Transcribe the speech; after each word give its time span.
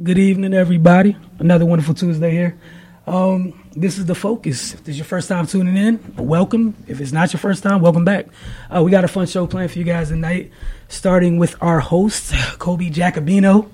Good 0.00 0.18
evening, 0.18 0.54
everybody. 0.54 1.16
Another 1.40 1.66
wonderful 1.66 1.92
Tuesday 1.92 2.30
here. 2.30 2.56
Um, 3.04 3.68
this 3.74 3.98
is 3.98 4.06
the 4.06 4.14
focus. 4.14 4.74
If 4.74 4.84
this 4.84 4.92
is 4.92 4.98
your 4.98 5.04
first 5.04 5.28
time 5.28 5.44
tuning 5.44 5.76
in, 5.76 6.14
welcome. 6.16 6.76
If 6.86 7.00
it's 7.00 7.10
not 7.10 7.32
your 7.32 7.40
first 7.40 7.64
time, 7.64 7.80
welcome 7.80 8.04
back. 8.04 8.26
Uh, 8.70 8.84
we 8.84 8.92
got 8.92 9.02
a 9.02 9.08
fun 9.08 9.26
show 9.26 9.48
planned 9.48 9.72
for 9.72 9.78
you 9.80 9.84
guys 9.84 10.10
tonight, 10.10 10.52
starting 10.86 11.36
with 11.36 11.56
our 11.60 11.80
host, 11.80 12.32
Colby 12.60 12.90
Giacubeno. 12.90 13.68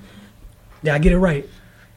Yeah, 0.83 0.95
I 0.95 0.99
get 0.99 1.13
it 1.13 1.19
right. 1.19 1.47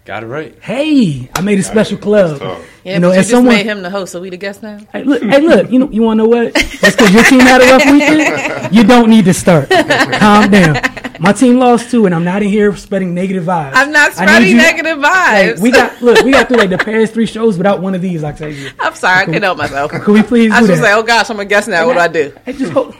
Got 0.04 0.24
it 0.24 0.28
right. 0.28 0.58
Hey, 0.62 1.30
I 1.34 1.40
made 1.40 1.60
a 1.60 1.64
special 1.64 1.98
club. 1.98 2.42
Yeah, 2.42 2.96
you 2.96 3.00
know, 3.00 3.10
but 3.10 3.14
you 3.16 3.20
just 3.20 3.30
someone, 3.30 3.56
made 3.56 3.66
him 3.66 3.82
the 3.82 3.90
host, 3.90 4.12
so 4.12 4.20
we 4.20 4.30
the 4.30 4.36
guest 4.36 4.62
now. 4.62 4.80
Hey, 4.92 5.06
look, 5.06 5.22
hey, 5.22 5.40
look. 5.40 5.72
You 5.72 5.80
know, 5.80 5.90
you 5.90 6.02
want 6.02 6.20
to 6.20 6.24
know 6.24 6.30
what? 6.30 6.54
That's 6.54 6.96
because 6.98 7.14
your 7.14 7.24
team 7.24 7.40
had 7.42 7.62
a 7.62 7.66
rough 7.66 7.86
weekend. 7.86 8.74
You 8.74 8.84
don't 8.84 9.10
need 9.10 9.24
to 9.26 9.34
start. 9.34 9.70
Calm 9.70 10.52
down. 10.52 10.76
My 11.20 11.34
team 11.34 11.58
lost 11.58 11.92
too, 11.92 12.06
and 12.06 12.14
I'm 12.14 12.24
not 12.24 12.44
in 12.44 12.50
here 12.50 12.76
spreading 12.76 13.14
negative 13.14 13.46
vibes. 13.46 13.72
I'm 13.74 13.92
not 13.92 14.14
spreading 14.14 14.58
negative 14.58 14.98
vibes. 14.98 15.54
Like, 15.54 15.62
we 15.62 15.72
got 15.72 16.02
look, 16.02 16.24
we 16.24 16.32
got 16.32 16.48
through 16.48 16.58
like 16.58 16.70
the 16.70 16.78
past 16.90 17.14
three 17.14 17.26
shows 17.26 17.58
without 17.58 17.82
one 17.82 17.96
of 17.96 18.02
these. 18.02 18.24
I 18.24 18.32
tell 18.32 18.50
you. 18.50 18.70
I'm 18.80 18.96
sorry, 18.96 19.26
can 19.26 19.30
I 19.30 19.34
can't 19.34 19.44
help 19.44 19.58
myself. 19.58 19.92
Can 20.04 20.14
we 20.14 20.24
please? 20.24 20.52
I 20.52 20.62
was 20.62 20.70
just 20.70 20.82
say, 20.82 20.94
oh 20.94 21.04
gosh, 21.04 21.30
I'm 21.30 21.40
a 21.40 21.46
guest 21.46 21.68
now. 21.68 21.86
What 21.88 21.94
do 21.94 22.00
I 22.00 22.08
do? 22.08 22.34
Hey, 22.46 22.54
just 22.54 22.72
hold. 22.72 22.96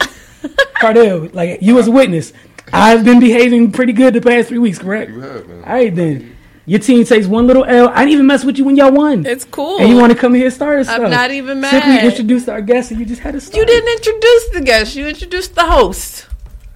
Cardell, 0.80 1.28
like 1.32 1.62
you 1.62 1.78
as 1.78 1.88
a 1.88 1.90
witness, 1.90 2.32
I've 2.72 3.04
been 3.04 3.20
behaving 3.20 3.72
pretty 3.72 3.92
good 3.92 4.14
the 4.14 4.20
past 4.20 4.48
three 4.48 4.58
weeks, 4.58 4.78
correct? 4.78 5.10
You 5.10 5.20
have, 5.20 5.48
man. 5.48 5.64
All 5.64 5.72
right 5.72 5.94
then. 5.94 6.36
Your 6.66 6.80
team 6.80 7.02
takes 7.06 7.26
one 7.26 7.46
little 7.46 7.64
L. 7.64 7.88
I 7.88 8.00
didn't 8.00 8.10
even 8.10 8.26
mess 8.26 8.44
with 8.44 8.58
you 8.58 8.64
when 8.64 8.76
y'all 8.76 8.92
won. 8.92 9.24
It's 9.24 9.46
cool. 9.46 9.78
And 9.78 9.88
you 9.88 9.96
want 9.96 10.12
to 10.12 10.18
come 10.18 10.34
here 10.34 10.44
and 10.44 10.52
start 10.54 10.80
us? 10.80 10.88
I'm 10.88 11.10
not 11.10 11.30
even 11.30 11.62
mad. 11.62 11.70
Simply 11.70 12.06
introduced 12.06 12.46
our 12.46 12.60
guest, 12.60 12.90
and 12.90 13.00
you 13.00 13.06
just 13.06 13.22
had 13.22 13.32
to. 13.32 13.40
Start. 13.40 13.56
You 13.56 13.64
didn't 13.64 13.90
introduce 13.90 14.48
the 14.50 14.60
guest. 14.60 14.94
You 14.94 15.06
introduced 15.08 15.54
the 15.54 15.64
host. 15.64 16.26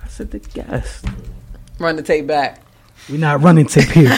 I 0.03 0.09
said 0.09 0.31
the 0.31 0.39
guest. 0.39 1.05
Run 1.83 1.97
the 1.97 2.03
tape 2.03 2.29
back. 2.29 2.63
We're 3.11 3.19
not 3.19 3.43
running 3.43 3.67
tape 3.67 3.89
here. 3.89 4.05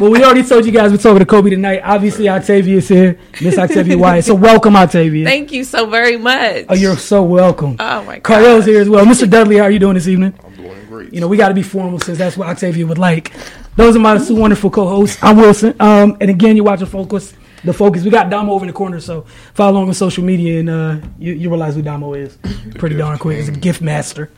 well, 0.00 0.10
we 0.10 0.24
already 0.24 0.42
told 0.42 0.66
you 0.66 0.72
guys 0.72 0.90
we're 0.90 0.96
talking 0.96 1.20
to 1.20 1.24
Colby 1.24 1.50
tonight. 1.50 1.80
Obviously, 1.84 2.28
Octavia's 2.28 2.88
here, 2.88 3.20
Miss 3.40 3.56
Octavia 3.56 3.96
Wyatt. 3.96 4.24
So 4.24 4.34
welcome, 4.34 4.74
Octavia. 4.74 5.24
Thank 5.24 5.52
you 5.52 5.62
so 5.62 5.86
very 5.86 6.16
much. 6.16 6.66
Oh, 6.68 6.74
you're 6.74 6.96
so 6.96 7.22
welcome. 7.22 7.76
Oh 7.78 8.02
my 8.02 8.18
god. 8.18 8.24
Carl's 8.24 8.66
here 8.66 8.80
as 8.80 8.90
well. 8.90 9.04
Mr. 9.04 9.30
Dudley, 9.30 9.58
how 9.58 9.62
are 9.62 9.70
you 9.70 9.78
doing 9.78 9.94
this 9.94 10.08
evening? 10.08 10.34
I'm 10.44 10.56
doing 10.56 10.86
great. 10.86 11.14
You 11.14 11.20
know, 11.20 11.28
we 11.28 11.36
got 11.36 11.50
to 11.50 11.54
be 11.54 11.62
formal 11.62 12.00
since 12.00 12.18
that's 12.18 12.36
what 12.36 12.48
Octavia 12.48 12.84
would 12.84 12.98
like. 12.98 13.32
Those 13.76 13.94
are 13.94 14.00
my 14.00 14.18
two 14.18 14.34
wonderful 14.34 14.70
co-hosts. 14.70 15.22
I'm 15.22 15.36
Wilson. 15.36 15.76
Um, 15.78 16.16
and 16.20 16.30
again, 16.30 16.56
you're 16.56 16.64
watching 16.64 16.88
Focus. 16.88 17.32
The 17.62 17.72
Focus. 17.72 18.02
We 18.02 18.10
got 18.10 18.28
Damo 18.28 18.52
over 18.52 18.64
in 18.64 18.66
the 18.66 18.74
corner, 18.74 18.98
so 18.98 19.22
follow 19.54 19.74
along 19.78 19.86
on 19.88 19.94
social 19.94 20.24
media, 20.24 20.58
and 20.58 20.68
uh, 20.68 20.98
you, 21.16 21.32
you 21.32 21.48
realize 21.48 21.76
who 21.76 21.82
Damo 21.82 22.14
is. 22.14 22.36
Pretty 22.74 22.96
darn 22.96 23.18
quick. 23.18 23.38
He's 23.38 23.48
a 23.48 23.52
gift 23.52 23.80
master. 23.80 24.32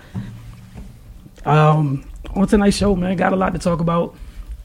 Um, 1.47 2.05
on 2.35 2.47
tonight's 2.47 2.77
show, 2.77 2.95
man, 2.97 3.17
got 3.17 3.33
a 3.33 3.37
lot 3.37 3.53
to 3.53 3.59
talk 3.59 3.81
about. 3.81 4.15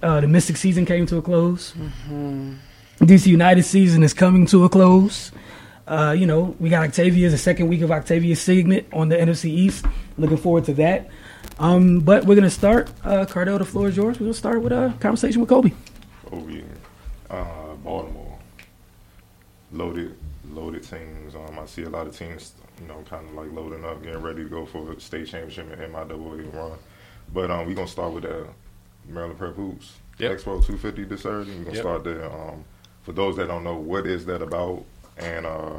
Uh, 0.02 0.20
the 0.20 0.28
Mystic 0.28 0.58
season 0.58 0.86
came 0.86 1.06
to 1.06 1.18
a 1.18 1.22
close. 1.22 1.74
Mm-hmm. 1.74 2.56
DC 3.02 3.28
United 3.28 3.64
season 3.64 4.04
is 4.04 4.14
coming 4.14 4.46
to 4.48 4.66
a 4.66 4.70
close. 4.70 5.32
Uh, 5.88 6.16
you 6.18 6.26
know, 6.26 6.56
we 6.60 6.70
got 6.70 6.88
Octavia's 6.88 7.34
the 7.34 7.38
second 7.38 7.68
week 7.68 7.82
of 7.82 7.92
Octavia's 7.92 8.42
segment 8.42 8.88
on 8.94 9.10
the 9.10 9.16
NFC 9.16 9.46
East. 9.46 9.86
Looking 10.18 10.38
forward 10.38 10.66
to 10.66 10.74
that. 10.76 11.10
Um, 11.60 12.00
but 12.00 12.26
we're 12.26 12.36
gonna 12.36 12.50
start. 12.50 12.90
Uh, 13.04 13.26
Cardell, 13.26 13.60
the 13.60 13.66
floor 13.66 13.88
is 13.88 13.98
yours. 13.98 14.20
We're 14.20 14.28
gonna 14.28 14.34
start 14.34 14.62
with 14.62 14.72
a 14.72 14.94
conversation 15.00 15.42
with 15.42 15.50
Colby. 15.50 15.74
Colby, 16.26 16.64
uh, 17.30 17.76
Baltimore, 17.84 18.40
loaded, 19.72 20.16
loaded 20.52 20.84
teams. 20.84 21.36
Um, 21.36 21.60
I 21.60 21.66
see 21.66 21.84
a 21.84 21.90
lot 21.90 22.08
of 22.08 22.18
teams, 22.18 22.54
you 22.82 22.88
know, 22.88 23.04
kind 23.10 23.28
of 23.28 23.36
like 23.36 23.52
loading 23.52 23.86
up, 23.86 24.02
getting 24.04 24.22
ready 24.22 24.44
to 24.44 24.50
go 24.50 24.66
for 24.66 24.92
a 24.92 25.00
state 25.00 25.28
championship 25.28 25.72
and 25.80 25.94
MIAA 25.94 26.54
run. 26.54 26.78
But 27.34 27.52
um, 27.52 27.68
we're 27.68 27.76
gonna 27.76 27.88
start 27.88 28.14
with 28.14 28.24
the 28.24 28.48
Maryland 29.08 29.38
Prep 29.40 29.56
Hoops 29.56 29.94
Yep. 30.18 30.32
Expo 30.34 30.44
250 30.66 31.06
this 31.06 31.22
Saturday. 31.22 31.52
We're 31.52 31.64
gonna 31.66 31.76
Yep. 31.76 31.84
start 31.84 32.04
there. 32.04 32.26
Um, 32.32 32.64
for 33.04 33.12
those 33.14 33.36
that 33.38 33.48
don't 33.48 33.64
know, 33.64 33.76
what 33.76 34.06
is 34.06 34.26
that 34.28 34.42
about, 34.42 34.84
and 35.18 35.46
uh, 35.46 35.74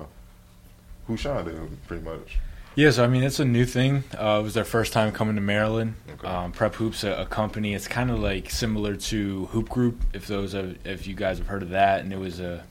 who 1.07 1.17
shined 1.17 1.47
there, 1.49 1.61
pretty 1.87 2.03
much. 2.05 2.39
Yeah, 2.75 2.91
so 2.91 3.05
I 3.05 3.07
mean, 3.07 3.23
it's 3.23 3.39
a 3.39 3.45
new 3.45 3.67
thing. 3.67 4.03
Uh, 4.19 4.39
it 4.41 4.43
was 4.45 4.55
their 4.55 4.65
first 4.65 4.93
time 4.95 5.13
coming 5.13 5.35
to 5.35 5.43
Maryland. 5.43 5.95
Okay. 6.15 6.27
Um, 6.27 6.53
Prep 6.53 6.75
Hoops, 6.77 7.05
a, 7.05 7.13
a 7.23 7.27
company. 7.27 7.75
It's 7.75 7.87
kind 7.87 8.11
of 8.11 8.19
like 8.19 8.51
similar 8.51 8.97
to 8.97 9.45
Hoop 9.47 9.69
Group, 9.69 10.01
if 10.15 10.27
those 10.27 10.53
have, 10.55 10.79
if 10.85 11.07
you 11.07 11.15
guys 11.15 11.37
have 11.39 11.49
heard 11.49 11.63
of 11.63 11.69
that. 11.71 12.01
And 12.01 12.13
it 12.15 12.19
was 12.19 12.41
a 12.41 12.65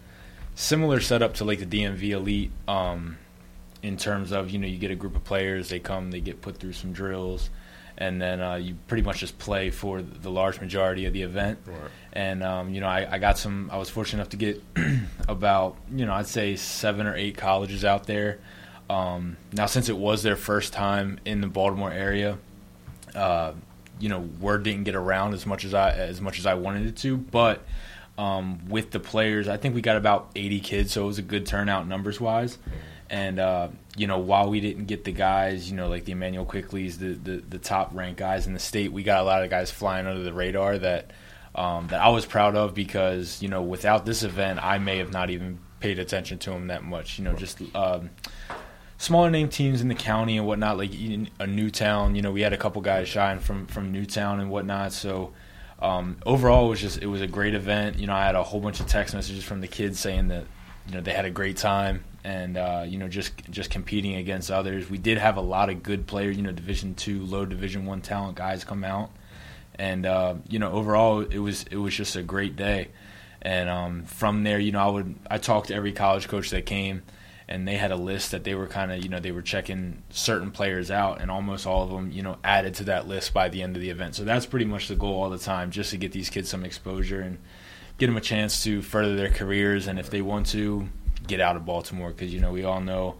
similar 0.55 0.99
setup 1.01 1.35
to 1.35 1.45
like 1.45 1.59
the 1.59 1.65
DMV 1.67 2.09
Elite, 2.09 2.51
um, 2.67 3.17
in 3.83 3.97
terms 3.97 4.31
of 4.31 4.49
you 4.51 4.59
know 4.59 4.67
you 4.67 4.77
get 4.77 4.91
a 4.91 4.95
group 4.95 5.15
of 5.15 5.23
players, 5.23 5.69
they 5.69 5.79
come, 5.79 6.11
they 6.11 6.21
get 6.21 6.41
put 6.41 6.57
through 6.57 6.73
some 6.73 6.93
drills, 6.93 7.49
and 7.97 8.21
then 8.21 8.41
uh, 8.41 8.55
you 8.55 8.75
pretty 8.87 9.03
much 9.03 9.19
just 9.19 9.37
play 9.39 9.69
for 9.69 10.01
the 10.01 10.29
large 10.31 10.59
majority 10.61 11.05
of 11.05 11.13
the 11.13 11.21
event. 11.23 11.59
Right. 11.65 11.77
and 12.13 12.43
um, 12.43 12.73
you 12.73 12.81
know 12.81 12.87
I, 12.87 13.07
I 13.13 13.17
got 13.19 13.37
some 13.37 13.69
i 13.71 13.77
was 13.77 13.89
fortunate 13.89 14.19
enough 14.19 14.29
to 14.29 14.37
get 14.37 14.63
about 15.27 15.77
you 15.93 16.05
know 16.05 16.13
i'd 16.15 16.27
say 16.27 16.55
seven 16.57 17.07
or 17.07 17.15
eight 17.15 17.37
colleges 17.37 17.85
out 17.85 18.05
there 18.05 18.39
um, 18.89 19.37
now 19.53 19.65
since 19.67 19.87
it 19.87 19.95
was 19.97 20.21
their 20.21 20.35
first 20.35 20.73
time 20.73 21.19
in 21.23 21.39
the 21.39 21.47
baltimore 21.47 21.91
area 21.91 22.37
uh, 23.15 23.53
you 23.99 24.09
know 24.09 24.19
word 24.41 24.63
didn't 24.63 24.83
get 24.83 24.95
around 24.95 25.33
as 25.33 25.45
much 25.45 25.63
as 25.63 25.73
i 25.73 25.91
as 25.91 26.19
much 26.19 26.37
as 26.39 26.45
i 26.45 26.53
wanted 26.53 26.85
it 26.87 26.97
to 26.97 27.15
but 27.17 27.63
um, 28.17 28.59
with 28.67 28.91
the 28.91 28.99
players 28.99 29.47
i 29.47 29.55
think 29.57 29.73
we 29.73 29.81
got 29.81 29.95
about 29.95 30.29
80 30.35 30.59
kids 30.59 30.91
so 30.91 31.03
it 31.03 31.07
was 31.07 31.17
a 31.19 31.21
good 31.23 31.45
turnout 31.45 31.87
numbers 31.87 32.19
wise 32.19 32.57
and 33.11 33.39
uh, 33.39 33.67
you 33.95 34.07
know 34.07 34.17
while 34.17 34.49
we 34.49 34.59
didn't 34.59 34.85
get 34.85 35.03
the 35.03 35.11
guys 35.11 35.69
you 35.69 35.75
know 35.75 35.87
like 35.87 36.05
the 36.05 36.13
emmanuel 36.13 36.45
quickleys 36.45 36.97
the, 36.97 37.13
the 37.13 37.43
the 37.49 37.59
top 37.59 37.91
ranked 37.93 38.17
guys 38.17 38.47
in 38.47 38.53
the 38.53 38.59
state 38.59 38.91
we 38.91 39.03
got 39.03 39.21
a 39.21 39.23
lot 39.23 39.43
of 39.43 39.49
guys 39.51 39.69
flying 39.69 40.07
under 40.07 40.23
the 40.23 40.33
radar 40.33 40.79
that 40.79 41.11
um, 41.53 41.87
that 41.87 42.01
I 42.01 42.09
was 42.09 42.25
proud 42.25 42.55
of 42.55 42.73
because 42.73 43.41
you 43.41 43.49
know 43.49 43.61
without 43.61 44.05
this 44.05 44.23
event 44.23 44.63
I 44.63 44.79
may 44.79 44.97
have 44.97 45.11
not 45.11 45.29
even 45.29 45.59
paid 45.81 45.99
attention 45.99 46.37
to 46.39 46.51
them 46.51 46.67
that 46.67 46.83
much. 46.83 47.17
You 47.17 47.25
know, 47.25 47.33
just 47.33 47.61
um, 47.75 48.11
smaller 48.97 49.29
name 49.29 49.49
teams 49.49 49.81
in 49.81 49.89
the 49.89 49.95
county 49.95 50.37
and 50.37 50.47
whatnot, 50.47 50.77
like 50.77 50.91
a 50.93 51.47
New 51.47 51.69
Town. 51.69 52.15
You 52.15 52.21
know, 52.21 52.31
we 52.31 52.41
had 52.41 52.53
a 52.53 52.57
couple 52.57 52.81
guys 52.81 53.09
shine 53.09 53.39
from 53.39 53.67
from 53.67 53.91
New 53.91 54.05
Town 54.05 54.39
and 54.39 54.49
whatnot. 54.49 54.93
So 54.93 55.33
um, 55.79 56.17
overall, 56.25 56.67
it 56.67 56.69
was 56.69 56.79
just 56.79 57.01
it 57.01 57.07
was 57.07 57.21
a 57.21 57.27
great 57.27 57.55
event. 57.55 57.99
You 57.99 58.07
know, 58.07 58.13
I 58.13 58.25
had 58.25 58.35
a 58.35 58.43
whole 58.43 58.61
bunch 58.61 58.79
of 58.79 58.87
text 58.87 59.13
messages 59.13 59.43
from 59.43 59.59
the 59.59 59.67
kids 59.67 59.99
saying 59.99 60.29
that 60.29 60.45
you 60.87 60.93
know 60.93 61.01
they 61.01 61.11
had 61.11 61.25
a 61.25 61.31
great 61.31 61.57
time 61.57 62.05
and 62.23 62.57
uh, 62.57 62.85
you 62.87 62.97
know 62.97 63.07
just 63.07 63.33
just 63.49 63.69
competing 63.69 64.15
against 64.15 64.51
others. 64.51 64.89
We 64.89 64.97
did 64.97 65.17
have 65.17 65.37
a 65.37 65.41
lot 65.41 65.69
of 65.69 65.83
good 65.83 66.07
players. 66.07 66.37
You 66.37 66.43
know, 66.43 66.51
Division 66.51 66.95
two, 66.95 67.23
low 67.25 67.45
Division 67.45 67.85
one 67.85 68.01
talent 68.01 68.35
guys 68.35 68.63
come 68.63 68.83
out 68.83 69.11
and 69.75 70.05
uh, 70.05 70.35
you 70.47 70.59
know 70.59 70.71
overall 70.71 71.21
it 71.21 71.39
was 71.39 71.63
it 71.71 71.77
was 71.77 71.95
just 71.95 72.15
a 72.15 72.21
great 72.21 72.55
day 72.55 72.89
and 73.41 73.69
um, 73.69 74.03
from 74.03 74.43
there 74.43 74.59
you 74.59 74.71
know 74.71 74.79
I 74.79 74.87
would 74.87 75.15
I 75.29 75.37
talked 75.37 75.67
to 75.67 75.75
every 75.75 75.91
college 75.91 76.27
coach 76.27 76.49
that 76.51 76.65
came 76.65 77.01
and 77.47 77.67
they 77.67 77.75
had 77.75 77.91
a 77.91 77.95
list 77.95 78.31
that 78.31 78.43
they 78.43 78.53
were 78.53 78.67
kind 78.67 78.91
of 78.91 79.01
you 79.03 79.09
know 79.09 79.19
they 79.19 79.31
were 79.31 79.41
checking 79.41 80.03
certain 80.09 80.51
players 80.51 80.91
out 80.91 81.21
and 81.21 81.31
almost 81.31 81.65
all 81.65 81.83
of 81.83 81.89
them 81.89 82.11
you 82.11 82.21
know 82.21 82.37
added 82.43 82.75
to 82.75 82.83
that 82.85 83.07
list 83.07 83.33
by 83.33 83.49
the 83.49 83.61
end 83.63 83.75
of 83.75 83.81
the 83.81 83.89
event 83.89 84.15
so 84.15 84.23
that's 84.23 84.45
pretty 84.45 84.65
much 84.65 84.87
the 84.87 84.95
goal 84.95 85.23
all 85.23 85.29
the 85.29 85.37
time 85.37 85.71
just 85.71 85.91
to 85.91 85.97
get 85.97 86.11
these 86.11 86.29
kids 86.29 86.49
some 86.49 86.63
exposure 86.63 87.21
and 87.21 87.37
get 87.97 88.07
them 88.07 88.17
a 88.17 88.21
chance 88.21 88.63
to 88.63 88.81
further 88.81 89.15
their 89.15 89.29
careers 89.29 89.87
and 89.87 89.99
if 89.99 90.09
they 90.09 90.21
want 90.21 90.45
to 90.45 90.87
get 91.27 91.39
out 91.39 91.55
of 91.55 91.65
Baltimore 91.65 92.09
because 92.09 92.33
you 92.33 92.39
know 92.39 92.51
we 92.51 92.63
all 92.63 92.81
know 92.81 93.15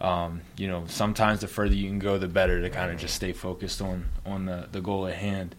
um, 0.00 0.40
you 0.56 0.68
know 0.68 0.84
sometimes 0.88 1.40
the 1.40 1.48
further 1.48 1.74
you 1.74 1.88
can 1.88 1.98
go 1.98 2.18
the 2.18 2.28
better 2.28 2.60
to 2.60 2.70
kind 2.70 2.90
of 2.90 2.98
just 2.98 3.14
stay 3.14 3.32
focused 3.32 3.80
on 3.80 4.06
on 4.26 4.46
the, 4.46 4.68
the 4.72 4.80
goal 4.80 5.06
at 5.06 5.14
hand 5.14 5.54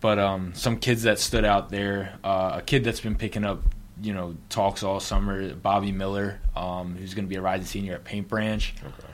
but 0.00 0.18
um, 0.18 0.54
some 0.54 0.78
kids 0.78 1.02
that 1.04 1.18
stood 1.18 1.44
out 1.44 1.70
there. 1.70 2.18
Uh, 2.22 2.56
a 2.56 2.62
kid 2.62 2.84
that's 2.84 3.00
been 3.00 3.16
picking 3.16 3.44
up, 3.44 3.62
you 4.02 4.12
know, 4.12 4.36
talks 4.48 4.82
all 4.82 5.00
summer. 5.00 5.54
Bobby 5.54 5.92
Miller, 5.92 6.40
um, 6.54 6.96
who's 6.96 7.14
going 7.14 7.24
to 7.24 7.28
be 7.28 7.36
a 7.36 7.40
rising 7.40 7.66
senior 7.66 7.94
at 7.94 8.04
Paint 8.04 8.28
Branch. 8.28 8.74
Okay. 8.78 9.08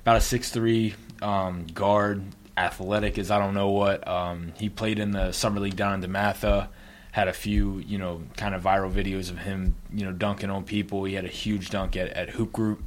About 0.00 0.16
a 0.16 0.20
six 0.20 0.50
three 0.50 0.94
um, 1.20 1.66
guard, 1.66 2.22
athletic 2.56 3.18
as 3.18 3.30
I 3.30 3.38
don't 3.38 3.54
know 3.54 3.70
what. 3.70 4.06
Um, 4.06 4.52
he 4.56 4.68
played 4.68 4.98
in 4.98 5.10
the 5.10 5.32
summer 5.32 5.60
league 5.60 5.76
down 5.76 6.02
in 6.02 6.10
DeMatha. 6.10 6.68
Had 7.12 7.28
a 7.28 7.32
few, 7.32 7.78
you 7.78 7.98
know, 7.98 8.22
kind 8.36 8.54
of 8.54 8.62
viral 8.62 8.92
videos 8.92 9.30
of 9.30 9.38
him, 9.38 9.76
you 9.92 10.04
know, 10.04 10.12
dunking 10.12 10.50
on 10.50 10.64
people. 10.64 11.04
He 11.04 11.14
had 11.14 11.24
a 11.24 11.28
huge 11.28 11.70
dunk 11.70 11.96
at, 11.96 12.08
at 12.08 12.30
Hoop 12.30 12.52
Group 12.52 12.82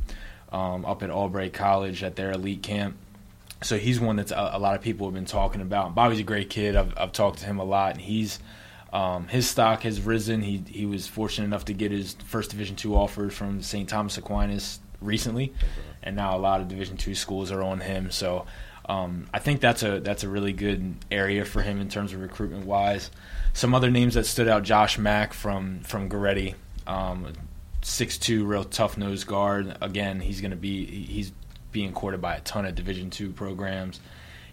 um, 0.51 0.85
up 0.85 1.03
at 1.03 1.09
Albright 1.09 1.53
College 1.53 2.03
at 2.03 2.15
their 2.15 2.31
elite 2.31 2.63
camp 2.63 2.97
so 3.63 3.77
he's 3.77 3.99
one 3.99 4.15
that 4.17 4.31
a, 4.31 4.57
a, 4.57 4.59
lot 4.59 4.75
of 4.75 4.81
people 4.81 5.07
have 5.07 5.13
been 5.13 5.25
talking 5.25 5.61
about. 5.61 5.93
Bobby's 5.93 6.19
a 6.19 6.23
great 6.23 6.49
kid. 6.49 6.75
I've, 6.75 6.93
I've 6.97 7.11
talked 7.11 7.39
to 7.39 7.45
him 7.45 7.59
a 7.59 7.63
lot, 7.63 7.93
and 7.93 8.01
he's 8.01 8.39
um, 8.91 9.27
his 9.27 9.49
stock 9.49 9.83
has 9.83 10.01
risen. 10.01 10.41
He 10.41 10.63
he 10.67 10.85
was 10.85 11.07
fortunate 11.07 11.45
enough 11.45 11.65
to 11.65 11.73
get 11.73 11.91
his 11.91 12.15
first 12.25 12.51
Division 12.51 12.75
two 12.75 12.95
offer 12.95 13.29
from 13.29 13.61
St. 13.61 13.87
Thomas 13.87 14.17
Aquinas 14.17 14.79
recently, 14.99 15.53
and 16.01 16.15
now 16.15 16.35
a 16.35 16.39
lot 16.39 16.61
of 16.61 16.67
Division 16.67 16.97
two 16.97 17.15
schools 17.15 17.51
are 17.51 17.61
on 17.61 17.79
him. 17.79 18.11
So 18.11 18.45
um, 18.91 19.27
I 19.33 19.39
think 19.39 19.61
that's 19.61 19.83
a 19.83 20.01
that's 20.01 20.25
a 20.25 20.29
really 20.29 20.51
good 20.51 20.95
area 21.09 21.45
for 21.45 21.61
him 21.61 21.79
in 21.79 21.87
terms 21.87 22.11
of 22.11 22.19
recruitment 22.19 22.65
wise. 22.65 23.09
Some 23.53 23.73
other 23.73 23.89
names 23.89 24.15
that 24.15 24.25
stood 24.25 24.49
out: 24.49 24.63
Josh 24.63 24.97
Mack 24.97 25.31
from 25.33 25.79
from 25.79 26.09
Goretti, 26.09 26.55
um, 26.85 27.31
six 27.81 28.17
two, 28.17 28.43
real 28.43 28.65
tough 28.65 28.97
nose 28.97 29.23
guard. 29.23 29.77
Again, 29.79 30.19
he's 30.19 30.41
going 30.41 30.51
to 30.51 30.57
be 30.57 30.85
he's 30.85 31.31
being 31.71 31.93
courted 31.93 32.19
by 32.19 32.35
a 32.35 32.41
ton 32.41 32.65
of 32.65 32.75
Division 32.75 33.09
two 33.09 33.31
programs. 33.31 34.01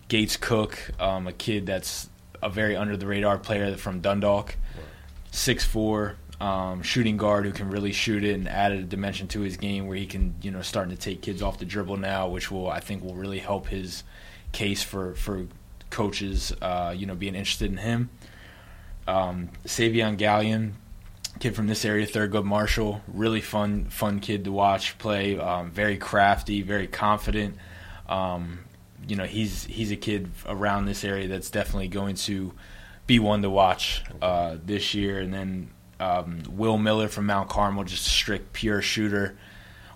Gates 0.06 0.36
Cook, 0.36 0.92
um, 1.00 1.26
a 1.26 1.32
kid 1.32 1.66
that's 1.66 2.08
a 2.40 2.48
very 2.48 2.76
under 2.76 2.96
the 2.96 3.08
radar 3.08 3.38
player 3.38 3.76
from 3.76 4.00
Dundalk, 4.00 4.56
six 5.32 5.64
four. 5.64 6.14
Um, 6.40 6.82
shooting 6.82 7.16
guard 7.16 7.46
who 7.46 7.50
can 7.50 7.68
really 7.68 7.90
shoot 7.90 8.22
it 8.22 8.34
and 8.34 8.48
added 8.48 8.78
a 8.78 8.84
dimension 8.84 9.26
to 9.26 9.40
his 9.40 9.56
game 9.56 9.88
where 9.88 9.96
he 9.96 10.06
can, 10.06 10.36
you 10.40 10.52
know, 10.52 10.62
starting 10.62 10.94
to 10.94 11.02
take 11.02 11.20
kids 11.20 11.42
off 11.42 11.58
the 11.58 11.64
dribble 11.64 11.96
now, 11.96 12.28
which 12.28 12.48
will 12.48 12.70
I 12.70 12.78
think 12.78 13.02
will 13.02 13.16
really 13.16 13.40
help 13.40 13.66
his 13.66 14.04
case 14.52 14.82
for 14.82 15.14
for 15.14 15.46
coaches, 15.90 16.52
uh, 16.60 16.94
you 16.96 17.06
know, 17.06 17.14
being 17.14 17.34
interested 17.34 17.70
in 17.70 17.78
him. 17.78 18.10
Um, 19.06 19.48
Savion 19.64 20.18
Gallion, 20.18 20.72
kid 21.40 21.56
from 21.56 21.66
this 21.66 21.84
area, 21.84 22.06
Thurgood 22.06 22.44
Marshall, 22.44 23.00
really 23.08 23.40
fun 23.40 23.86
fun 23.86 24.20
kid 24.20 24.44
to 24.44 24.52
watch 24.52 24.98
play. 24.98 25.38
Um, 25.38 25.70
very 25.70 25.96
crafty, 25.96 26.62
very 26.62 26.86
confident. 26.86 27.56
Um, 28.08 28.60
you 29.06 29.16
know, 29.16 29.24
he's 29.24 29.64
he's 29.64 29.90
a 29.90 29.96
kid 29.96 30.30
around 30.46 30.84
this 30.84 31.04
area 31.04 31.28
that's 31.28 31.50
definitely 31.50 31.88
going 31.88 32.16
to 32.16 32.52
be 33.06 33.18
one 33.18 33.42
to 33.42 33.50
watch 33.50 34.02
uh, 34.20 34.56
this 34.64 34.94
year. 34.94 35.18
And 35.20 35.32
then 35.32 35.70
um, 35.98 36.42
Will 36.50 36.78
Miller 36.78 37.08
from 37.08 37.26
Mount 37.26 37.48
Carmel, 37.48 37.84
just 37.84 38.06
a 38.06 38.10
strict 38.10 38.52
pure 38.52 38.82
shooter, 38.82 39.36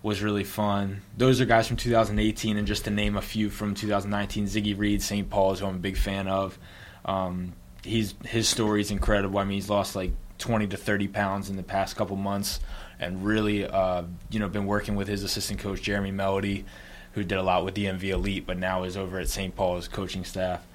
was 0.02 0.22
really 0.22 0.44
fun. 0.44 1.02
Those 1.16 1.40
are 1.40 1.44
guys 1.44 1.69
from 1.69 1.76
2018, 1.76 2.56
and 2.56 2.66
just 2.66 2.84
to 2.84 2.90
name 2.90 3.16
a 3.16 3.22
few 3.22 3.50
from 3.50 3.75
2019, 3.75 4.46
Ziggy 4.46 4.76
Reed, 4.76 5.02
St. 5.02 5.28
Paul's, 5.31 5.60
who 5.60 5.66
I'm 5.66 5.76
a 5.76 5.78
big 5.78 5.96
fan 5.96 6.26
of. 6.26 6.58
Um, 7.04 7.52
he's 7.84 8.14
his 8.25 8.49
story 8.49 8.81
is 8.81 8.90
incredible. 8.90 9.38
I 9.38 9.44
mean, 9.44 9.54
he's 9.54 9.70
lost 9.70 9.94
like 9.94 10.12
20 10.38 10.69
to 10.69 10.76
30 10.76 11.08
pounds 11.08 11.50
in 11.50 11.56
the 11.56 11.62
past 11.62 11.96
couple 11.96 12.16
months, 12.16 12.60
and 12.99 13.25
really, 13.25 13.64
uh, 13.66 14.02
you 14.31 14.40
know, 14.40 14.49
been 14.49 14.66
working 14.66 14.96
with 14.96 15.08
his 15.08 15.22
assistant 15.22 15.60
coach 15.60 15.82
Jeremy 15.82 16.10
Melody, 16.10 16.64
who 17.12 17.22
did 17.22 17.38
a 17.38 17.43
lot 17.43 17.64
with 17.64 17.75
the 17.75 17.84
MV 17.87 18.02
Elite, 18.02 18.46
but 18.46 18.58
now 18.58 18.82
is 18.82 18.96
over 18.96 19.19
at 19.19 19.28
St. 19.28 19.55
Paul's 19.55 19.87
coaching 19.87 20.25
staff. 20.25 20.66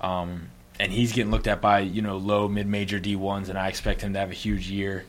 Um, 0.00 0.50
and 0.78 0.92
he's 0.92 1.12
getting 1.12 1.30
looked 1.30 1.46
at 1.46 1.60
by 1.60 1.80
you 1.80 2.02
know 2.02 2.18
low 2.18 2.48
mid 2.48 2.66
major 2.66 3.00
D 3.00 3.16
ones, 3.16 3.48
and 3.48 3.58
I 3.58 3.68
expect 3.68 4.02
him 4.02 4.12
to 4.12 4.18
have 4.20 4.30
a 4.30 4.34
huge 4.34 4.70
year. 4.70 5.04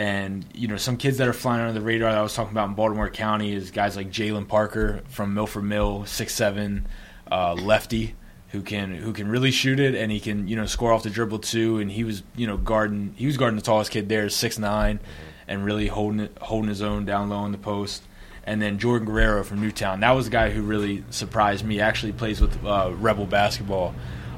And 0.00 0.46
you 0.54 0.66
know 0.66 0.78
some 0.78 0.96
kids 0.96 1.18
that 1.18 1.28
are 1.28 1.34
flying 1.34 1.60
under 1.60 1.74
the 1.74 1.84
radar 1.84 2.10
that 2.10 2.18
I 2.18 2.22
was 2.22 2.32
talking 2.32 2.52
about 2.52 2.70
in 2.70 2.74
Baltimore 2.74 3.10
County 3.10 3.52
is 3.52 3.70
guys 3.70 3.96
like 3.96 4.10
Jalen 4.10 4.48
Parker 4.48 5.02
from 5.10 5.34
Milford 5.34 5.64
Mill, 5.64 6.06
six 6.06 6.34
seven, 6.34 6.88
uh, 7.30 7.52
lefty 7.52 8.14
who 8.48 8.62
can 8.62 8.94
who 8.94 9.12
can 9.12 9.28
really 9.28 9.50
shoot 9.50 9.78
it 9.78 9.94
and 9.94 10.10
he 10.10 10.18
can 10.18 10.48
you 10.48 10.56
know 10.56 10.64
score 10.64 10.90
off 10.90 11.02
the 11.02 11.10
dribble 11.10 11.40
too. 11.40 11.80
And 11.80 11.90
he 11.90 12.04
was 12.04 12.22
you 12.34 12.46
know 12.46 12.56
guarding 12.56 13.12
he 13.18 13.26
was 13.26 13.36
guarding 13.36 13.56
the 13.56 13.62
tallest 13.62 13.90
kid 13.90 14.08
there, 14.08 14.30
six 14.30 14.58
nine, 14.58 15.00
and 15.46 15.66
really 15.66 15.88
holding 15.88 16.20
it 16.20 16.38
holding 16.40 16.70
his 16.70 16.80
own 16.80 17.04
down 17.04 17.28
low 17.28 17.44
in 17.44 17.52
the 17.52 17.58
post. 17.58 18.02
And 18.44 18.62
then 18.62 18.78
Jordan 18.78 19.06
Guerrero 19.06 19.44
from 19.44 19.60
New 19.60 19.70
Town, 19.70 20.00
that 20.00 20.12
was 20.12 20.28
a 20.28 20.30
guy 20.30 20.48
who 20.48 20.62
really 20.62 21.04
surprised 21.10 21.62
me. 21.62 21.78
Actually 21.78 22.12
plays 22.12 22.40
with 22.40 22.64
uh, 22.64 22.90
Rebel 22.94 23.26
basketball 23.26 23.94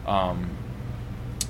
um, 0.08 0.50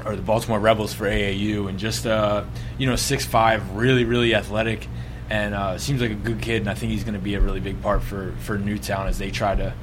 or 0.04 0.16
the 0.16 0.22
Baltimore 0.22 0.58
Rebels 0.58 0.93
for 0.93 1.04
AAU, 1.04 1.69
and 1.69 1.78
just 1.78 2.06
uh, 2.06 2.44
you 2.78 2.87
know 2.87 2.96
six 2.96 3.25
five, 3.25 3.76
really 3.76 4.04
really 4.04 4.34
athletic, 4.34 4.88
and 5.31 5.54
uh, 5.54 5.78
seems 5.78 6.00
like 6.00 6.10
a 6.10 6.14
good 6.14 6.40
kid. 6.40 6.62
And 6.62 6.70
I 6.70 6.75
think 6.75 6.93
he's 6.93 7.04
going 7.04 7.14
to 7.14 7.20
be 7.20 7.34
a 7.34 7.40
really 7.40 7.60
big 7.60 7.81
part 7.82 8.02
for 8.02 8.34
for 8.38 8.58
New 8.58 8.78
Town 8.78 9.06
as 9.06 9.19
they 9.19 9.31
try 9.31 9.54
to 9.54 9.75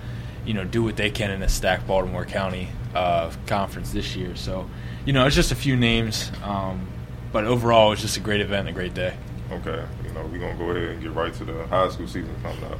you 0.45 0.53
know 0.53 0.63
do 0.63 0.83
what 0.83 0.95
they 0.95 1.09
can 1.09 1.31
in 1.31 1.41
a 1.43 1.49
stacked 1.49 1.87
Baltimore 1.87 2.25
County 2.25 2.69
uh, 2.95 3.31
conference 3.47 3.91
this 3.91 4.15
year. 4.15 4.35
So 4.35 4.69
you 5.05 5.13
know 5.13 5.25
it's 5.25 5.35
just 5.35 5.51
a 5.51 5.55
few 5.55 5.75
names, 5.75 6.31
um, 6.43 6.87
but 7.31 7.45
overall 7.45 7.91
it's 7.91 8.01
just 8.01 8.17
a 8.17 8.21
great 8.21 8.41
event, 8.41 8.67
a 8.67 8.71
great 8.71 8.93
day. 8.93 9.15
Okay, 9.51 9.83
you 10.05 10.11
know 10.11 10.23
we're 10.25 10.39
gonna 10.39 10.57
go 10.57 10.71
ahead 10.71 10.89
and 10.89 11.01
get 11.01 11.11
right 11.13 11.33
to 11.33 11.45
the 11.45 11.65
high 11.67 11.89
school 11.89 12.07
season 12.07 12.35
coming 12.41 12.63
up. 12.65 12.79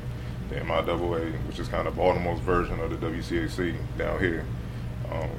The 0.50 0.56
MIAA, 0.56 1.32
which 1.46 1.60
is 1.60 1.68
kind 1.68 1.88
of 1.88 1.96
Baltimore's 1.96 2.40
version 2.40 2.80
of 2.80 2.90
the 2.90 3.08
WCAC 3.08 3.76
down 3.98 4.20
here. 4.20 4.46
Um, 5.12 5.30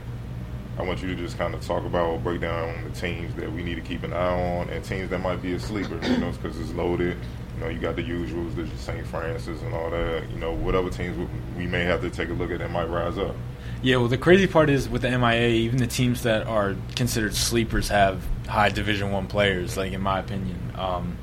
I 0.81 0.83
want 0.83 1.03
you 1.03 1.09
to 1.09 1.15
just 1.15 1.37
kind 1.37 1.55
of 1.55 1.61
talk 1.61 1.85
about, 1.85 2.07
or 2.07 2.19
break 2.19 2.41
down 2.41 2.85
the 2.85 2.91
teams 2.99 3.35
that 3.35 3.53
we 3.53 3.63
need 3.63 3.75
to 3.75 3.83
keep 3.83 4.03
an 4.03 4.15
eye 4.15 4.59
on, 4.59 4.71
and 4.71 4.83
teams 4.83 5.11
that 5.11 5.19
might 5.19 5.43
be 5.43 5.53
a 5.53 5.61
sleeper. 5.61 6.01
You 6.03 6.17
know, 6.17 6.33
because 6.33 6.59
it's 6.59 6.73
loaded. 6.73 7.19
You 7.55 7.61
know, 7.61 7.69
you 7.69 7.79
got 7.79 7.97
the 7.97 8.03
usuals, 8.03 8.55
the 8.57 8.67
St. 8.79 9.07
Frances 9.07 9.61
and 9.61 9.75
all 9.75 9.91
that. 9.91 10.31
You 10.31 10.39
know, 10.39 10.53
whatever 10.53 10.89
teams 10.89 11.29
we 11.55 11.67
may 11.67 11.85
have 11.85 12.01
to 12.01 12.09
take 12.09 12.31
a 12.31 12.33
look 12.33 12.51
at 12.51 12.61
that 12.61 12.71
might 12.71 12.89
rise 12.89 13.19
up. 13.19 13.37
Yeah, 13.83 13.97
well, 13.97 14.09
the 14.09 14.17
crazy 14.17 14.47
part 14.47 14.71
is 14.71 14.89
with 14.89 15.03
the 15.03 15.11
MIA, 15.19 15.49
even 15.49 15.79
the 15.79 15.87
teams 15.87 16.23
that 16.23 16.47
are 16.47 16.75
considered 16.97 17.35
sleepers 17.35 17.89
have 17.89 18.23
high 18.49 18.71
Division 18.71 19.13
One 19.13 19.27
players. 19.27 19.77
Like 19.77 19.93
in 19.93 20.01
my 20.01 20.19
opinion, 20.19 20.73
um, 20.77 21.19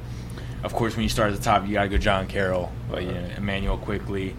of 0.64 0.74
course, 0.74 0.96
when 0.96 1.02
you 1.02 1.10
start 1.10 1.32
at 1.32 1.38
the 1.38 1.44
top, 1.44 1.66
you 1.66 1.74
got 1.74 1.84
to 1.84 1.90
go 1.90 1.98
John 1.98 2.28
Carroll, 2.28 2.72
but 2.92 3.02
you 3.02 3.12
know, 3.12 3.28
Emmanuel 3.38 3.80
Quickley. 3.80 4.36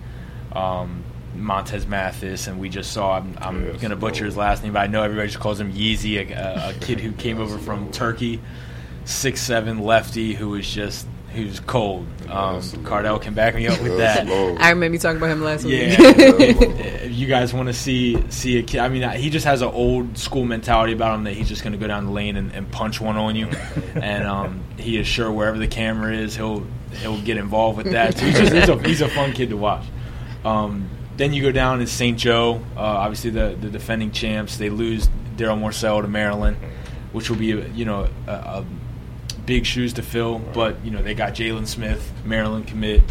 um, 0.52 1.02
Montez 1.34 1.86
Mathis, 1.86 2.46
and 2.46 2.58
we 2.58 2.68
just 2.68 2.92
saw. 2.92 3.16
I'm, 3.18 3.36
I'm 3.40 3.64
Yes, 3.66 3.80
going 3.80 3.90
to 3.90 3.96
butcher 3.96 4.24
his 4.24 4.36
last 4.36 4.62
name, 4.62 4.72
but 4.72 4.80
I 4.80 4.86
know 4.86 5.02
everybody 5.02 5.28
just 5.28 5.40
calls 5.40 5.60
him 5.60 5.72
Yeezy, 5.72 6.30
a, 6.36 6.70
a 6.70 6.74
kid 6.80 7.00
who 7.00 7.12
came 7.12 7.40
over 7.40 7.58
from 7.58 7.90
Turkey, 7.92 8.40
six 9.04 9.40
seven 9.40 9.80
lefty 9.82 10.34
who 10.34 10.50
was 10.50 10.68
just 10.68 11.06
who's 11.34 11.60
cold. 11.60 12.06
Um, 12.28 12.62
Cardell 12.84 13.18
can 13.18 13.34
back 13.34 13.54
me 13.54 13.66
up 13.68 13.80
with 13.82 13.98
that. 13.98 14.26
I 14.26 14.70
remember 14.70 14.94
you 14.94 14.98
talking 14.98 15.18
about 15.18 15.30
him 15.30 15.42
last 15.44 15.64
week. 15.64 15.74
Yeah, 15.74 15.96
if 15.98 17.12
you 17.12 17.26
guys 17.26 17.52
want 17.54 17.68
to 17.68 17.74
see 17.74 18.22
see 18.30 18.58
a 18.58 18.62
kid, 18.62 18.80
I 18.80 18.88
mean, 18.88 19.08
he 19.10 19.30
just 19.30 19.44
has 19.44 19.62
an 19.62 19.68
old 19.68 20.16
school 20.18 20.44
mentality 20.44 20.92
about 20.94 21.14
him 21.14 21.24
that 21.24 21.34
he's 21.34 21.48
just 21.48 21.62
going 21.62 21.72
to 21.72 21.78
go 21.78 21.86
down 21.86 22.06
the 22.06 22.12
lane 22.12 22.36
and, 22.36 22.52
and 22.52 22.70
punch 22.72 23.00
one 23.00 23.16
on 23.16 23.36
you, 23.36 23.46
and 23.94 24.26
um, 24.26 24.64
he 24.78 24.98
is 24.98 25.06
sure 25.06 25.30
wherever 25.30 25.58
the 25.58 25.68
camera 25.68 26.16
is, 26.16 26.34
he'll 26.34 26.66
he'll 27.00 27.20
get 27.20 27.36
involved 27.36 27.76
with 27.76 27.92
that. 27.92 28.16
So 28.18 28.24
he's 28.26 28.38
just 28.38 28.52
he's 28.52 28.68
a, 28.68 28.82
he's 28.88 29.00
a 29.02 29.08
fun 29.08 29.32
kid 29.32 29.50
to 29.50 29.56
watch. 29.56 29.84
Um, 30.44 30.88
then 31.18 31.32
you 31.32 31.42
go 31.42 31.52
down 31.52 31.80
to 31.80 31.86
St. 31.86 32.16
Joe, 32.16 32.62
uh, 32.76 32.80
obviously 32.80 33.30
the 33.30 33.56
the 33.60 33.68
defending 33.68 34.12
champs. 34.12 34.56
They 34.56 34.70
lose 34.70 35.08
Daryl 35.36 35.60
Morsell 35.60 36.00
to 36.00 36.08
Maryland, 36.08 36.56
which 37.12 37.28
will 37.28 37.36
be 37.36 37.46
you 37.46 37.84
know 37.84 38.08
a, 38.26 38.32
a 38.32 38.66
big 39.44 39.66
shoes 39.66 39.92
to 39.94 40.02
fill. 40.02 40.38
But 40.38 40.84
you 40.84 40.90
know 40.92 41.02
they 41.02 41.14
got 41.14 41.34
Jalen 41.34 41.66
Smith, 41.66 42.10
Maryland 42.24 42.68
commit, 42.68 43.02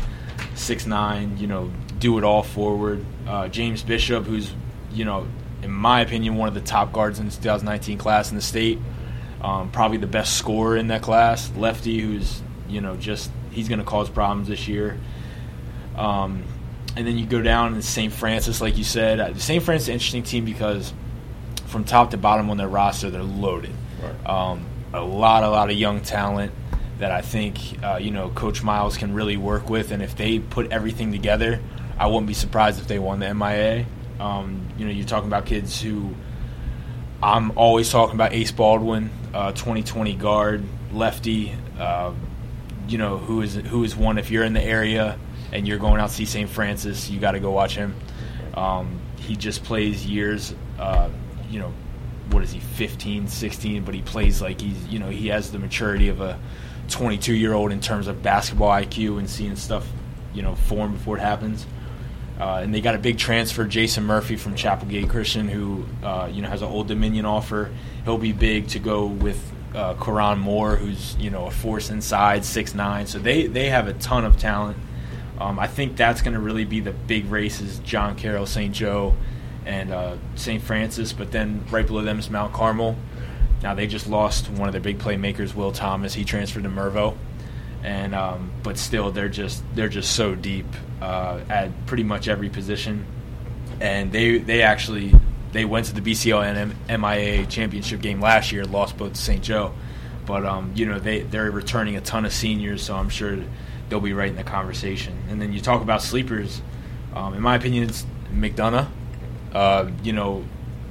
six 0.56 0.86
nine. 0.86 1.38
You 1.38 1.48
know 1.48 1.72
do 2.00 2.18
it 2.18 2.24
all 2.24 2.44
forward. 2.44 3.06
Uh, 3.28 3.50
James 3.50 3.84
Bishop, 3.84 4.26
who's 4.26 4.52
you 4.92 5.04
know 5.04 5.28
in 5.62 5.72
my 5.72 6.02
opinion 6.02 6.36
one 6.36 6.48
of 6.48 6.54
the 6.54 6.62
top 6.62 6.94
guards 6.94 7.20
in 7.20 7.26
the 7.26 7.32
2019 7.32 7.98
class 7.98 8.30
in 8.30 8.36
the 8.36 8.42
state. 8.42 8.80
Um, 9.42 9.70
probably 9.70 9.98
the 9.98 10.08
best 10.08 10.36
scorer 10.36 10.78
in 10.78 10.88
that 10.88 11.02
class. 11.02 11.52
Lefty, 11.56 12.00
who's 12.00 12.42
you 12.70 12.80
know 12.80 12.96
just 12.96 13.30
he's 13.52 13.68
going 13.68 13.80
to 13.80 13.86
cause 13.86 14.10
problems 14.10 14.48
this 14.48 14.68
year. 14.68 14.98
Um, 15.98 16.44
and 16.98 17.06
then 17.06 17.20
you 17.20 17.28
go 17.28 17.44
down 17.44 17.76
to 17.76 17.82
St. 17.84 18.12
Frances, 18.12 18.60
like 18.60 18.76
you 18.76 18.84
said. 18.84 19.20
Uh, 19.20 19.36
St. 19.36 19.64
Frances 19.64 19.84
is 19.84 19.90
an 19.90 19.94
interesting 19.94 20.24
team 20.24 20.46
because 20.46 20.92
from 21.68 21.84
top 21.84 22.10
to 22.12 22.18
bottom 22.18 22.50
on 22.50 22.58
their 22.58 22.68
roster, 22.68 23.12
they're 23.12 23.22
loaded. 23.22 23.74
Right. 24.02 24.28
Um, 24.28 24.66
a 24.94 25.02
lot, 25.02 25.44
a 25.44 25.50
lot 25.50 25.70
of 25.70 25.78
young 25.78 26.02
talent 26.02 26.52
that 26.98 27.12
I 27.12 27.22
think 27.22 27.60
uh, 27.84 27.98
you 27.98 28.10
know 28.10 28.30
Coach 28.30 28.64
Miles 28.64 28.98
can 28.98 29.14
really 29.14 29.38
work 29.38 29.70
with, 29.70 29.92
and 29.92 30.02
if 30.02 30.16
they 30.16 30.40
put 30.40 30.72
everything 30.72 31.12
together, 31.12 31.60
I 32.00 32.08
wouldn't 32.08 32.26
be 32.26 32.34
surprised 32.34 32.80
if 32.80 32.88
they 32.88 32.98
won 32.98 33.20
the 33.20 33.32
MIA. 33.32 33.86
Um, 34.20 34.68
you 34.80 34.86
know, 34.86 34.92
you're 34.92 35.06
talking 35.06 35.28
about 35.28 35.46
kids 35.46 35.80
who 35.80 36.16
I'm 37.22 37.56
always 37.56 37.92
talking 37.92 38.16
about 38.16 38.34
Ace 38.34 38.52
Baldwin, 38.52 39.12
uh, 39.36 39.52
2020 39.52 40.16
guard, 40.16 40.64
lefty. 40.92 41.54
Uh, 41.78 42.14
you 42.88 42.98
know 42.98 43.18
who 43.18 43.42
is 43.42 43.54
who 43.54 43.84
is 43.84 43.96
one 43.96 44.18
if 44.18 44.32
you're 44.32 44.46
in 44.46 44.54
the 44.54 44.64
area 44.64 45.20
and 45.52 45.68
you're 45.68 45.80
going 45.80 46.00
out 46.00 46.10
to 46.10 46.16
see 46.16 46.26
St. 46.26 46.50
Frances, 46.50 47.10
you 47.10 47.20
got 47.20 47.32
to 47.32 47.40
go 47.40 47.52
watch 47.52 47.76
him. 47.76 47.96
Um, 48.54 49.00
he 49.18 49.36
just 49.36 49.64
plays 49.64 50.06
years. 50.06 50.54
Uh, 50.80 51.10
you 51.50 51.60
know, 51.60 51.74
what 52.32 52.44
is 52.44 52.52
he, 52.52 52.60
15, 52.60 53.28
16? 53.28 53.84
But 53.84 53.94
he 53.94 54.02
plays 54.02 54.42
like 54.42 54.62
he's 54.62 54.88
you 54.88 55.00
know 55.00 55.10
he 55.10 55.28
has 55.28 55.52
the 55.52 55.60
maturity 55.60 56.10
of 56.10 56.22
a 56.22 56.40
22 56.90 57.34
year 57.34 57.54
old 57.54 57.72
in 57.72 57.82
terms 57.82 58.08
of 58.08 58.24
basketball 58.24 58.70
IQ 58.70 59.20
and 59.20 59.30
seeing 59.30 59.56
stuff 59.56 59.86
you 60.34 60.42
know 60.42 60.56
form 60.56 60.94
before 60.94 61.18
it 61.18 61.22
happens. 61.22 61.66
Uh, 62.40 62.60
and 62.62 62.74
they 62.74 62.82
got 62.82 62.94
a 62.94 63.00
big 63.00 63.18
transfer, 63.18 63.66
Jason 63.66 64.04
Murphy 64.04 64.36
from 64.36 64.56
Chapel 64.56 64.88
Gate 64.88 65.10
Christian, 65.10 65.48
who 65.48 65.86
uh, 66.04 66.30
you 66.32 66.42
know 66.42 66.50
has 66.50 66.62
an 66.62 66.68
Old 66.68 66.88
Dominion 66.88 67.26
offer. 67.26 67.72
He'll 68.04 68.20
be 68.20 68.32
big 68.32 68.68
to 68.70 68.80
go 68.80 69.08
with 69.08 69.42
uh, 69.74 70.36
Moore, 70.36 70.76
who's 70.76 71.16
you 71.18 71.32
know 71.32 71.48
a 71.48 71.52
force 71.52 71.90
inside, 71.90 72.46
six 72.46 72.76
nine. 72.76 73.08
So 73.08 73.18
they 73.18 73.48
they 73.48 73.70
have 73.70 73.88
a 73.88 73.94
ton 73.94 74.24
of 74.24 74.38
talent. 74.38 74.78
Um, 75.40 75.60
I 75.60 75.68
think 75.68 75.96
that's 75.98 76.22
going 76.22 76.34
to 76.34 76.40
really 76.40 76.66
be 76.66 76.80
the 76.80 76.94
big 76.94 77.30
races: 77.30 77.80
John 77.80 78.16
Carroll, 78.16 78.46
St. 78.46 78.74
Joe, 78.74 79.16
and 79.66 79.92
uh, 79.92 80.18
St. 80.36 80.62
Frances. 80.62 81.14
But 81.14 81.32
then 81.32 81.64
right 81.70 81.86
below 81.86 82.02
them 82.02 82.20
is 82.20 82.30
Mount 82.30 82.54
Carmel. 82.54 82.96
Now 83.64 83.74
they 83.74 83.88
just 83.88 84.08
lost 84.08 84.50
one 84.50 84.68
of 84.68 84.74
their 84.74 84.82
big 84.82 85.00
playmakers, 85.00 85.56
Will 85.56 85.72
Thomas. 85.72 86.14
He 86.14 86.24
transferred 86.24 86.64
to 86.64 86.70
Mervo 86.70 87.18
and 87.84 88.16
um, 88.16 88.52
but 88.64 88.78
still 88.78 89.12
they're 89.12 89.30
just 89.30 89.64
they're 89.76 89.90
just 89.90 90.16
so 90.16 90.36
deep 90.36 90.66
uh, 91.02 91.40
at 91.50 91.86
pretty 91.86 92.04
much 92.04 92.28
every 92.28 92.50
position, 92.50 93.06
and 93.80 94.12
they 94.12 94.40
they 94.40 94.62
actually 94.62 95.14
they 95.52 95.66
went 95.66 95.86
to 95.88 95.94
the 95.94 96.02
BCL 96.02 96.44
and 96.44 96.76
M- 96.90 97.02
MIA 97.02 97.46
championship 97.46 98.02
game 98.02 98.20
last 98.20 98.52
year, 98.52 98.66
lost 98.66 98.98
both 98.98 99.14
to 99.14 99.22
St. 99.22 99.44
Joe, 99.44 99.74
but 100.26 100.46
um, 100.46 100.72
you 100.76 100.86
know 100.86 101.00
they 101.00 101.22
they're 101.22 101.52
returning 101.52 101.96
a 101.96 102.02
ton 102.02 102.26
of 102.26 102.34
seniors, 102.34 102.84
so 102.84 102.96
I'm 102.96 103.10
sure 103.10 103.38
they'll 103.90 104.00
be 104.00 104.14
right 104.14 104.30
in 104.30 104.36
the 104.36 104.44
conversation. 104.44 105.18
And 105.30 105.42
then 105.42 105.54
you 105.54 105.62
talk 105.62 105.82
about 105.82 106.02
sleepers, 106.02 106.62
um, 107.14 107.34
in 107.34 107.42
my 107.42 107.56
opinion, 107.56 107.84
it's 107.84 108.06
McDonogh. 108.34 108.88
Uh, 109.54 109.90
you 110.04 110.14
know, 110.14 110.44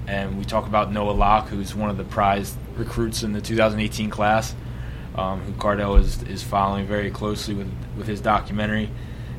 and 0.07 0.39
we 0.39 0.45
talk 0.45 0.67
about 0.67 0.93
Noah 0.93 1.13
Locke, 1.13 1.49
who's 1.49 1.75
one 1.75 1.91
of 1.91 1.97
the 1.97 2.05
prized 2.05 2.57
recruits 2.77 3.23
in 3.23 3.33
the 3.33 3.41
2018 3.41 4.11
class, 4.11 4.55
um, 5.15 5.41
who 5.41 5.53
Cardell 5.55 5.97
is 5.97 6.23
is 6.25 6.43
following 6.43 6.87
very 6.87 7.11
closely 7.11 7.55
with 7.55 7.71
with 7.97 8.07
his 8.07 8.21
documentary. 8.21 8.91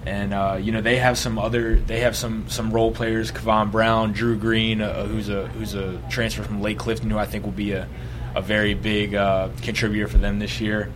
And 0.05 0.33
uh, 0.33 0.57
you 0.61 0.71
know 0.71 0.81
they 0.81 0.97
have 0.97 1.17
some 1.17 1.37
other 1.37 1.75
they 1.75 2.01
have 2.01 2.15
some 2.15 2.49
some 2.49 2.71
role 2.71 2.91
players, 2.91 3.31
Kevon 3.31 3.71
Brown, 3.71 4.13
Drew 4.13 4.37
Green, 4.37 4.81
uh, 4.81 5.05
who's 5.05 5.29
a 5.29 5.47
who's 5.47 5.73
a 5.73 6.01
transfer 6.09 6.43
from 6.43 6.61
Lake 6.61 6.77
Clifton, 6.77 7.09
who 7.09 7.17
I 7.17 7.25
think 7.25 7.43
will 7.43 7.51
be 7.51 7.73
a 7.73 7.87
a 8.35 8.41
very 8.41 8.73
big 8.73 9.15
uh, 9.15 9.49
contributor 9.61 10.07
for 10.07 10.17
them 10.17 10.39
this 10.39 10.61
year. 10.61 10.91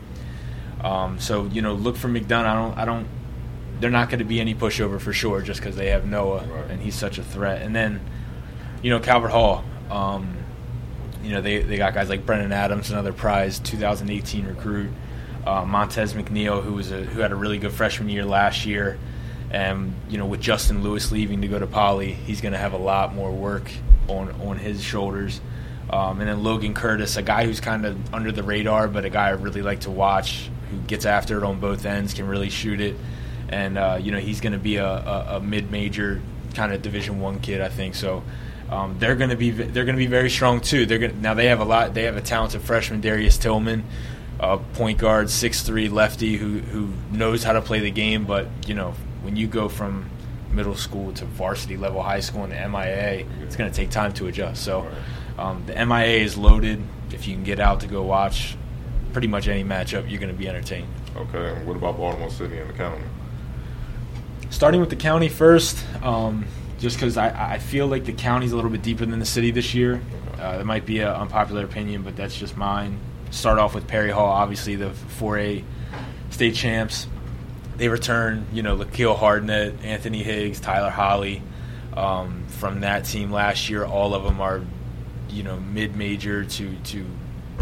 Um, 0.83 1.19
so 1.19 1.45
you 1.45 1.61
know, 1.61 1.73
look 1.73 1.95
for 1.95 2.07
McDonogh. 2.07 2.45
I 2.45 2.53
don't, 2.55 2.77
I 2.79 2.85
don't. 2.85 3.07
They're 3.79 3.89
not 3.89 4.09
going 4.09 4.19
to 4.19 4.25
be 4.25 4.39
any 4.39 4.53
pushover 4.53 4.99
for 4.99 5.11
sure, 5.13 5.41
just 5.41 5.59
because 5.59 5.75
they 5.75 5.89
have 5.89 6.05
Noah 6.05 6.45
Right. 6.45 6.69
and 6.71 6.81
he's 6.81 6.95
such 6.95 7.17
a 7.17 7.23
threat. 7.23 7.61
And 7.63 7.75
then, 7.75 7.99
you 8.83 8.89
know, 8.91 8.99
Calvert 8.99 9.31
Hall. 9.31 9.63
Um, 9.89 10.35
you 11.23 11.31
know, 11.31 11.41
they 11.41 11.61
they 11.61 11.77
got 11.77 11.93
guys 11.93 12.09
like 12.09 12.25
Brennan 12.25 12.51
Adams, 12.51 12.89
another 12.91 13.13
prize 13.13 13.59
2018 13.59 14.45
recruit. 14.47 14.89
Uh, 15.45 15.65
Montez 15.65 16.13
McNeil, 16.13 16.63
who 16.63 16.73
was 16.73 16.91
a 16.91 17.01
who 17.03 17.21
had 17.21 17.31
a 17.31 17.35
really 17.35 17.57
good 17.57 17.71
freshman 17.73 18.09
year 18.09 18.25
last 18.25 18.65
year, 18.65 18.97
and 19.51 19.93
you 20.09 20.17
know, 20.17 20.25
with 20.25 20.41
Justin 20.41 20.83
Lewis 20.83 21.11
leaving 21.11 21.41
to 21.41 21.47
go 21.47 21.57
to 21.59 21.67
Poly, 21.67 22.13
he's 22.13 22.41
going 22.41 22.53
to 22.53 22.57
have 22.59 22.73
a 22.73 22.77
lot 22.77 23.13
more 23.15 23.31
work 23.31 23.71
on 24.07 24.29
on 24.41 24.57
his 24.57 24.83
shoulders. 24.83 25.41
Um, 25.89 26.19
and 26.21 26.29
then 26.29 26.43
Logan 26.43 26.73
Curtis, 26.73 27.17
a 27.17 27.21
guy 27.21 27.45
who's 27.45 27.59
kind 27.59 27.85
of 27.85 28.13
under 28.13 28.31
the 28.31 28.43
radar, 28.43 28.87
but 28.87 29.03
a 29.03 29.09
guy 29.09 29.27
I 29.27 29.31
really 29.31 29.61
like 29.61 29.81
to 29.81 29.91
watch, 29.91 30.49
who 30.71 30.77
gets 30.81 31.05
after 31.05 31.37
it 31.37 31.43
on 31.43 31.59
both 31.59 31.85
ends, 31.85 32.13
can 32.13 32.27
really 32.27 32.49
shoot 32.49 32.81
it, 32.81 32.95
and 33.49 33.77
uh, 33.77 33.99
you 34.01 34.11
know 34.11 34.19
he's 34.19 34.41
going 34.41 34.53
to 34.53 34.59
be 34.59 34.77
a, 34.77 34.87
a, 34.87 35.37
a 35.37 35.39
mid-major 35.41 36.21
kind 36.55 36.73
of 36.73 36.81
Division 36.81 37.19
One 37.19 37.39
kid, 37.39 37.61
I 37.61 37.69
think. 37.69 37.95
So 37.95 38.23
um, 38.69 38.97
they're 38.99 39.15
going 39.15 39.29
to 39.29 39.35
be 39.35 39.51
they're 39.51 39.85
going 39.85 39.95
to 39.95 40.01
be 40.01 40.07
very 40.07 40.29
strong 40.29 40.61
too. 40.61 40.85
They're 40.85 40.99
gonna, 40.99 41.13
now 41.13 41.33
they 41.33 41.47
have 41.47 41.59
a 41.59 41.65
lot. 41.65 41.93
They 41.93 42.03
have 42.03 42.17
a 42.17 42.21
talented 42.21 42.61
freshman, 42.61 43.01
Darius 43.01 43.37
Tillman, 43.37 43.83
uh, 44.39 44.57
point 44.73 44.97
guard, 44.97 45.29
six 45.29 45.61
three 45.61 45.89
lefty 45.89 46.37
who 46.37 46.59
who 46.59 46.93
knows 47.11 47.43
how 47.43 47.53
to 47.53 47.61
play 47.61 47.79
the 47.79 47.91
game. 47.91 48.25
But 48.25 48.47
you 48.67 48.73
know 48.73 48.93
when 49.21 49.35
you 49.35 49.47
go 49.47 49.69
from 49.69 50.09
middle 50.51 50.75
school 50.75 51.13
to 51.13 51.25
varsity 51.25 51.77
level 51.77 52.01
high 52.01 52.19
school 52.19 52.43
in 52.43 52.49
the 52.49 52.67
MIA, 52.67 53.25
it's 53.41 53.55
going 53.55 53.69
to 53.69 53.75
take 53.75 53.89
time 53.89 54.13
to 54.13 54.27
adjust. 54.27 54.63
So. 54.63 54.87
Um, 55.37 55.63
the 55.65 55.73
MIA 55.85 56.23
is 56.23 56.37
loaded. 56.37 56.83
If 57.11 57.27
you 57.27 57.33
can 57.33 57.43
get 57.43 57.59
out 57.59 57.79
to 57.79 57.87
go 57.87 58.03
watch 58.03 58.55
pretty 59.11 59.27
much 59.27 59.47
any 59.47 59.63
matchup, 59.63 60.09
you're 60.09 60.19
going 60.19 60.31
to 60.31 60.37
be 60.37 60.47
entertained. 60.47 60.87
Okay, 61.15 61.49
and 61.53 61.67
what 61.67 61.75
about 61.75 61.97
Baltimore 61.97 62.29
City 62.29 62.57
and 62.57 62.69
the 62.69 62.73
county? 62.73 63.03
Starting 64.49 64.79
with 64.81 64.89
the 64.89 64.95
county 64.95 65.29
first, 65.29 65.83
um, 66.03 66.45
just 66.79 66.97
because 66.97 67.17
I, 67.17 67.53
I 67.53 67.57
feel 67.59 67.87
like 67.87 68.05
the 68.05 68.13
county's 68.13 68.51
a 68.51 68.55
little 68.55 68.71
bit 68.71 68.81
deeper 68.81 69.05
than 69.05 69.19
the 69.19 69.25
city 69.25 69.51
this 69.51 69.73
year. 69.73 70.01
Uh, 70.33 70.57
that 70.57 70.65
might 70.65 70.85
be 70.85 70.99
an 70.99 71.09
unpopular 71.09 71.63
opinion, 71.63 72.01
but 72.01 72.15
that's 72.15 72.35
just 72.35 72.57
mine. 72.57 72.99
Start 73.29 73.59
off 73.59 73.75
with 73.75 73.87
Perry 73.87 74.11
Hall, 74.11 74.27
obviously 74.27 74.75
the 74.75 74.89
4A 75.19 75.63
state 76.31 76.55
champs. 76.55 77.07
They 77.77 77.87
return, 77.87 78.45
you 78.51 78.63
know, 78.63 78.75
Lakeel 78.75 79.17
Hardnett, 79.17 79.83
Anthony 79.83 80.23
Higgs, 80.23 80.59
Tyler 80.59 80.89
Holly 80.89 81.41
um, 81.95 82.45
from 82.47 82.81
that 82.81 83.05
team 83.05 83.31
last 83.31 83.69
year. 83.69 83.85
All 83.85 84.13
of 84.13 84.23
them 84.23 84.41
are, 84.41 84.61
you 85.29 85.43
know, 85.43 85.59
mid-major 85.59 86.45
to 86.45 86.75
to 86.75 87.05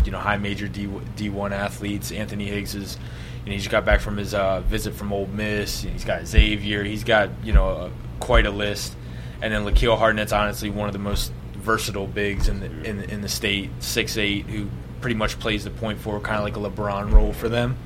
you 0.10 0.12
know 0.12 0.18
high 0.18 0.38
major 0.38 0.68
D 0.68 0.88
D1 0.88 1.51
athletes. 1.51 2.12
Anthony 2.12 2.48
Higgs 2.48 2.74
is, 2.74 2.98
you 3.46 3.51
know, 3.51 3.51
he 3.51 3.58
just 3.60 3.70
got 3.70 3.86
back 3.86 4.01
from 4.01 4.18
his 4.18 4.34
uh, 4.34 4.62
visit 4.62 4.96
from 4.96 5.13
Ole 5.13 5.28
Miss. 5.28 5.84
He's 5.84 6.04
got 6.04 6.25
Xavier. 6.25 6.84
He's 6.84 7.04
got 7.04 7.30
you 7.44 7.54
know 7.54 7.70
a, 7.70 7.92
quite 8.20 8.48
a 8.48 8.50
list. 8.50 8.96
And 9.39 9.54
then 9.54 9.66
Lakeel 9.66 10.00
Hardnett's 10.00 10.34
honestly 10.34 10.72
one 10.72 10.89
of 10.89 10.94
the 10.94 11.00
most 11.00 11.32
versatile 11.54 12.08
bigs 12.08 12.48
in 12.50 12.60
the 12.60 12.66
in, 12.89 12.98
the- 12.98 13.13
in 13.13 13.22
the 13.22 13.30
state, 13.30 13.70
six 13.78 14.18
eight, 14.18 14.48
who 14.48 14.68
pretty 15.00 15.16
much 15.16 15.38
plays 15.39 15.63
the 15.63 15.70
point 15.70 16.00
forward, 16.00 16.24
kind 16.24 16.38
of 16.39 16.44
like 16.44 16.58
a 16.58 16.60
LeBron 16.72 17.12
role 17.13 17.34
for 17.34 17.50
them. 17.50 17.78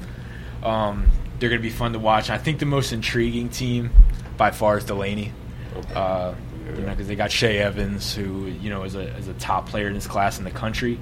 Um, 0.64 1.08
they're 1.40 1.50
going 1.50 1.62
to 1.62 1.68
be 1.68 1.70
fun 1.76 1.92
to 1.92 2.00
watch. 2.00 2.30
I 2.30 2.38
think 2.38 2.60
the 2.60 2.66
most 2.66 2.94
intriguing 2.94 3.50
team 3.50 3.92
by 4.38 4.52
far 4.52 4.78
is 4.78 4.86
Dulaney. 4.86 5.32
Okay. 5.76 5.94
Uh, 5.94 6.34
you 6.78 6.82
know, 6.84 6.92
because 6.92 7.10
they 7.10 7.16
got 7.16 7.30
Shea 7.30 7.58
Evans, 7.60 8.16
who 8.16 8.46
you 8.46 8.70
know 8.70 8.84
is 8.84 8.96
a 8.96 9.02
is 9.18 9.28
a 9.28 9.34
top 9.34 9.68
player 9.68 9.90
in 9.90 9.96
his 9.96 10.08
class 10.08 10.38
in 10.40 10.46
the 10.46 10.52
country. 10.52 10.98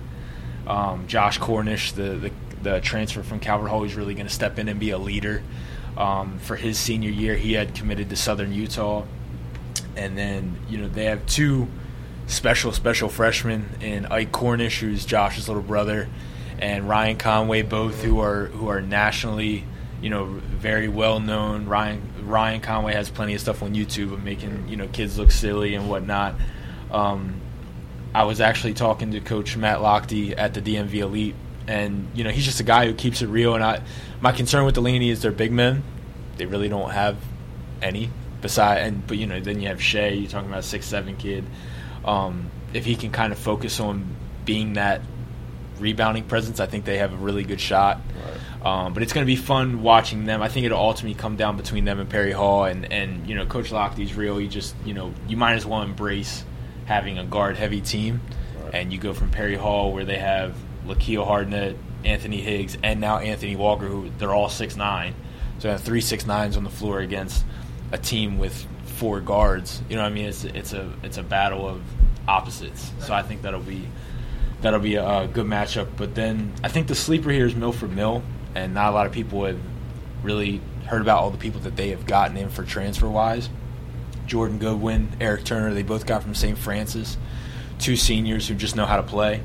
Um, 0.72 1.06
Josh 1.06 1.38
Cornish, 1.38 1.92
the, 1.92 2.14
the 2.14 2.32
the 2.64 2.80
transfer 2.80 3.24
from 3.24 3.40
Calvert 3.42 3.70
Hall, 3.70 3.84
is 3.84 3.96
really 3.96 4.14
going 4.14 4.28
to 4.28 4.34
step 4.34 4.58
in 4.58 4.70
and 4.70 4.80
be 4.80 4.92
a 4.92 4.98
leader. 4.98 5.44
Um, 5.98 6.40
for 6.40 6.56
his 6.56 6.78
senior 6.78 7.10
year, 7.10 7.36
he 7.36 7.54
had 7.54 7.76
committed 7.76 8.10
to 8.10 8.16
Southern 8.16 8.54
Utah, 8.54 9.04
and 9.98 10.18
then 10.18 10.56
you 10.70 10.78
know 10.78 10.88
they 10.88 11.06
have 11.06 11.26
two 11.26 11.68
special 12.28 12.72
special 12.72 13.10
freshmen 13.10 13.68
in 13.82 14.06
Ike 14.06 14.32
Cornish, 14.32 14.80
who's 14.80 15.04
Josh's 15.06 15.50
little 15.50 15.62
brother, 15.62 16.08
and 16.58 16.88
Ryan 16.88 17.18
Conway, 17.18 17.64
both 17.64 18.02
who 18.02 18.22
are 18.22 18.46
who 18.46 18.70
are 18.70 18.80
nationally, 18.80 19.66
you 20.02 20.10
know, 20.10 20.24
very 20.26 20.88
well 20.88 21.20
known. 21.20 21.66
Ryan 21.66 22.02
Ryan 22.22 22.62
Conway 22.62 22.94
has 22.94 23.10
plenty 23.10 23.34
of 23.34 23.42
stuff 23.42 23.62
on 23.62 23.76
YouTube 23.76 24.14
of 24.14 24.24
making 24.24 24.70
you 24.70 24.78
know 24.78 24.88
kids 24.88 25.20
look 25.20 25.32
silly 25.32 25.76
and 25.76 25.90
whatnot. 25.90 26.36
Um, 26.92 27.42
I 28.14 28.24
was 28.24 28.42
actually 28.42 28.74
talking 28.74 29.12
to 29.12 29.22
Coach 29.22 29.56
Matt 29.56 29.80
Lochte 29.80 30.34
at 30.38 30.54
the 30.54 30.62
DMV 30.62 30.94
Elite, 30.96 31.36
and 31.68 32.10
you 32.14 32.24
know 32.24 32.30
he's 32.30 32.46
just 32.46 32.60
a 32.60 32.64
guy 32.64 32.86
who 32.86 32.94
keeps 32.94 33.22
it 33.22 33.28
real. 33.28 33.56
And 33.56 33.64
I, 33.64 33.82
my 34.20 34.32
concern 34.32 34.66
with 34.66 34.76
Dulaney 34.76 35.10
is 35.10 35.22
they're 35.22 35.32
big 35.32 35.52
men; 35.52 35.84
they 36.38 36.46
really 36.46 36.70
don't 36.70 36.92
have 36.92 37.18
any. 37.82 38.10
Beside, 38.42 38.80
and 38.80 39.06
but 39.06 39.18
you 39.18 39.28
know 39.28 39.40
then 39.40 39.62
you 39.62 39.68
have 39.68 39.82
Shea. 39.82 40.16
You're 40.16 40.30
talking 40.30 40.50
about 40.50 40.60
a 40.60 40.64
six 40.64 40.88
seven 40.88 41.16
kid. 41.16 41.46
Um, 42.04 42.50
if 42.74 42.86
he 42.86 42.96
can 42.96 43.12
kind 43.12 43.32
of 43.32 43.38
focus 43.38 43.80
on 43.80 44.16
being 44.46 44.74
that 44.74 45.02
rebounding 45.78 46.24
presence, 46.24 46.60
I 46.60 46.66
think 46.66 46.86
they 46.86 46.98
have 46.98 47.14
a 47.14 47.18
really 47.18 47.44
good 47.44 47.62
shot. 47.62 48.02
Um, 48.64 48.94
but 48.94 49.02
it's 49.02 49.14
going 49.14 49.26
to 49.26 49.32
be 49.32 49.36
fun 49.36 49.82
watching 49.82 50.26
them. 50.26 50.42
I 50.42 50.48
think 50.48 50.66
it'll 50.66 50.80
ultimately 50.80 51.20
come 51.20 51.36
down 51.36 51.58
between 51.58 51.86
them 51.86 52.00
and 52.00 52.08
Perry 52.10 52.32
Hall. 52.32 52.66
And, 52.66 52.92
and 52.92 53.28
you 53.28 53.36
know, 53.36 53.46
Coach 53.46 53.72
Lochte's 53.72 54.14
real. 54.14 54.38
He 54.38 54.48
just, 54.48 54.76
you 54.86 54.94
know, 54.94 55.14
you 55.28 55.36
might 55.36 55.54
as 55.54 55.66
well 55.66 55.82
embrace 55.82 56.44
having 56.92 57.18
a 57.18 57.24
guard 57.24 57.56
heavy 57.56 57.80
team. 57.80 58.22
Right. 58.64 58.76
And 58.76 58.94
you 58.94 59.00
go 59.00 59.14
from 59.14 59.32
Perry 59.32 59.56
Hall, 59.56 59.94
where 59.94 60.04
they 60.04 60.18
have 60.18 60.56
Lakeel 60.86 61.26
Hardnett, 61.26 61.78
Anthony 62.04 62.42
Higgs, 62.42 62.78
and 62.84 63.00
now 63.00 63.20
Anthony 63.20 63.56
Walker, 63.56 63.88
who 63.88 64.12
they're 64.18 64.34
all 64.34 64.50
six 64.50 64.76
nine. 64.76 65.16
So 65.60 65.68
you 65.68 65.72
have 65.72 65.82
three 65.82 66.02
six 66.02 66.26
nines 66.26 66.58
on 66.58 66.64
the 66.64 66.70
floor 66.70 67.00
against 67.00 67.46
a 67.92 67.98
team 67.98 68.38
with 68.38 68.68
four 68.86 69.22
guards. 69.22 69.82
You 69.90 69.96
know 69.96 70.04
what 70.04 70.12
I 70.12 70.14
mean? 70.14 70.26
It's 70.26 70.44
it's 70.44 70.74
a 70.74 70.92
it's 71.04 71.18
a 71.18 71.24
battle 71.24 71.68
of 71.68 71.82
opposites. 72.28 72.92
So 73.00 73.14
I 73.14 73.22
think 73.22 73.44
that'll 73.44 73.62
be 73.62 73.88
that'll 74.62 74.80
be 74.80 74.96
a, 74.96 75.06
uh 75.06 75.28
good 75.28 75.46
matchup. 75.46 75.88
But 75.96 76.14
then 76.14 76.54
I 76.64 76.68
think 76.68 76.88
the 76.88 76.96
sleeper 76.96 77.30
here 77.32 77.46
is 77.46 77.56
Milford 77.56 77.96
Mill, 77.96 78.22
and 78.54 78.74
not 78.74 78.92
a 78.92 78.96
lot 78.96 79.06
of 79.06 79.14
people 79.14 79.46
have 79.46 79.60
really 80.24 80.60
heard 80.88 81.02
about 81.02 81.20
all 81.20 81.30
the 81.30 81.38
people 81.38 81.62
that 81.62 81.78
they 81.78 81.90
have 81.90 82.06
gotten 82.06 82.36
in 82.36 82.50
for 82.50 82.64
transfer 82.66 83.08
wise. 83.08 83.50
Jordan 84.32 84.60
Goodwin, 84.60 85.10
Eric 85.20 85.44
Turner, 85.44 85.74
they 85.74 85.84
both 85.84 86.06
got 86.06 86.24
from 86.24 86.34
St. 86.34 86.58
Frances, 86.58 87.18
two 87.80 87.98
seniors 87.98 88.48
who 88.48 88.56
just 88.56 88.78
know 88.78 88.86
how 88.86 88.96
to 88.96 89.04
play. 89.04 89.44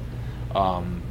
Um, 0.54 1.02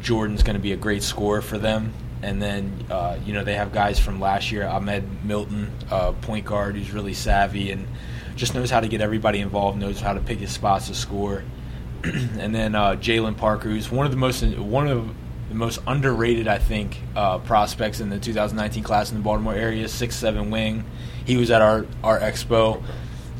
Jordan's 0.00 0.42
going 0.42 0.56
to 0.56 0.60
be 0.60 0.72
a 0.72 0.76
great 0.76 1.04
scorer 1.04 1.40
for 1.40 1.56
them. 1.56 1.92
And 2.20 2.42
then, 2.42 2.84
uh, 2.90 3.16
you 3.24 3.32
know, 3.32 3.44
they 3.44 3.54
have 3.54 3.72
guys 3.72 4.00
from 4.00 4.18
last 4.18 4.50
year, 4.50 4.66
Ahmed 4.66 5.24
Milton, 5.24 5.70
uh, 5.88 6.14
point 6.14 6.46
guard, 6.46 6.74
who's 6.74 6.90
really 6.90 7.14
savvy 7.14 7.70
and 7.70 7.86
just 8.34 8.56
knows 8.56 8.70
how 8.70 8.80
to 8.80 8.88
get 8.88 9.00
everybody 9.00 9.38
involved, 9.38 9.78
knows 9.78 10.00
how 10.00 10.12
to 10.12 10.20
pick 10.20 10.40
his 10.40 10.50
spots 10.50 10.88
to 10.88 10.94
score. 10.96 11.44
and 12.02 12.52
then 12.52 12.74
uh, 12.74 12.96
Jalen 12.96 13.36
Parker, 13.36 13.68
who's 13.68 13.88
one 13.88 14.04
of 14.04 14.10
the 14.10 14.18
most 14.18 14.42
one 14.58 14.88
of 14.88 15.08
the 15.48 15.54
most 15.54 15.80
underrated, 15.86 16.48
I 16.48 16.58
think, 16.58 16.98
uh, 17.14 17.38
prospects 17.38 18.00
in 18.00 18.10
the 18.10 18.18
2019 18.18 18.82
class 18.82 19.10
in 19.10 19.16
the 19.16 19.22
Baltimore 19.22 19.54
area. 19.54 19.88
Six 19.88 20.16
seven 20.16 20.50
wing. 20.50 20.84
He 21.24 21.36
was 21.36 21.50
at 21.50 21.62
our 21.62 21.86
our 22.02 22.18
expo, 22.18 22.82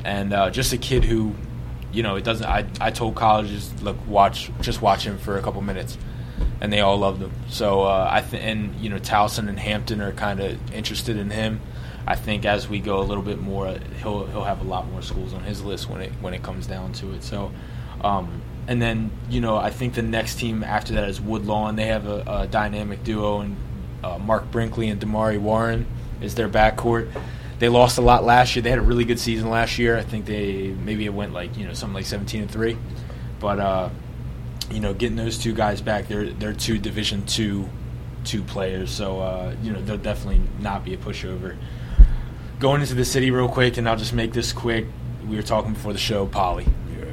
and 0.05 0.33
uh, 0.33 0.51
just 0.51 0.73
a 0.73 0.79
kid 0.79 1.05
who, 1.05 1.35
you 1.93 2.03
know, 2.03 2.17
it 2.17 2.25
doesn't. 2.25 2.47
I 2.47 2.67
I 2.81 2.91
told 2.91 3.15
colleges, 3.15 3.73
look, 3.83 3.97
watch, 4.07 4.51
just 4.61 4.83
watch 4.83 5.05
him 5.05 5.19
for 5.19 5.37
a 5.39 5.43
couple 5.43 5.61
minutes, 5.63 5.99
and 6.61 6.73
they 6.73 6.81
all 6.81 6.97
loved 6.97 7.21
him. 7.21 7.33
So 7.49 7.83
uh, 7.83 8.09
I 8.11 8.23
think, 8.23 8.43
and 8.45 8.75
you 8.77 8.89
know, 8.89 8.99
Towson 8.99 9.49
and 9.49 9.59
Hampton 9.59 10.01
are 10.01 10.13
kind 10.13 10.41
of 10.41 10.73
interested 10.73 11.17
in 11.17 11.31
him. 11.31 11.61
I 12.07 12.15
think 12.15 12.45
as 12.45 12.69
we 12.69 12.79
go 12.79 13.01
a 13.01 13.03
little 13.03 13.23
bit 13.23 13.41
more, 13.41 13.79
he'll 14.01 14.27
he'll 14.27 14.45
have 14.45 14.61
a 14.61 14.65
lot 14.65 14.89
more 14.91 15.03
schools 15.03 15.35
on 15.35 15.43
his 15.43 15.63
list 15.65 15.91
when 15.91 16.01
it 16.01 16.13
when 16.21 16.35
it 16.35 16.43
comes 16.43 16.69
down 16.69 16.93
to 16.95 17.13
it. 17.15 17.25
So, 17.25 17.51
um, 18.03 18.43
and 18.69 18.81
then 18.81 19.11
you 19.29 19.41
know 19.41 19.57
I 19.57 19.71
think 19.71 19.95
the 19.95 20.03
next 20.03 20.37
team 20.37 20.63
after 20.65 20.95
that 20.95 21.09
is 21.09 21.21
Woodlawn. 21.21 21.77
They 21.77 21.87
have 21.87 22.07
a, 22.07 22.25
a 22.27 22.47
dynamic 22.47 23.05
duo, 23.05 23.41
and 23.41 23.57
uh, 24.03 24.19
Mark 24.19 24.51
Brinkley 24.51 24.89
and 24.89 25.01
Damari 25.01 25.39
Warren 25.39 25.87
is 26.21 26.35
their 26.35 26.49
backcourt. 26.49 27.11
They 27.59 27.69
lost 27.69 27.97
a 27.99 28.03
lot 28.03 28.25
last 28.25 28.55
year. 28.55 28.63
They 28.63 28.71
had 28.71 28.79
a 28.79 28.83
really 28.83 29.05
good 29.05 29.19
season 29.19 29.49
last 29.49 29.79
year. 29.79 29.97
I 29.97 30.03
think 30.03 30.27
they 30.27 30.69
maybe 30.69 31.07
it 31.07 31.15
went 31.15 31.33
like 31.33 31.57
you 31.57 31.67
know 31.67 31.73
something 31.73 31.95
like 31.95 32.07
seventeen 32.07 32.43
and 32.43 32.51
three, 32.51 32.77
but 33.41 33.59
uh, 33.59 33.89
you 34.71 34.81
know 34.81 34.95
getting 34.95 35.17
those 35.17 35.39
two 35.39 35.55
guys 35.55 35.81
back, 35.81 36.09
they're 36.09 36.31
they're 36.31 36.53
two 36.53 36.79
Division 36.79 37.25
two 37.27 37.69
two 38.25 38.43
players. 38.43 38.91
So 38.91 39.21
uh, 39.21 39.55
you 39.63 39.73
know 39.73 39.81
they'll 39.81 39.97
definitely 39.97 40.43
not 40.61 40.85
be 40.85 40.95
a 40.95 40.99
pushover 40.99 41.57
going 42.59 42.81
into 42.81 42.95
the 42.95 43.05
city 43.05 43.31
real 43.31 43.49
quick, 43.49 43.77
and 43.77 43.89
I'll 43.89 43.97
just 43.97 44.13
make 44.13 44.33
this 44.33 44.53
quick. 44.53 44.87
We 45.27 45.37
were 45.37 45.43
talking 45.43 45.73
before 45.73 45.93
the 45.93 45.99
show, 45.99 46.27
Poly. 46.27 46.67
Yeah. 46.99 47.05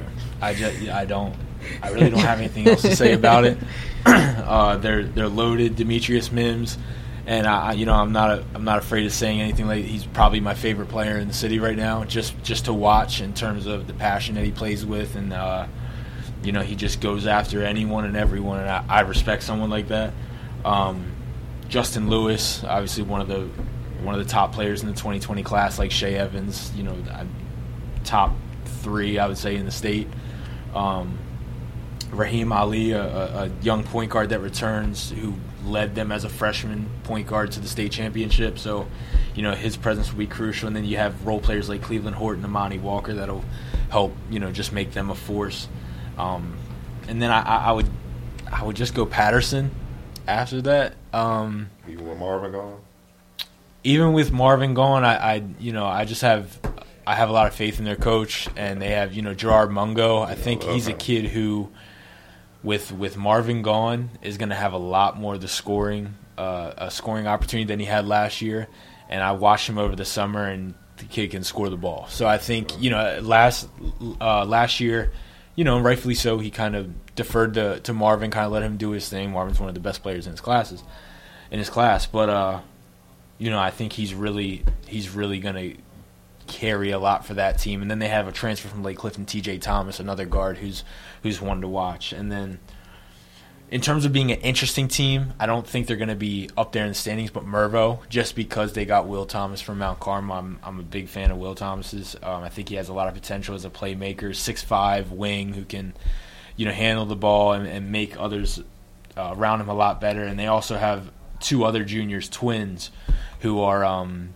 I 0.41 0.53
just 0.53 0.89
I 0.89 1.05
don't 1.05 1.36
I 1.82 1.89
really 1.91 2.10
don't 2.10 2.20
have 2.20 2.39
anything 2.39 2.67
else 2.67 2.82
to 2.82 2.96
say 2.96 3.13
about 3.13 3.46
it. 3.46 3.58
uh, 4.05 4.77
they're 4.77 5.03
they're 5.03 5.27
loaded. 5.27 5.75
Demetrius 5.75 6.32
Mims, 6.32 6.77
and 7.25 7.48
I 7.48 7.74
you 7.74 7.86
know 7.86 7.93
I'm 7.93 8.12
not 8.12 8.32
a, 8.32 8.46
I'm 8.53 8.63
not 8.63 8.79
afraid 8.79 9.05
of 9.05 9.13
saying 9.13 9.41
anything. 9.41 9.67
Like 9.67 9.86
he's 9.86 10.05
probably 10.05 10.39
my 10.39 10.53
favorite 10.53 10.89
player 10.89 11.17
in 11.17 11.27
the 11.27 11.34
city 11.34 11.60
right 11.60 11.77
now. 11.77 12.03
Just 12.03 12.41
just 12.43 12.65
to 12.65 12.74
watch 12.74 13.22
in 13.22 13.34
terms 13.34 13.65
of 13.65 13.88
the 13.88 13.93
passion 13.93 14.36
that 14.36 14.43
he 14.43 14.51
plays 14.51 14.86
with, 14.86 15.15
and 15.15 15.32
uh, 15.34 15.67
you 16.43 16.51
know 16.51 16.62
he 16.62 16.75
just 16.75 17.01
goes 17.01 17.27
after 17.27 17.63
anyone 17.63 18.05
and 18.05 18.17
everyone, 18.17 18.60
and 18.60 18.70
I, 18.70 18.84
I 18.88 19.00
respect 19.01 19.43
someone 19.43 19.70
like 19.70 19.88
that. 19.89 20.13
Um, 20.65 21.12
Justin 21.70 22.10
Lewis, 22.10 22.63
obviously 22.63 23.03
one 23.03 23.22
of 23.22 23.27
the 23.27 23.48
one 24.03 24.15
of 24.15 24.25
the 24.25 24.29
top 24.29 24.51
players 24.53 24.82
in 24.82 24.88
the 24.88 24.93
2020 24.93 25.43
class, 25.43 25.79
like 25.79 25.91
Shea 25.91 26.15
Evans. 26.15 26.72
You 26.75 26.84
know, 26.84 26.98
I- 27.12 27.25
top 28.03 28.34
three, 28.65 29.17
I 29.17 29.27
would 29.27 29.38
say, 29.38 29.55
in 29.55 29.65
the 29.65 29.72
state. 29.72 30.08
Um, 30.75 31.17
Raheem 32.13 32.51
Ali, 32.51 32.91
a, 32.91 33.03
a, 33.03 33.51
young 33.62 33.84
point 33.84 34.12
guard 34.12 34.29
that 34.29 34.39
returns, 34.39 35.12
who 35.12 35.34
led 35.65 35.96
them 35.96 36.12
as 36.12 36.24
a 36.24 36.29
freshman 36.29 36.89
point 37.03 37.27
guard 37.27 37.51
to 37.53 37.60
the 37.60 37.67
state 37.67 37.91
championship. 37.91 38.60
So, 38.60 38.88
you 39.36 39.41
know, 39.41 39.53
his 39.53 39.77
presence 39.77 40.12
will 40.12 40.20
be 40.20 40.27
crucial. 40.27 40.67
And 40.67 40.75
then 40.75 40.86
you 40.86 40.98
have 40.98 41.25
role 41.25 41.39
players 41.39 41.70
like 41.70 41.82
Cleveland 41.82 42.15
Horton, 42.15 42.46
Amani 42.46 42.77
Walker 42.77 43.13
that'll 43.13 43.43
help, 43.89 44.13
you 44.29 44.39
know, 44.39 44.51
just 44.51 44.72
make 44.72 44.91
them 44.91 45.10
a 45.10 45.15
force. 45.15 45.67
Um, 46.17 46.55
and 47.08 47.22
then 47.22 47.32
I, 47.32 47.41
I 47.41 47.58
I 47.70 47.72
would, 47.72 47.89
I 48.51 48.63
would 48.63 48.75
just 48.75 48.93
go 48.93 49.05
Patterson 49.05 49.72
after 50.27 50.62
that. 50.63 50.93
Um, 51.12 51.70
Even 51.88 52.08
with 52.08 52.17
Marvin 52.17 52.51
gone. 52.51 52.79
even 53.84 54.13
with 54.13 54.32
Marvin 54.32 54.74
gone, 54.74 55.03
I, 55.03 55.15
I 55.15 55.43
you 55.60 55.74
know 55.74 55.86
I 55.86 56.05
just 56.05 56.22
have 56.22 56.60
I 57.05 57.15
have 57.15 57.29
a 57.29 57.34
lot 57.34 57.48
of 57.48 57.53
faith 57.53 57.79
in 57.79 57.86
their 57.86 57.96
coach, 57.96 58.48
and 58.55 58.82
they 58.82 58.89
have 58.89 59.13
you 59.13 59.22
know 59.22 59.34
Gerard 59.34 59.72
Mungo. 59.72 60.22
I 60.22 60.36
think 60.36 60.63
he's 60.63 60.88
a 60.88 60.93
kid 60.93 61.25
who, 61.25 61.70
with 62.63 62.91
with 62.91 63.17
Marvin 63.17 63.62
gone, 63.62 64.10
is 64.22 64.38
going 64.38 64.50
to 64.50 64.55
have 64.55 64.74
a 64.74 64.77
lot 64.77 65.20
more 65.20 65.36
of 65.36 65.41
the 65.41 65.48
scoring 65.48 66.15
uh, 66.38 66.74
a 66.77 66.91
scoring 66.91 67.27
opportunity 67.27 67.67
than 67.67 67.79
he 67.79 67.86
had 67.86 68.08
last 68.08 68.41
year. 68.41 68.67
And 69.10 69.22
I 69.22 69.34
watched 69.34 69.70
him 69.70 69.77
over 69.77 69.96
the 69.96 70.05
summer, 70.05 70.46
and 70.46 70.74
the 70.98 71.05
kid 71.05 71.32
can 71.32 71.43
score 71.43 71.70
the 71.70 71.77
ball. 71.77 72.08
So 72.10 72.27
I 72.27 72.38
think 72.38 72.82
you 72.82 72.89
know 72.89 73.20
last 73.22 73.67
uh, 74.20 74.46
last 74.46 74.79
year, 74.79 75.12
you 75.55 75.63
know 75.63 75.79
rightfully 75.79 76.15
so, 76.15 76.39
he 76.39 76.50
kind 76.50 76.75
of 76.75 77.15
deferred 77.15 77.53
to, 77.55 77.79
to 77.82 77.93
Marvin, 77.93 78.32
kind 78.32 78.46
of 78.46 78.51
let 78.51 78.63
him 78.63 78.77
do 78.77 78.91
his 78.91 79.08
thing. 79.10 79.32
Marvin's 79.32 79.60
one 79.60 79.70
of 79.70 79.75
the 79.75 79.82
best 79.82 80.01
players 80.01 80.25
in 80.25 80.32
his 80.32 80.41
classes, 80.41 80.84
in 81.51 81.60
his 81.60 81.70
class, 81.70 82.05
but. 82.05 82.29
uh 82.29 82.60
you 83.38 83.50
know, 83.50 83.60
I 83.60 83.72
think 83.72 83.91
he's 83.91 84.13
really 84.13 84.63
he's 84.88 85.10
really 85.10 85.39
going 85.39 85.55
to 85.55 85.77
carry 86.48 86.91
a 86.91 87.00
lot 87.00 87.25
for 87.25 87.34
that 87.34 87.60
team. 87.60 87.82
And 87.82 87.89
then 87.89 88.00
they 88.00 88.08
have 88.08 88.27
a 88.27 88.32
transfer 88.32 88.67
from 88.67 88.84
Lake 88.84 88.98
Clifton, 88.98 89.25
T.J. 89.25 89.58
Thomas, 89.60 90.00
another 90.00 90.25
guard 90.25 90.58
who's 90.58 90.84
who's 91.24 91.42
one 91.42 91.62
to 91.62 91.68
watch. 91.68 92.13
And 92.13 92.32
then 92.32 92.60
in 93.72 93.82
terms 93.82 94.06
of 94.06 94.13
being 94.13 94.32
an 94.32 94.39
interesting 94.42 94.88
team, 94.88 95.34
I 95.39 95.48
don't 95.48 95.65
think 95.65 95.88
they're 95.88 95.98
going 95.98 96.10
to 96.10 96.15
be 96.15 96.50
up 96.56 96.74
there 96.74 96.84
in 96.84 96.89
the 96.89 96.94
standings. 96.94 97.32
But 97.32 97.46
Mervo, 97.46 98.08
just 98.08 98.36
because 98.36 98.74
they 98.74 98.86
got 98.86 99.08
Will 99.08 99.25
Thomas 99.25 99.62
from 99.62 99.80
Mount 99.80 100.00
Carmel, 100.00 100.38
I'm 100.38 100.60
I'm 100.62 100.80
a 100.80 100.84
big 100.84 101.08
fan 101.08 101.32
of 101.32 101.38
Will 101.38 101.56
Thomas's. 101.56 102.15
Um, 102.22 102.44
I 102.44 102.50
think 102.50 102.70
he 102.70 102.75
has 102.75 102.89
a 102.89 102.94
lot 102.94 103.08
of 103.08 103.15
potential 103.15 103.56
as 103.56 103.65
a 103.65 103.72
playmaker, 103.72 104.36
six 104.36 104.62
five 104.62 105.12
wing 105.12 105.53
who 105.53 105.65
can 105.65 105.96
you 106.56 106.68
know 106.68 106.72
handle 106.72 107.06
the 107.06 107.15
ball 107.15 107.53
and, 107.53 107.65
and 107.65 107.92
make 107.92 108.20
others 108.20 108.62
uh, 109.18 109.34
around 109.36 109.62
him 109.62 109.70
a 109.70 109.74
lot 109.74 110.00
better. 110.00 110.24
And 110.24 110.38
they 110.38 110.48
also 110.48 110.77
have 110.77 111.12
two 111.39 111.63
other 111.63 111.84
juniors, 111.84 112.30
twins, 112.30 112.92
who 113.39 113.62
are 113.62 113.84
um, 113.84 114.36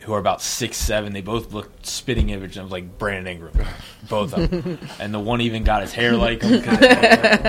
who 0.00 0.14
are 0.14 0.18
about 0.18 0.40
six 0.40 0.76
seven. 0.76 1.12
They 1.12 1.20
both 1.20 1.52
look 1.52 1.70
spitting 1.82 2.30
image 2.30 2.56
of 2.56 2.70
like 2.72 2.98
Brandon 2.98 3.34
Ingram, 3.34 3.66
both 4.08 4.32
of 4.32 4.50
them. 4.50 4.78
and 4.98 5.12
the 5.12 5.20
one 5.20 5.40
even 5.42 5.62
got 5.62 5.82
his 5.82 5.92
hair 5.92 6.16
like 6.16 6.42
him, 6.42 6.62
'cause, 6.62 6.80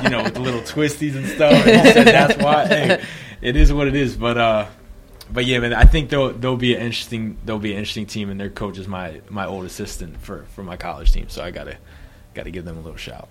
you 0.03 0.09
know, 0.09 0.23
with 0.23 0.33
the 0.33 0.41
little 0.41 0.61
twisties 0.61 1.15
and 1.15 1.25
stuff. 1.27 1.53
And 1.65 1.87
he 1.87 1.93
said 1.93 2.07
that's 2.07 2.41
why. 2.43 2.67
Hey, 2.67 3.03
it 3.41 3.55
is 3.55 3.71
what 3.71 3.87
it 3.87 3.95
is. 3.95 4.15
But 4.17 4.37
uh, 4.37 4.67
but 5.31 5.45
yeah, 5.45 5.59
man, 5.59 5.73
I 5.73 5.85
think 5.85 6.09
they'll 6.09 6.33
they'll 6.33 6.57
be 6.57 6.75
an 6.75 6.81
interesting 6.81 7.37
they'll 7.45 7.59
be 7.59 7.71
an 7.71 7.79
interesting 7.79 8.05
team, 8.05 8.29
and 8.29 8.39
their 8.39 8.49
coach 8.49 8.77
is 8.77 8.87
my 8.87 9.21
my 9.29 9.45
old 9.45 9.65
assistant 9.65 10.21
for 10.21 10.45
for 10.55 10.63
my 10.63 10.75
college 10.75 11.13
team. 11.13 11.29
So 11.29 11.43
I 11.43 11.51
gotta 11.51 11.77
gotta 12.33 12.51
give 12.51 12.65
them 12.65 12.77
a 12.77 12.81
little 12.81 12.97
shout. 12.97 13.29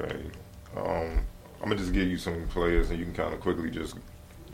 Okay. 0.00 0.16
Um, 0.76 1.20
I'm 1.60 1.68
gonna 1.68 1.76
just 1.76 1.92
give 1.92 2.08
you 2.08 2.16
some 2.16 2.46
players, 2.48 2.90
and 2.90 2.98
you 2.98 3.04
can 3.04 3.14
kind 3.14 3.34
of 3.34 3.40
quickly 3.40 3.70
just, 3.70 3.94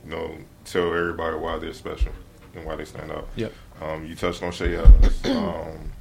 you 0.04 0.10
know, 0.10 0.36
tell 0.64 0.88
everybody 0.92 1.36
why 1.36 1.58
they're 1.58 1.72
special 1.72 2.12
and 2.54 2.64
why 2.64 2.76
they 2.76 2.84
stand 2.84 3.10
up. 3.10 3.28
Yep. 3.36 3.52
Um, 3.80 4.06
you 4.06 4.14
touched 4.14 4.42
on 4.42 4.52
Shea 4.52 4.76
Evans, 4.76 5.24
um, 5.24 5.92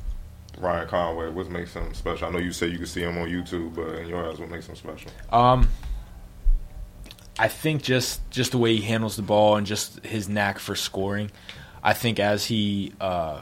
Ryan 0.57 0.87
Conway. 0.87 1.29
What 1.29 1.49
makes 1.49 1.73
him 1.73 1.93
special? 1.93 2.27
I 2.27 2.31
know 2.31 2.39
you 2.39 2.51
say 2.51 2.67
you 2.67 2.77
can 2.77 2.87
see 2.87 3.01
him 3.01 3.17
on 3.17 3.29
YouTube, 3.29 3.75
but 3.75 3.99
in 3.99 4.07
your 4.07 4.29
eyes, 4.29 4.39
what 4.39 4.49
makes 4.49 4.67
him 4.67 4.75
special? 4.75 5.11
Um, 5.31 5.69
I 7.37 7.47
think 7.47 7.81
just 7.81 8.29
just 8.29 8.51
the 8.51 8.57
way 8.57 8.75
he 8.75 8.81
handles 8.81 9.15
the 9.15 9.21
ball 9.21 9.55
and 9.55 9.65
just 9.65 10.05
his 10.05 10.27
knack 10.27 10.59
for 10.59 10.75
scoring. 10.75 11.31
I 11.81 11.93
think 11.93 12.19
as 12.19 12.45
he, 12.45 12.91
uh, 12.99 13.41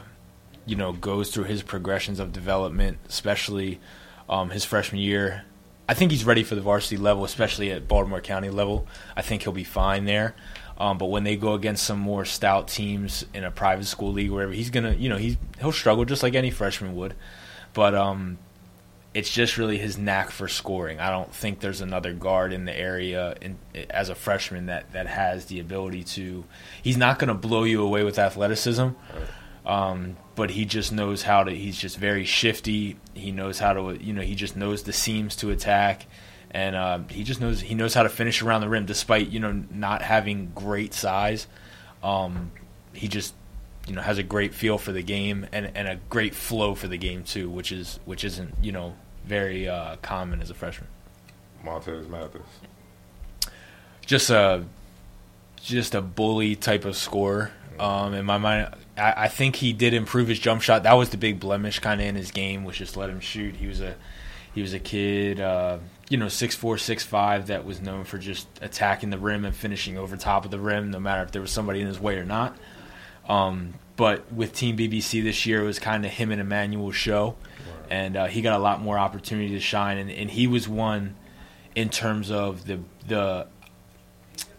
you 0.64 0.76
know, 0.76 0.92
goes 0.92 1.30
through 1.30 1.44
his 1.44 1.62
progressions 1.62 2.20
of 2.20 2.32
development, 2.32 2.98
especially 3.08 3.80
um, 4.28 4.50
his 4.50 4.64
freshman 4.64 5.00
year, 5.00 5.44
I 5.88 5.94
think 5.94 6.12
he's 6.12 6.24
ready 6.24 6.44
for 6.44 6.54
the 6.54 6.60
varsity 6.60 6.98
level, 6.98 7.24
especially 7.24 7.72
at 7.72 7.88
Baltimore 7.88 8.20
County 8.20 8.50
level. 8.50 8.86
I 9.16 9.22
think 9.22 9.42
he'll 9.42 9.52
be 9.52 9.64
fine 9.64 10.04
there. 10.04 10.36
Um, 10.78 10.96
but 10.96 11.06
when 11.06 11.24
they 11.24 11.36
go 11.36 11.54
against 11.54 11.84
some 11.84 11.98
more 11.98 12.24
stout 12.24 12.68
teams 12.68 13.26
in 13.34 13.42
a 13.42 13.50
private 13.50 13.86
school 13.86 14.12
league, 14.12 14.30
wherever 14.30 14.52
he's 14.52 14.70
gonna, 14.70 14.94
you 14.94 15.08
know, 15.08 15.16
he's 15.16 15.36
he'll 15.58 15.72
struggle 15.72 16.04
just 16.04 16.22
like 16.22 16.34
any 16.34 16.50
freshman 16.50 16.94
would. 16.94 17.14
But 17.74 17.94
um, 17.96 18.38
it's 19.14 19.30
just 19.30 19.56
really 19.56 19.78
his 19.78 19.98
knack 19.98 20.30
for 20.30 20.46
scoring. 20.46 21.00
I 21.00 21.10
don't 21.10 21.34
think 21.34 21.60
there's 21.60 21.80
another 21.80 22.12
guard 22.12 22.52
in 22.52 22.66
the 22.66 22.78
area 22.78 23.34
in, 23.40 23.58
as 23.90 24.10
a 24.10 24.14
freshman 24.14 24.66
that, 24.66 24.92
that 24.92 25.06
has 25.08 25.46
the 25.46 25.60
ability 25.60 26.04
to. 26.04 26.44
He's 26.82 26.96
not 26.96 27.18
to 27.28 27.34
blow 27.34 27.64
you 27.64 27.82
away 27.82 28.04
with 28.04 28.18
athleticism, 28.18 28.90
um, 29.66 30.16
but 30.36 30.50
he 30.50 30.64
just 30.64 30.92
knows 30.92 31.22
how 31.22 31.42
to. 31.42 31.50
He's 31.50 31.76
just 31.76 31.96
very 31.96 32.24
shifty. 32.24 32.96
He 33.14 33.32
knows 33.32 33.58
how 33.58 33.72
to. 33.72 33.98
You 34.00 34.12
know, 34.12 34.22
he 34.22 34.36
just 34.36 34.56
knows 34.56 34.84
the 34.84 34.92
seams 34.92 35.34
to 35.36 35.50
attack, 35.50 36.06
and 36.50 36.74
uh, 36.76 37.00
he 37.10 37.24
just 37.24 37.40
knows 37.40 37.60
he 37.60 37.74
knows 37.74 37.94
how 37.94 38.02
to 38.02 38.08
finish 38.08 38.42
around 38.42 38.62
the 38.62 38.68
rim, 38.68 38.86
despite 38.86 39.28
you 39.28 39.40
know 39.40 39.64
not 39.70 40.02
having 40.02 40.52
great 40.54 40.94
size. 40.94 41.46
Um, 42.02 42.52
he 42.92 43.08
just 43.08 43.34
you 43.86 43.94
know 43.94 44.02
has 44.02 44.18
a 44.18 44.22
great 44.22 44.54
feel 44.54 44.78
for 44.78 44.92
the 44.92 45.02
game 45.02 45.46
and, 45.52 45.70
and 45.74 45.88
a 45.88 45.96
great 46.08 46.34
flow 46.34 46.74
for 46.74 46.88
the 46.88 46.98
game 46.98 47.24
too, 47.24 47.50
which 47.50 47.72
is 47.72 48.00
which 48.04 48.24
isn't 48.24 48.54
you 48.62 48.72
know 48.72 48.94
very 49.24 49.68
uh, 49.68 49.96
common 50.02 50.40
as 50.40 50.50
a 50.50 50.54
freshman. 50.54 50.88
Montez 51.62 52.08
Mathis. 52.08 52.42
Just 54.06 54.30
a 54.30 54.64
just 55.62 55.94
a 55.94 56.00
bully 56.00 56.56
type 56.56 56.84
of 56.84 56.96
scorer. 56.96 57.52
Um, 57.78 58.14
in 58.14 58.24
my 58.24 58.38
mind, 58.38 58.74
I, 58.96 59.14
I 59.16 59.28
think 59.28 59.56
he 59.56 59.72
did 59.72 59.94
improve 59.94 60.28
his 60.28 60.38
jump 60.38 60.62
shot. 60.62 60.82
That 60.82 60.94
was 60.94 61.10
the 61.10 61.16
big 61.16 61.38
blemish 61.38 61.78
kind 61.78 62.00
of 62.00 62.06
in 62.06 62.16
his 62.16 62.30
game, 62.30 62.64
was 62.64 62.76
just 62.76 62.96
let 62.96 63.08
him 63.10 63.20
shoot. 63.20 63.54
He 63.54 63.66
was 63.66 63.80
a 63.80 63.94
he 64.54 64.62
was 64.62 64.74
a 64.74 64.78
kid, 64.78 65.40
uh, 65.40 65.78
you 66.08 66.16
know, 66.16 66.28
six 66.28 66.54
four, 66.54 66.78
six 66.78 67.04
five, 67.04 67.48
that 67.48 67.64
was 67.64 67.80
known 67.80 68.04
for 68.04 68.18
just 68.18 68.48
attacking 68.60 69.10
the 69.10 69.18
rim 69.18 69.44
and 69.44 69.54
finishing 69.54 69.98
over 69.98 70.16
top 70.16 70.44
of 70.44 70.50
the 70.50 70.58
rim, 70.58 70.90
no 70.90 70.98
matter 70.98 71.22
if 71.22 71.32
there 71.32 71.42
was 71.42 71.50
somebody 71.50 71.80
in 71.80 71.86
his 71.86 72.00
way 72.00 72.16
or 72.16 72.24
not. 72.24 72.56
Um, 73.28 73.74
but 73.96 74.32
with 74.32 74.54
Team 74.54 74.76
BBC 74.76 75.22
this 75.22 75.44
year, 75.44 75.62
it 75.62 75.66
was 75.66 75.78
kind 75.78 76.06
of 76.06 76.12
him 76.12 76.30
and 76.30 76.40
Emmanuel's 76.40 76.96
show, 76.96 77.36
and 77.90 78.16
uh, 78.16 78.26
he 78.26 78.42
got 78.42 78.58
a 78.58 78.62
lot 78.62 78.80
more 78.80 78.98
opportunity 78.98 79.50
to 79.50 79.60
shine. 79.60 79.98
And, 79.98 80.10
and 80.10 80.30
he 80.30 80.46
was 80.46 80.68
one 80.68 81.16
in 81.74 81.90
terms 81.90 82.30
of 82.30 82.66
the 82.66 82.80
the 83.06 83.46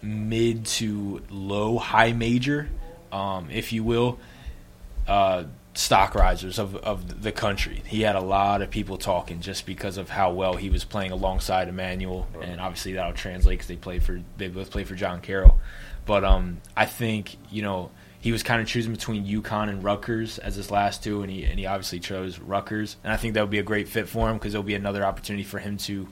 mid 0.01 0.65
to 0.65 1.21
low 1.29 1.77
high 1.77 2.11
major, 2.11 2.69
um, 3.11 3.49
if 3.49 3.73
you 3.73 3.83
will, 3.83 4.19
uh, 5.07 5.45
stock 5.79 6.13
risers 6.13 6.59
of, 6.59 6.75
of 6.75 7.23
the 7.23 7.31
country. 7.31 7.81
He 7.85 8.01
had 8.01 8.17
a 8.17 8.21
lot 8.21 8.61
of 8.61 8.69
people 8.69 8.97
talking 8.97 9.39
just 9.39 9.65
because 9.65 9.97
of 9.97 10.09
how 10.09 10.33
well 10.33 10.55
he 10.55 10.69
was 10.69 10.83
playing 10.83 11.11
alongside 11.11 11.69
Emmanuel, 11.69 12.27
and 12.41 12.59
obviously 12.59 12.93
that'll 12.93 13.13
translate 13.13 13.59
because 13.59 13.67
they 13.67 13.77
play 13.77 13.99
for 13.99 14.21
they 14.37 14.49
both 14.49 14.71
play 14.71 14.83
for 14.83 14.95
John 14.95 15.21
Carroll. 15.21 15.57
But 16.05 16.25
um, 16.25 16.59
I 16.75 16.85
think 16.85 17.37
you 17.49 17.61
know 17.61 17.91
he 18.19 18.33
was 18.33 18.43
kind 18.43 18.61
of 18.61 18.67
choosing 18.67 18.91
between 18.91 19.25
UConn 19.25 19.69
and 19.69 19.81
Rutgers 19.81 20.37
as 20.37 20.55
his 20.55 20.69
last 20.69 21.01
two, 21.01 21.21
and 21.21 21.31
he 21.31 21.45
and 21.45 21.57
he 21.57 21.65
obviously 21.65 22.01
chose 22.01 22.39
Rutgers, 22.39 22.97
and 23.05 23.13
I 23.13 23.15
think 23.15 23.33
that 23.35 23.41
would 23.41 23.49
be 23.49 23.59
a 23.59 23.63
great 23.63 23.87
fit 23.87 24.09
for 24.09 24.29
him 24.29 24.35
because 24.35 24.53
it'll 24.53 24.63
be 24.63 24.75
another 24.75 25.05
opportunity 25.05 25.45
for 25.45 25.59
him 25.59 25.77
to, 25.77 26.09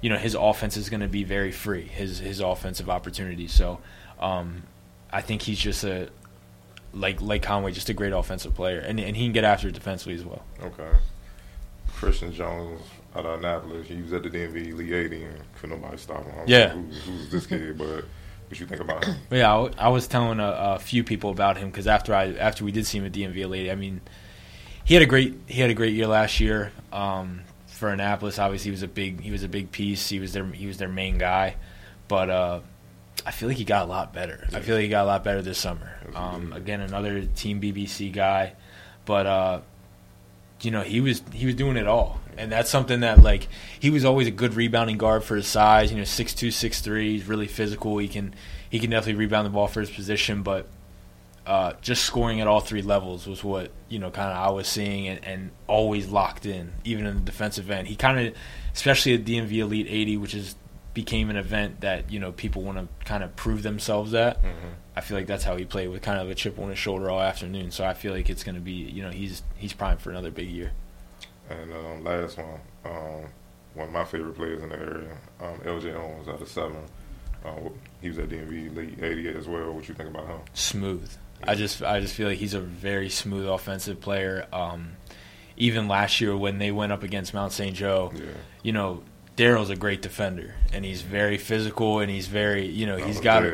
you 0.00 0.08
know, 0.08 0.16
his 0.16 0.34
offense 0.34 0.78
is 0.78 0.88
going 0.88 1.00
to 1.00 1.08
be 1.08 1.22
very 1.22 1.52
free, 1.52 1.82
his 1.82 2.18
his 2.20 2.40
offensive 2.40 2.88
opportunities. 2.88 3.52
So, 3.52 3.78
um, 4.18 4.62
I 5.12 5.20
think 5.20 5.42
he's 5.42 5.58
just 5.58 5.84
a 5.84 6.08
like 6.96 7.20
like 7.20 7.42
Conway, 7.42 7.72
just 7.72 7.88
a 7.88 7.94
great 7.94 8.12
offensive 8.12 8.54
player, 8.54 8.80
and 8.80 8.98
and 8.98 9.16
he 9.16 9.24
can 9.24 9.32
get 9.32 9.44
after 9.44 9.68
it 9.68 9.74
defensively 9.74 10.14
as 10.14 10.24
well. 10.24 10.42
Okay. 10.62 10.90
Christian 11.94 12.32
Jones 12.32 12.80
out 13.14 13.24
of 13.24 13.38
Annapolis. 13.38 13.88
He 13.88 14.02
was 14.02 14.12
at 14.12 14.22
the 14.22 14.28
DMV 14.28 14.68
Elite 14.68 14.92
80 14.92 15.22
and 15.24 15.40
couldn't 15.58 15.80
nobody 15.80 15.96
stop 15.96 16.24
him. 16.24 16.34
Yeah. 16.46 16.66
like, 16.66 16.72
Who's, 16.72 17.02
who's 17.04 17.30
this 17.30 17.46
kid? 17.46 17.78
But 17.78 18.04
what 18.48 18.60
you 18.60 18.66
think 18.66 18.82
about 18.82 19.04
him? 19.04 19.16
Yeah, 19.30 19.50
I, 19.50 19.56
w- 19.62 19.74
I 19.78 19.88
was 19.88 20.06
telling 20.06 20.38
a, 20.38 20.48
a 20.48 20.78
few 20.78 21.02
people 21.02 21.30
about 21.30 21.56
him 21.56 21.70
because 21.70 21.86
after 21.86 22.14
I 22.14 22.34
after 22.34 22.64
we 22.64 22.72
did 22.72 22.86
see 22.86 22.98
him 22.98 23.06
at 23.06 23.12
DMV 23.12 23.36
Elite, 23.38 23.70
I 23.70 23.74
mean, 23.76 24.00
he 24.84 24.94
had 24.94 25.02
a 25.02 25.06
great 25.06 25.34
he 25.46 25.60
had 25.60 25.70
a 25.70 25.74
great 25.74 25.94
year 25.94 26.06
last 26.06 26.40
year. 26.40 26.72
Um, 26.92 27.42
for 27.76 27.90
Annapolis. 27.90 28.38
Obviously, 28.38 28.68
he 28.68 28.70
was 28.72 28.82
a 28.82 28.88
big 28.88 29.20
he 29.20 29.30
was 29.30 29.42
a 29.42 29.48
big 29.48 29.70
piece. 29.70 30.08
He 30.08 30.18
was 30.18 30.32
their 30.32 30.44
he 30.46 30.66
was 30.66 30.78
their 30.78 30.88
main 30.88 31.18
guy, 31.18 31.56
but 32.08 32.30
uh, 32.30 32.60
I 33.26 33.32
feel 33.32 33.48
like 33.48 33.58
he 33.58 33.64
got 33.64 33.82
a 33.82 33.88
lot 33.88 34.12
better. 34.12 34.46
I 34.54 34.60
feel 34.60 34.76
like 34.76 34.84
he 34.84 34.88
got 34.88 35.02
a 35.02 35.08
lot 35.08 35.24
better 35.24 35.42
this 35.42 35.58
summer. 35.58 35.90
Um, 36.14 36.52
again, 36.52 36.80
another 36.80 37.22
Team 37.22 37.60
BBC 37.60 38.12
guy, 38.12 38.54
but 39.04 39.26
uh, 39.26 39.60
you 40.60 40.70
know 40.70 40.82
he 40.82 41.00
was 41.00 41.24
he 41.32 41.44
was 41.44 41.56
doing 41.56 41.76
it 41.76 41.88
all, 41.88 42.20
and 42.38 42.52
that's 42.52 42.70
something 42.70 43.00
that 43.00 43.24
like 43.24 43.48
he 43.80 43.90
was 43.90 44.04
always 44.04 44.28
a 44.28 44.30
good 44.30 44.54
rebounding 44.54 44.96
guard 44.96 45.24
for 45.24 45.34
his 45.34 45.48
size. 45.48 45.90
You 45.90 45.98
know, 45.98 46.04
six 46.04 46.34
two, 46.34 46.52
six 46.52 46.80
three. 46.80 47.14
He's 47.14 47.26
really 47.26 47.48
physical. 47.48 47.98
He 47.98 48.06
can 48.06 48.32
he 48.70 48.78
can 48.78 48.90
definitely 48.90 49.18
rebound 49.18 49.44
the 49.44 49.50
ball 49.50 49.66
for 49.66 49.80
his 49.80 49.90
position, 49.90 50.44
but 50.44 50.68
uh, 51.46 51.72
just 51.80 52.04
scoring 52.04 52.40
at 52.40 52.46
all 52.46 52.60
three 52.60 52.82
levels 52.82 53.26
was 53.26 53.42
what 53.42 53.72
you 53.88 53.98
know 53.98 54.10
kind 54.12 54.30
of 54.30 54.36
I 54.36 54.50
was 54.50 54.68
seeing 54.68 55.08
and, 55.08 55.24
and 55.24 55.50
always 55.66 56.08
locked 56.08 56.46
in, 56.46 56.72
even 56.84 57.06
in 57.06 57.16
the 57.16 57.22
defensive 57.22 57.72
end. 57.72 57.88
He 57.88 57.96
kind 57.96 58.28
of, 58.28 58.34
especially 58.72 59.14
at 59.14 59.24
DMV 59.24 59.52
Elite 59.58 59.86
80, 59.88 60.16
which 60.16 60.34
is 60.34 60.54
became 60.96 61.28
an 61.28 61.36
event 61.36 61.82
that 61.82 62.10
you 62.10 62.18
know 62.18 62.32
people 62.32 62.62
want 62.62 62.78
to 62.78 62.88
kind 63.04 63.22
of 63.22 63.36
prove 63.36 63.62
themselves 63.62 64.14
at. 64.14 64.38
Mm-hmm. 64.38 64.68
I 64.96 65.02
feel 65.02 65.18
like 65.18 65.26
that's 65.26 65.44
how 65.44 65.54
he 65.56 65.66
played 65.66 65.88
with 65.88 66.00
kind 66.00 66.18
of 66.18 66.30
a 66.30 66.34
chip 66.34 66.58
on 66.58 66.70
his 66.70 66.78
shoulder 66.78 67.10
all 67.10 67.20
afternoon. 67.20 67.70
So 67.70 67.84
I 67.84 67.92
feel 67.92 68.14
like 68.14 68.30
it's 68.30 68.42
going 68.42 68.54
to 68.54 68.62
be 68.62 68.72
you 68.72 69.02
know 69.02 69.10
he's 69.10 69.42
he's 69.56 69.74
primed 69.74 70.00
for 70.00 70.08
another 70.10 70.30
big 70.30 70.48
year. 70.48 70.72
And 71.50 71.70
um, 71.72 72.02
last 72.02 72.38
one, 72.38 72.60
um, 72.86 73.24
one 73.74 73.86
of 73.88 73.92
my 73.92 74.04
favorite 74.04 74.34
players 74.36 74.62
in 74.62 74.70
the 74.70 74.76
area, 74.78 75.16
um, 75.40 75.58
LJ 75.60 75.94
Owens 75.94 76.28
out 76.28 76.40
of 76.40 76.48
Severn. 76.48 76.84
Um, 77.44 77.74
he 78.00 78.08
was 78.08 78.18
at 78.18 78.30
DMV 78.30 78.68
Elite 78.74 78.98
88 79.02 79.36
as 79.36 79.46
well. 79.46 79.70
What 79.72 79.86
you 79.88 79.94
think 79.94 80.08
about 80.08 80.26
him? 80.26 80.40
smooth. 80.54 81.08
I 81.44 81.54
just 81.54 81.82
I 81.82 82.00
just 82.00 82.14
feel 82.14 82.26
like 82.28 82.38
he's 82.38 82.54
a 82.54 82.60
very 82.60 83.10
smooth 83.10 83.46
offensive 83.46 84.00
player. 84.00 84.46
Um, 84.50 84.92
even 85.58 85.88
last 85.88 86.20
year 86.22 86.34
when 86.36 86.56
they 86.58 86.70
went 86.72 86.90
up 86.92 87.02
against 87.02 87.34
Mount 87.34 87.52
St. 87.52 87.76
Joe, 87.76 88.12
Yeah. 88.14 88.22
you 88.62 88.72
know, 88.72 89.02
Daryl's 89.36 89.68
a 89.70 89.76
great 89.76 90.00
defender 90.00 90.54
and 90.72 90.84
he's 90.84 91.02
very 91.02 91.36
physical 91.36 92.00
and 92.00 92.10
he's 92.10 92.26
very 92.26 92.66
you 92.66 92.86
know 92.86 92.96
he's 92.96 93.18
Oh, 93.18 93.22
got 93.22 93.44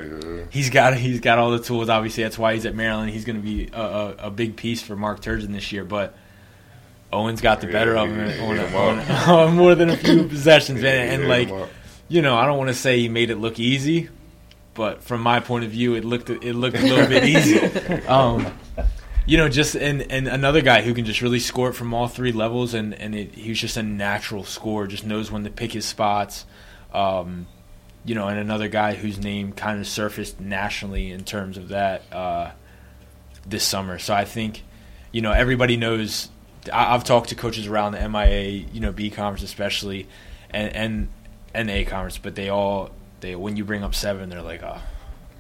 he's 0.53 0.71
got 0.71 0.97
he's 0.97 1.21
got 1.21 1.39
all 1.39 1.51
the 1.51 1.59
tools. 1.59 1.89
Obviously, 1.89 2.23
that's 2.23 2.39
why 2.39 2.55
he's 2.55 2.65
at 2.67 2.75
Maryland. 2.75 3.11
He's 3.11 3.25
going 3.25 3.37
to 3.37 3.43
be 3.43 3.69
a, 3.73 3.81
a, 3.81 4.09
a 4.27 4.31
big 4.31 4.57
piece 4.57 4.81
for 4.83 4.95
Mark 4.97 5.21
Turgeon 5.21 5.53
this 5.53 5.73
year, 5.73 5.85
but. 5.85 6.17
Owens 7.15 7.43
got 7.43 7.61
the 7.61 7.67
better 7.67 7.95
of 7.95 8.09
him 8.09 8.27
Yeah, 8.27 8.43
on, 8.43 8.57
yeah, 8.57 8.73
a- 8.73 9.29
on, 9.29 9.49
on 9.51 9.55
more 9.55 9.75
than 9.75 9.91
a 9.91 9.99
few 9.99 10.25
possessions, 10.29 10.79
and, 10.83 10.87
and 11.23 11.29
like 11.29 11.51
you 12.09 12.23
know, 12.23 12.37
I 12.37 12.47
don't 12.47 12.57
want 12.57 12.69
to 12.69 12.75
say 12.75 13.01
he 13.01 13.11
made 13.11 13.29
it 13.29 13.37
look 13.37 13.61
easy, 13.61 14.09
but 14.73 15.03
from 15.03 15.21
my 15.21 15.39
point 15.41 15.67
of 15.67 15.71
view, 15.73 15.95
it 15.95 16.07
looked 16.07 16.31
it 16.31 16.55
looked 16.55 16.79
a 16.79 16.81
little 16.83 17.07
bit 17.07 17.25
easy. 17.25 17.61
Um, 18.09 18.47
you 19.27 19.37
know, 19.37 19.49
just 19.49 19.75
and 19.75 20.03
and 20.11 20.27
another 20.27 20.61
guy 20.63 20.83
who 20.83 20.95
can 20.95 21.05
just 21.05 21.23
really 21.23 21.39
score 21.39 21.71
it 21.71 21.75
from 21.75 21.95
all 21.95 22.09
three 22.09 22.33
levels, 22.33 22.75
and 22.75 22.95
and 22.95 23.15
it, 23.15 23.35
he's 23.35 23.61
just 23.61 23.77
a 23.77 23.83
natural 23.83 24.45
scorer, 24.45 24.87
just 24.87 25.07
knows 25.07 25.31
when 25.31 25.45
to 25.45 25.51
pick 25.51 25.73
his 25.73 25.85
spots. 25.85 26.45
Um, 26.93 27.47
you 28.05 28.15
know, 28.15 28.27
and 28.27 28.39
another 28.39 28.69
guy 28.69 28.95
whose 28.95 29.19
name 29.19 29.53
kind 29.53 29.79
of 29.79 29.87
surfaced 29.87 30.41
nationally 30.41 31.13
in 31.13 31.25
terms 31.25 31.57
of 31.57 31.69
that 31.69 32.03
uh, 32.13 32.51
this 33.47 33.65
summer. 33.65 33.99
So 33.99 34.13
I 34.13 34.25
think, 34.25 34.65
you 35.13 35.23
know, 35.23 35.33
everybody 35.33 35.77
knows. 35.77 36.29
I, 36.73 36.95
I've 36.95 37.05
talked 37.05 37.29
to 37.29 37.37
coaches 37.37 37.67
around 37.67 37.93
the 37.93 38.09
MIA, 38.09 38.67
you 38.73 38.81
know, 38.81 38.93
B 38.93 39.09
conference 39.11 39.45
especially, 39.45 40.09
and 40.51 40.75
and 40.75 41.09
and 41.55 41.71
A 41.71 41.85
conference, 41.85 42.19
but 42.19 42.35
they 42.35 42.49
all 42.49 42.91
they 43.21 43.37
when 43.37 43.57
you 43.57 43.65
bring 43.65 43.85
up 43.85 43.95
Severn, 43.95 44.31
they're 44.31 44.43
like, 44.43 44.65
oh, 44.65 44.81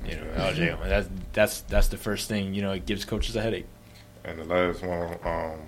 you 0.07 0.17
know, 0.17 0.25
LJ, 0.37 0.88
that's 0.88 1.09
that's 1.33 1.61
that's 1.62 1.88
the 1.88 1.97
first 1.97 2.29
thing. 2.29 2.55
You 2.55 2.62
know, 2.62 2.73
it 2.73 2.87
gives 2.87 3.05
coaches 3.05 3.37
a 3.37 3.43
headache. 3.43 3.67
And 4.25 4.38
the 4.38 4.45
last 4.45 4.83
one, 4.83 5.19
um, 5.25 5.61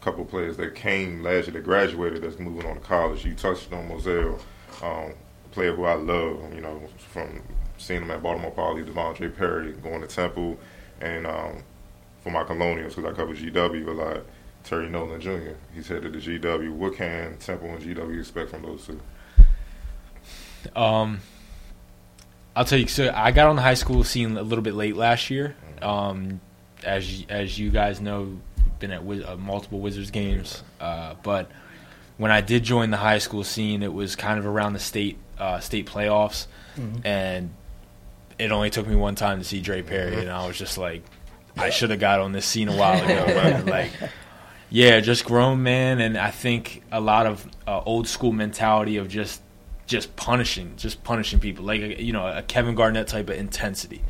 couple 0.00 0.24
players 0.24 0.56
that 0.58 0.74
came 0.74 1.22
last 1.22 1.46
year 1.46 1.54
that 1.54 1.64
graduated 1.64 2.22
that's 2.22 2.38
moving 2.38 2.66
on 2.66 2.74
to 2.74 2.80
college. 2.80 3.24
You 3.24 3.34
touched 3.34 3.72
on 3.72 3.88
Morsell, 3.88 4.38
um, 4.82 5.12
a 5.44 5.48
player 5.50 5.74
who 5.74 5.84
I 5.84 5.94
love. 5.94 6.54
You 6.54 6.60
know, 6.60 6.82
from 6.98 7.42
seeing 7.78 8.02
him 8.02 8.10
at 8.10 8.22
Baltimore 8.22 8.50
Poly, 8.50 8.82
Devondre 8.82 9.34
Perry 9.36 9.72
going 9.72 10.02
to 10.02 10.06
Temple, 10.06 10.58
and 11.00 11.26
um, 11.26 11.62
for 12.22 12.30
my 12.30 12.44
Colonials 12.44 12.94
because 12.94 13.12
I 13.12 13.16
cover 13.16 13.34
GW 13.34 13.86
a 13.86 13.90
lot. 13.90 14.22
Terry 14.64 14.88
Nolan 14.88 15.20
Jr. 15.20 15.52
He's 15.74 15.88
headed 15.88 16.14
to 16.14 16.18
GW. 16.18 16.72
What 16.72 16.96
can 16.96 17.36
Temple 17.36 17.68
and 17.68 17.82
GW 17.82 18.18
expect 18.18 18.50
from 18.50 18.62
those 18.62 18.86
two? 18.86 19.00
Um, 20.74 21.20
I'll 22.56 22.64
tell 22.64 22.78
you. 22.78 22.86
So 22.86 23.12
I 23.14 23.30
got 23.32 23.48
on 23.48 23.56
the 23.56 23.62
high 23.62 23.74
school 23.74 24.04
scene 24.04 24.36
a 24.36 24.42
little 24.42 24.62
bit 24.62 24.74
late 24.74 24.96
last 24.96 25.30
year. 25.30 25.56
Um, 25.82 26.40
as 26.84 27.24
as 27.28 27.58
you 27.58 27.70
guys 27.70 28.00
know, 28.00 28.38
been 28.78 28.90
at 28.92 29.04
Wiz- 29.04 29.24
uh, 29.24 29.36
multiple 29.36 29.80
Wizards 29.80 30.10
games. 30.10 30.62
Uh, 30.80 31.14
but 31.22 31.50
when 32.16 32.30
I 32.30 32.40
did 32.40 32.62
join 32.62 32.90
the 32.90 32.96
high 32.96 33.18
school 33.18 33.42
scene, 33.44 33.82
it 33.82 33.92
was 33.92 34.14
kind 34.16 34.38
of 34.38 34.46
around 34.46 34.74
the 34.74 34.78
state 34.78 35.18
uh, 35.38 35.58
state 35.60 35.86
playoffs, 35.86 36.46
and 37.04 37.50
it 38.38 38.52
only 38.52 38.70
took 38.70 38.86
me 38.86 38.94
one 38.96 39.14
time 39.14 39.38
to 39.38 39.44
see 39.44 39.60
Dre 39.60 39.82
Perry, 39.82 40.20
and 40.20 40.30
I 40.30 40.46
was 40.46 40.56
just 40.58 40.78
like, 40.78 41.02
I 41.56 41.70
should 41.70 41.90
have 41.90 42.00
got 42.00 42.20
on 42.20 42.32
this 42.32 42.44
scene 42.46 42.68
a 42.68 42.76
while 42.76 43.02
ago. 43.02 43.62
like, 43.70 43.90
yeah, 44.70 45.00
just 45.00 45.24
grown 45.24 45.62
man, 45.62 46.00
and 46.00 46.16
I 46.16 46.30
think 46.30 46.82
a 46.92 47.00
lot 47.00 47.26
of 47.26 47.46
uh, 47.66 47.80
old 47.84 48.06
school 48.08 48.32
mentality 48.32 48.96
of 48.96 49.08
just 49.08 49.40
just 49.86 50.16
punishing, 50.16 50.74
just 50.76 51.04
punishing 51.04 51.40
people, 51.40 51.64
like 51.64 51.98
you 51.98 52.12
know 52.12 52.26
a 52.26 52.42
Kevin 52.42 52.74
Garnett 52.74 53.06
type 53.08 53.28
of 53.28 53.36
intensity. 53.36 54.02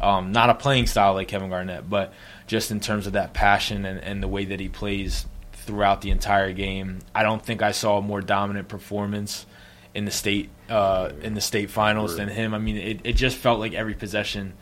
Um, 0.00 0.32
not 0.32 0.50
a 0.50 0.54
playing 0.54 0.86
style 0.86 1.14
like 1.14 1.28
Kevin 1.28 1.48
Garnett, 1.48 1.88
but 1.88 2.12
just 2.46 2.70
in 2.70 2.80
terms 2.80 3.06
of 3.06 3.14
that 3.14 3.32
passion 3.32 3.84
and, 3.84 3.98
and 4.00 4.22
the 4.22 4.28
way 4.28 4.44
that 4.46 4.60
he 4.60 4.68
plays 4.68 5.26
throughout 5.52 6.00
the 6.00 6.10
entire 6.10 6.52
game. 6.52 6.98
I 7.14 7.22
don't 7.22 7.44
think 7.44 7.62
I 7.62 7.70
saw 7.70 7.98
a 7.98 8.02
more 8.02 8.20
dominant 8.20 8.68
performance 8.68 9.46
in 9.94 10.04
the 10.04 10.10
state 10.10 10.50
uh, 10.68 11.10
in 11.22 11.34
the 11.34 11.40
state 11.40 11.70
finals 11.70 12.16
than 12.16 12.28
him. 12.28 12.54
I 12.54 12.58
mean, 12.58 12.76
it, 12.76 13.00
it 13.04 13.12
just 13.14 13.36
felt 13.36 13.60
like 13.60 13.72
every 13.74 13.94
possession. 13.94 14.54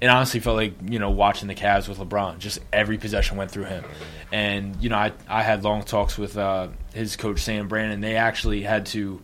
It 0.00 0.06
honestly 0.06 0.38
felt 0.40 0.56
like 0.56 0.74
you 0.84 0.98
know 0.98 1.10
watching 1.10 1.48
the 1.48 1.54
Cavs 1.54 1.88
with 1.88 1.98
LeBron. 1.98 2.38
Just 2.38 2.60
every 2.72 2.98
possession 2.98 3.36
went 3.36 3.50
through 3.50 3.64
him, 3.64 3.84
and 4.30 4.76
you 4.80 4.88
know 4.88 4.96
I 4.96 5.12
I 5.28 5.42
had 5.42 5.64
long 5.64 5.82
talks 5.82 6.16
with 6.16 6.36
uh, 6.36 6.68
his 6.94 7.16
coach 7.16 7.40
Sam 7.40 7.66
Brandon. 7.66 8.00
They 8.00 8.16
actually 8.16 8.62
had 8.62 8.86
to 8.86 9.20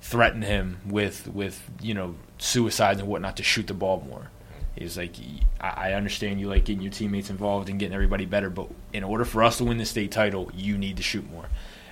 threaten 0.00 0.42
him 0.42 0.78
with 0.86 1.28
with 1.28 1.70
you 1.80 1.94
know 1.94 2.14
suicides 2.38 3.00
and 3.00 3.08
whatnot 3.08 3.36
to 3.36 3.42
shoot 3.42 3.66
the 3.66 3.74
ball 3.74 4.04
more. 4.08 4.30
He's 4.76 4.96
like, 4.96 5.14
I 5.60 5.90
I 5.90 5.92
understand 5.94 6.40
you 6.40 6.48
like 6.48 6.64
getting 6.64 6.82
your 6.82 6.92
teammates 6.92 7.30
involved 7.30 7.68
and 7.68 7.78
getting 7.78 7.94
everybody 7.94 8.26
better, 8.26 8.50
but 8.50 8.68
in 8.92 9.04
order 9.04 9.24
for 9.24 9.42
us 9.42 9.58
to 9.58 9.64
win 9.64 9.78
the 9.78 9.84
state 9.84 10.10
title, 10.12 10.50
you 10.54 10.78
need 10.78 10.96
to 10.96 11.02
shoot 11.02 11.28
more. 11.30 11.46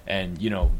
And 0.06 0.40
you 0.40 0.50
know, 0.50 0.72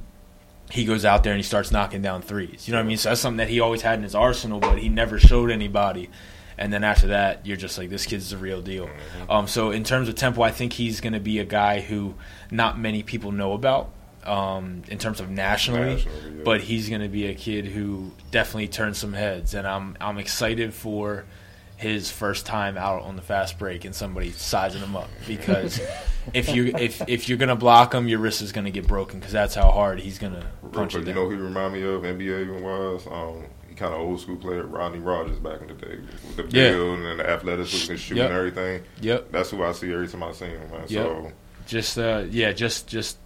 he 0.70 0.84
goes 0.84 1.04
out 1.04 1.22
there 1.24 1.32
and 1.32 1.38
he 1.38 1.44
starts 1.44 1.70
knocking 1.70 2.02
down 2.02 2.22
threes. 2.22 2.66
You 2.66 2.72
know 2.72 2.78
what 2.78 2.84
I 2.84 2.88
mean? 2.88 2.96
So 2.96 3.10
that's 3.10 3.20
something 3.20 3.38
that 3.38 3.48
he 3.48 3.60
always 3.60 3.82
had 3.82 3.98
in 3.98 4.02
his 4.02 4.14
arsenal, 4.14 4.60
but 4.60 4.78
he 4.78 4.88
never 4.88 5.18
showed 5.18 5.50
anybody. 5.50 6.10
And 6.58 6.72
then 6.72 6.82
after 6.82 7.08
that, 7.08 7.46
you're 7.46 7.56
just 7.56 7.78
like, 7.78 7.88
this 7.88 8.04
kid's 8.04 8.30
the 8.30 8.36
real 8.36 8.60
deal. 8.60 8.90
Um, 9.30 9.46
so 9.46 9.70
in 9.70 9.84
terms 9.84 10.08
of 10.08 10.16
Temple, 10.16 10.42
I 10.42 10.50
think 10.50 10.72
he's 10.72 11.00
going 11.00 11.12
to 11.12 11.20
be 11.20 11.38
a 11.38 11.44
guy 11.44 11.80
who 11.80 12.16
not 12.50 12.78
many 12.78 13.04
people 13.04 13.30
know 13.30 13.52
about 13.52 13.90
um, 14.24 14.82
in 14.88 14.98
terms 14.98 15.20
of 15.20 15.30
nationally, 15.30 15.94
Nationally, 15.96 16.20
yeah. 16.36 16.42
but 16.44 16.60
he's 16.60 16.88
going 16.88 17.00
to 17.02 17.08
be 17.08 17.26
a 17.26 17.34
kid 17.34 17.66
who 17.66 18.10
definitely 18.30 18.68
turns 18.68 18.98
some 18.98 19.12
heads, 19.12 19.54
and 19.54 19.66
I'm 19.66 19.96
I'm 20.00 20.18
excited 20.18 20.74
for 20.74 21.24
his 21.76 22.10
first 22.10 22.44
time 22.44 22.76
out 22.76 23.02
on 23.02 23.14
the 23.14 23.22
fast 23.22 23.56
break 23.56 23.84
and 23.84 23.94
somebody 23.94 24.32
sizing 24.32 24.80
him 24.82 24.96
up 24.96 25.08
because 25.28 25.80
if 26.34 26.52
you 26.52 26.74
if 26.76 27.00
if 27.08 27.28
you're 27.28 27.38
going 27.38 27.48
to 27.50 27.54
block 27.56 27.94
him, 27.94 28.08
your 28.08 28.18
wrist 28.18 28.42
is 28.42 28.50
going 28.52 28.64
to 28.64 28.70
get 28.72 28.86
broken 28.86 29.20
because 29.20 29.32
that's 29.32 29.54
how 29.54 29.70
hard 29.70 30.00
he's 30.00 30.18
going 30.18 30.32
to 30.32 30.44
punch 30.72 30.94
it 30.96 31.06
you 31.06 31.14
know 31.14 31.24
who 31.28 31.30
he 31.30 31.36
remind 31.36 31.72
me 31.74 31.82
of 31.82 32.02
NBA 32.02 32.60
wise? 32.60 33.06
Um, 33.06 33.44
he 33.68 33.74
kind 33.76 33.94
of 33.94 34.00
old 34.00 34.20
school 34.20 34.36
player, 34.36 34.66
Rodney 34.66 34.98
Rogers 34.98 35.38
back 35.38 35.60
in 35.60 35.68
the 35.68 35.74
day 35.74 35.98
with 35.98 36.36
the 36.36 36.42
Yeah. 36.44 36.72
build 36.72 36.98
and 36.98 37.20
the 37.20 37.30
athleticism 37.30 37.92
and 37.92 38.00
shooting 38.00 38.16
Yep. 38.22 38.30
and 38.30 38.38
everything. 38.38 38.82
Yep. 39.00 39.30
That's 39.30 39.50
who 39.50 39.62
I 39.62 39.70
see 39.72 39.92
every 39.92 40.08
time 40.08 40.24
I 40.24 40.32
see 40.32 40.46
him, 40.46 40.70
man. 40.72 40.88
So 40.88 41.32
just 41.68 41.96
uh, 41.96 42.24
yeah, 42.28 42.52
just 42.52 42.88
just 42.88 43.18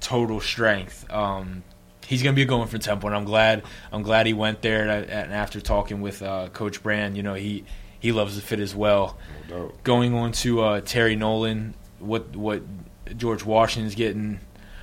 total 0.00 0.40
strength. 0.40 1.10
Um, 1.10 1.62
he's 2.06 2.22
gonna 2.22 2.36
be 2.36 2.44
going 2.44 2.68
for 2.68 2.78
Temple, 2.78 3.08
and 3.08 3.16
I'm 3.16 3.24
glad 3.24 3.64
I'm 3.92 4.02
glad 4.02 4.26
he 4.26 4.32
went 4.32 4.62
there. 4.62 4.88
And, 4.88 5.10
and 5.10 5.32
after 5.32 5.60
talking 5.60 6.00
with 6.00 6.22
uh, 6.22 6.48
Coach 6.48 6.82
Brand, 6.82 7.16
you 7.16 7.22
know 7.22 7.34
he 7.34 7.64
he 7.98 8.12
loves 8.12 8.36
the 8.36 8.42
fit 8.42 8.60
as 8.60 8.74
well. 8.74 9.18
no. 9.50 9.72
Going 9.82 10.14
on 10.14 10.32
to 10.32 10.62
uh, 10.62 10.80
Terry 10.80 11.16
Nolan, 11.16 11.74
what 11.98 12.36
what 12.36 12.62
George 13.16 13.44
Washington's 13.44 13.94
getting. 13.94 14.40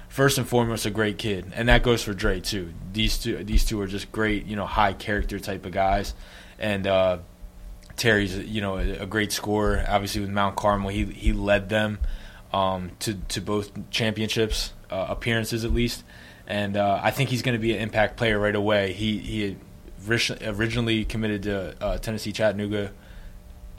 First 0.10 0.38
and 0.38 0.47
foremost, 0.47 0.86
a 0.86 0.91
great 0.91 1.17
kid, 1.17 1.52
and 1.56 1.69
that 1.69 1.82
goes 1.82 2.04
for 2.04 2.13
Dre 2.13 2.39
too. 2.39 2.71
These 2.91 3.17
two, 3.17 3.43
these 3.43 3.65
two 3.65 3.82
are 3.82 3.88
just 3.88 4.12
great, 4.12 4.45
you 4.45 4.56
know, 4.56 4.67
high 4.67 4.93
character 4.93 5.39
type 5.39 5.65
of 5.65 5.71
guys, 5.71 6.13
and 6.60 6.86
uh, 6.86 7.17
Terry's, 7.95 8.38
you 8.38 8.62
know, 8.62 8.78
a, 8.78 8.99
a 8.99 9.06
great 9.08 9.32
scorer. 9.32 9.84
Obviously, 9.88 10.21
with 10.21 10.30
Mount 10.30 10.56
Carmel, 10.56 10.89
he 10.89 11.06
he 11.06 11.34
led 11.34 11.69
them 11.69 11.97
um, 12.54 12.91
to 12.99 13.15
to 13.30 13.41
both 13.41 13.89
championships 13.89 14.73
uh, 14.93 15.08
appearances 15.10 15.65
at 15.65 15.73
least, 15.73 16.03
and 16.45 16.77
uh, 16.77 16.99
I 17.01 17.10
think 17.12 17.32
he's 17.32 17.41
going 17.41 17.53
to 17.53 17.60
be 17.60 17.73
an 17.73 17.82
impact 17.82 18.15
player 18.15 18.38
right 18.38 18.56
away. 18.56 18.93
He 18.93 19.17
he 19.17 19.58
originally 20.45 21.03
committed 21.06 21.43
to 21.43 21.75
uh, 21.84 21.97
Tennessee 21.97 22.32
Chattanooga 22.32 22.91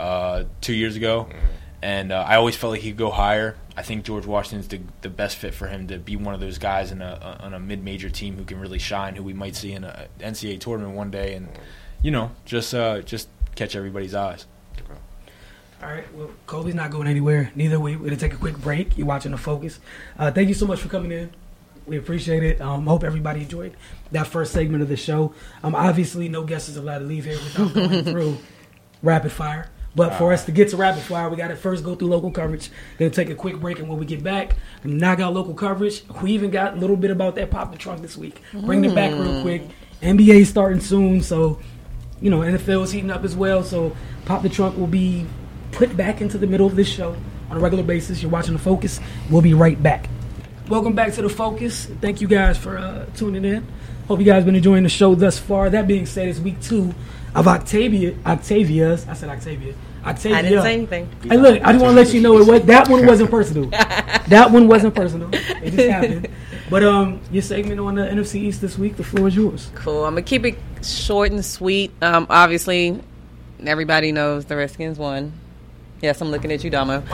uh, 0.00 0.44
two 0.60 0.74
years 0.74 0.96
ago, 0.96 1.28
and 1.80 2.10
uh, 2.10 2.24
I 2.26 2.36
always 2.36 2.56
felt 2.56 2.72
like 2.72 2.80
he 2.80 2.90
could 2.90 2.98
go 2.98 3.10
higher. 3.10 3.56
I 3.76 3.82
think 3.82 4.04
George 4.04 4.26
Washington's 4.26 4.68
the, 4.68 4.80
the 5.02 5.08
best 5.08 5.36
fit 5.36 5.54
for 5.54 5.66
him 5.66 5.88
to 5.88 5.98
be 5.98 6.16
one 6.16 6.34
of 6.34 6.40
those 6.40 6.58
guys 6.58 6.92
in 6.92 7.02
a, 7.02 7.38
on 7.40 7.54
a 7.54 7.60
mid 7.60 7.82
major 7.84 8.10
team 8.10 8.36
who 8.36 8.44
can 8.44 8.60
really 8.60 8.78
shine, 8.78 9.14
who 9.14 9.22
we 9.22 9.34
might 9.34 9.54
see 9.54 9.72
in 9.72 9.84
a 9.84 10.06
NCAA 10.20 10.60
tournament 10.60 10.96
one 10.96 11.10
day, 11.10 11.34
and 11.34 11.48
you 12.02 12.10
know 12.10 12.32
just 12.44 12.74
uh, 12.74 13.02
just 13.02 13.28
catch 13.54 13.76
everybody's 13.76 14.14
eyes. 14.14 14.46
All 15.84 15.90
right. 15.90 16.14
Well, 16.14 16.30
Colby's 16.46 16.74
not 16.74 16.90
going 16.90 17.06
anywhere. 17.06 17.50
Neither 17.54 17.78
we. 17.78 17.94
We're 17.94 18.06
gonna 18.06 18.16
take 18.16 18.32
a 18.32 18.38
quick 18.38 18.56
break. 18.56 18.96
You're 18.96 19.06
watching 19.06 19.32
the 19.32 19.36
focus. 19.38 19.80
Uh, 20.18 20.30
thank 20.30 20.48
you 20.48 20.54
so 20.54 20.66
much 20.66 20.80
for 20.80 20.88
coming 20.88 21.12
in. 21.12 21.30
We 21.84 21.98
appreciate 21.98 22.42
it. 22.42 22.58
Um, 22.62 22.86
hope 22.86 23.04
everybody 23.04 23.42
enjoyed 23.42 23.76
that 24.10 24.26
first 24.26 24.52
segment 24.52 24.82
of 24.82 24.88
the 24.88 24.96
show. 24.96 25.34
Um, 25.62 25.74
obviously, 25.74 26.30
no 26.30 26.42
guest 26.42 26.70
is 26.70 26.78
allowed 26.78 27.00
to 27.00 27.04
leave 27.04 27.26
here 27.26 27.34
without 27.36 27.74
going 27.74 28.04
through 28.04 28.38
rapid 29.02 29.30
fire. 29.30 29.68
But 29.94 30.14
for 30.14 30.32
us 30.32 30.46
to 30.46 30.52
get 30.52 30.70
to 30.70 30.78
rapid 30.78 31.02
fire, 31.02 31.28
we 31.28 31.36
got 31.36 31.48
to 31.48 31.56
first 31.56 31.84
go 31.84 31.94
through 31.94 32.08
local 32.08 32.30
coverage. 32.30 32.70
Gonna 32.98 33.10
take 33.10 33.28
a 33.28 33.34
quick 33.34 33.60
break, 33.60 33.78
and 33.78 33.86
when 33.86 33.98
we 33.98 34.06
get 34.06 34.22
back, 34.22 34.56
knock 34.84 35.20
out 35.20 35.34
local 35.34 35.52
coverage. 35.52 36.02
We 36.22 36.32
even 36.32 36.50
got 36.50 36.72
a 36.72 36.76
little 36.76 36.96
bit 36.96 37.10
about 37.10 37.34
that 37.34 37.50
pop 37.50 37.72
the 37.72 37.78
trunk 37.78 38.00
this 38.00 38.16
week. 38.16 38.40
Bring 38.54 38.86
it 38.86 38.94
back 38.94 39.12
real 39.12 39.42
quick. 39.42 39.64
NBA 40.00 40.46
starting 40.46 40.80
soon, 40.80 41.20
so 41.20 41.60
you 42.22 42.30
know 42.30 42.38
NFL 42.38 42.84
is 42.84 42.92
heating 42.92 43.10
up 43.10 43.22
as 43.22 43.36
well. 43.36 43.62
So 43.62 43.94
pop 44.24 44.40
the 44.40 44.48
trunk 44.48 44.78
will 44.78 44.86
be 44.86 45.26
put 45.74 45.96
back 45.96 46.20
into 46.20 46.38
the 46.38 46.46
middle 46.46 46.66
of 46.66 46.76
this 46.76 46.88
show 46.88 47.16
on 47.50 47.56
a 47.56 47.60
regular 47.60 47.84
basis. 47.84 48.22
You're 48.22 48.30
watching 48.30 48.52
the 48.52 48.58
Focus. 48.58 49.00
We'll 49.30 49.42
be 49.42 49.54
right 49.54 49.80
back. 49.82 50.08
Welcome 50.68 50.94
back 50.94 51.12
to 51.14 51.22
the 51.22 51.28
Focus. 51.28 51.86
Thank 52.00 52.20
you 52.20 52.28
guys 52.28 52.56
for 52.56 52.78
uh, 52.78 53.06
tuning 53.16 53.44
in. 53.44 53.66
Hope 54.08 54.18
you 54.18 54.24
guys 54.24 54.44
been 54.44 54.54
enjoying 54.54 54.82
the 54.82 54.88
show 54.88 55.14
thus 55.14 55.38
far. 55.38 55.70
That 55.70 55.86
being 55.86 56.06
said, 56.06 56.28
it's 56.28 56.38
week 56.38 56.60
two 56.60 56.94
of 57.34 57.48
Octavia. 57.48 58.14
Octavia's. 58.24 59.06
I 59.08 59.14
said 59.14 59.28
Octavia. 59.28 59.74
Octavia. 60.04 60.38
I 60.38 60.42
didn't 60.42 60.62
say 60.62 60.74
anything. 60.74 61.10
Hey, 61.22 61.36
look, 61.36 61.62
I 61.62 61.72
just 61.72 61.82
want 61.82 61.96
to 61.96 62.02
let 62.02 62.14
you 62.14 62.20
know 62.20 62.38
it 62.38 62.46
was, 62.46 62.62
that 62.62 62.88
one 62.88 63.06
wasn't 63.06 63.30
personal. 63.30 63.66
that 63.70 64.50
one 64.50 64.68
wasn't 64.68 64.94
personal. 64.94 65.30
It 65.32 65.70
just 65.72 65.88
happened. 65.88 66.28
But 66.70 66.82
um, 66.82 67.20
your 67.30 67.42
segment 67.42 67.80
on 67.80 67.94
the 67.94 68.02
NFC 68.02 68.36
East 68.36 68.60
this 68.60 68.78
week, 68.78 68.96
the 68.96 69.04
floor 69.04 69.28
is 69.28 69.36
yours. 69.36 69.70
Cool. 69.74 70.04
I'm 70.04 70.14
gonna 70.14 70.22
keep 70.22 70.44
it 70.44 70.58
short 70.82 71.30
and 71.30 71.44
sweet. 71.44 71.92
Um, 72.02 72.26
obviously, 72.30 73.00
everybody 73.64 74.12
knows 74.12 74.46
the 74.46 74.56
Redskins 74.56 74.98
won. 74.98 75.32
Yes, 76.04 76.20
I'm 76.20 76.30
looking 76.30 76.52
at 76.52 76.62
you, 76.62 76.68
Damo. 76.68 77.00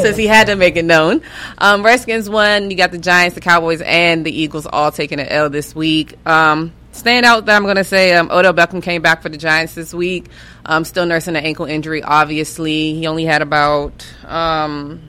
Since 0.00 0.16
he 0.16 0.28
had 0.28 0.46
to 0.46 0.54
make 0.54 0.76
it 0.76 0.84
known. 0.84 1.22
Um, 1.58 1.84
Redskins 1.84 2.30
won. 2.30 2.70
You 2.70 2.76
got 2.76 2.92
the 2.92 2.98
Giants, 2.98 3.34
the 3.34 3.40
Cowboys, 3.40 3.80
and 3.80 4.24
the 4.24 4.30
Eagles 4.30 4.66
all 4.66 4.92
taking 4.92 5.18
an 5.18 5.26
L 5.26 5.50
this 5.50 5.74
week. 5.74 6.16
Um, 6.24 6.72
stand 6.92 7.26
out 7.26 7.46
that 7.46 7.56
I'm 7.56 7.64
going 7.64 7.74
to 7.74 7.82
say 7.82 8.14
um, 8.14 8.30
Odell 8.30 8.54
Beckham 8.54 8.84
came 8.84 9.02
back 9.02 9.20
for 9.20 9.30
the 9.30 9.36
Giants 9.36 9.74
this 9.74 9.92
week. 9.92 10.26
Um, 10.64 10.84
still 10.84 11.06
nursing 11.06 11.34
an 11.34 11.44
ankle 11.44 11.66
injury, 11.66 12.04
obviously. 12.04 12.94
He 12.94 13.08
only 13.08 13.24
had 13.24 13.42
about 13.42 14.06
um, 14.24 15.02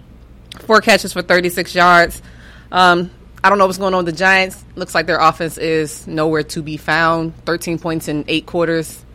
four 0.62 0.82
catches 0.82 1.14
for 1.14 1.22
36 1.22 1.76
yards. 1.76 2.24
Um, 2.72 3.12
I 3.44 3.50
don't 3.50 3.60
know 3.60 3.68
what's 3.68 3.78
going 3.78 3.94
on 3.94 4.04
with 4.04 4.16
the 4.16 4.20
Giants. 4.20 4.66
Looks 4.74 4.96
like 4.96 5.06
their 5.06 5.20
offense 5.20 5.60
is 5.60 6.08
nowhere 6.08 6.42
to 6.42 6.64
be 6.64 6.78
found. 6.78 7.36
13 7.46 7.78
points 7.78 8.08
in 8.08 8.26
eight 8.28 8.48
quarters. 8.48 9.06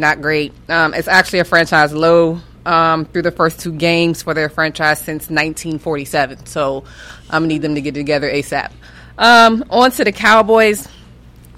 Not 0.00 0.22
great. 0.22 0.54
Um, 0.70 0.94
it's 0.94 1.08
actually 1.08 1.40
a 1.40 1.44
franchise 1.44 1.92
low 1.92 2.40
um, 2.64 3.04
through 3.04 3.20
the 3.20 3.30
first 3.30 3.60
two 3.60 3.72
games 3.72 4.22
for 4.22 4.32
their 4.32 4.48
franchise 4.48 4.98
since 4.98 5.24
1947. 5.24 6.46
So 6.46 6.84
I'm 7.28 7.42
gonna 7.42 7.48
need 7.48 7.60
them 7.60 7.74
to 7.74 7.82
get 7.82 7.92
together 7.92 8.30
ASAP. 8.30 8.70
Um, 9.18 9.62
on 9.68 9.90
to 9.90 10.04
the 10.04 10.12
Cowboys. 10.12 10.88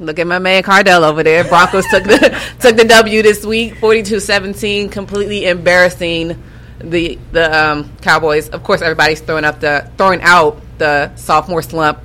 Look 0.01 0.19
at 0.19 0.27
my 0.27 0.41
man 0.41 0.65
Cardell 0.65 1.05
over 1.05 1.23
there. 1.23 1.45
Broncos 1.45 1.87
took 1.87 2.03
the 2.03 2.37
took 2.59 2.77
the 2.77 2.85
W 2.85 3.23
this 3.23 3.47
week, 3.47 3.75
42-17, 3.75 4.91
completely 4.91 5.47
embarrassing 5.47 6.43
the 6.81 7.21
the 7.31 7.57
um, 7.57 7.97
Cowboys. 7.99 8.49
Of 8.49 8.65
course, 8.65 8.83
everybody's 8.83 9.21
throwing 9.21 9.45
up 9.45 9.61
the 9.61 9.89
throwing 9.97 10.21
out 10.21 10.61
the 10.79 11.15
sophomore 11.15 11.63
slump. 11.63 12.01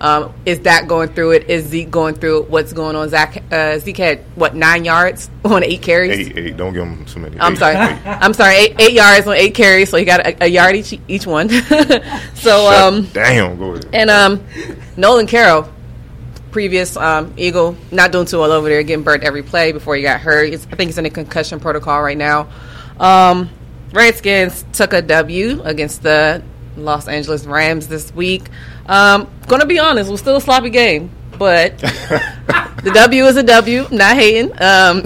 Um, 0.00 0.32
is 0.46 0.60
Dak 0.60 0.86
going 0.86 1.08
through 1.08 1.32
it? 1.32 1.50
Is 1.50 1.66
Zeke 1.66 1.90
going 1.90 2.14
through 2.14 2.42
it? 2.44 2.50
What's 2.50 2.72
going 2.72 2.94
on? 2.94 3.08
Zach 3.08 3.42
uh, 3.50 3.78
Zeke 3.80 3.96
had 3.96 4.18
what 4.36 4.54
nine 4.54 4.84
yards 4.84 5.28
on 5.44 5.64
eight 5.64 5.82
carries. 5.82 6.28
Eight, 6.28 6.38
eight. 6.38 6.56
Don't 6.56 6.72
give 6.72 6.84
him 6.84 7.04
too 7.04 7.18
many. 7.20 7.38
I'm 7.40 7.54
Eight, 7.54 7.58
sorry. 7.58 7.74
eight. 7.76 7.98
I'm 8.06 8.32
sorry. 8.32 8.54
Eight, 8.54 8.76
eight 8.80 8.92
yards 8.92 9.26
on 9.26 9.34
eight 9.34 9.54
carries, 9.56 9.88
so 9.90 9.96
he 9.96 10.04
got 10.04 10.20
a, 10.24 10.44
a 10.44 10.46
yard 10.46 10.76
each 10.76 10.98
each 11.08 11.26
one. 11.26 11.48
so 12.34 12.70
um, 12.70 13.06
Damn, 13.12 13.58
go 13.58 13.72
ahead. 13.72 13.88
and 13.92 14.08
um, 14.10 14.44
Nolan 14.96 15.26
Carroll, 15.26 15.68
previous 16.52 16.96
um, 16.96 17.34
Eagle, 17.36 17.76
not 17.90 18.12
doing 18.12 18.26
too 18.26 18.38
well 18.38 18.52
over 18.52 18.68
there, 18.68 18.82
getting 18.84 19.04
burnt 19.04 19.24
every 19.24 19.42
play 19.42 19.72
before 19.72 19.96
he 19.96 20.02
got 20.02 20.20
hurt. 20.20 20.50
He's, 20.50 20.64
I 20.68 20.76
think 20.76 20.90
he's 20.90 20.98
in 20.98 21.06
a 21.06 21.10
concussion 21.10 21.58
protocol 21.58 22.00
right 22.02 22.16
now. 22.16 22.48
Um, 23.00 23.50
Redskins 23.92 24.64
took 24.72 24.92
a 24.92 25.02
W 25.02 25.60
against 25.62 26.02
the 26.02 26.42
Los 26.76 27.08
Angeles 27.08 27.44
Rams 27.46 27.88
this 27.88 28.14
week. 28.14 28.44
Um, 28.88 29.28
gonna 29.46 29.66
be 29.66 29.78
honest, 29.78 30.08
it 30.08 30.12
was 30.12 30.20
still 30.20 30.36
a 30.36 30.40
sloppy 30.40 30.70
game, 30.70 31.10
but 31.38 31.78
the 32.82 32.90
W 32.94 33.24
is 33.26 33.36
a 33.36 33.42
W. 33.42 33.86
Not 33.90 34.16
hating. 34.16 34.50
Um, 34.60 35.02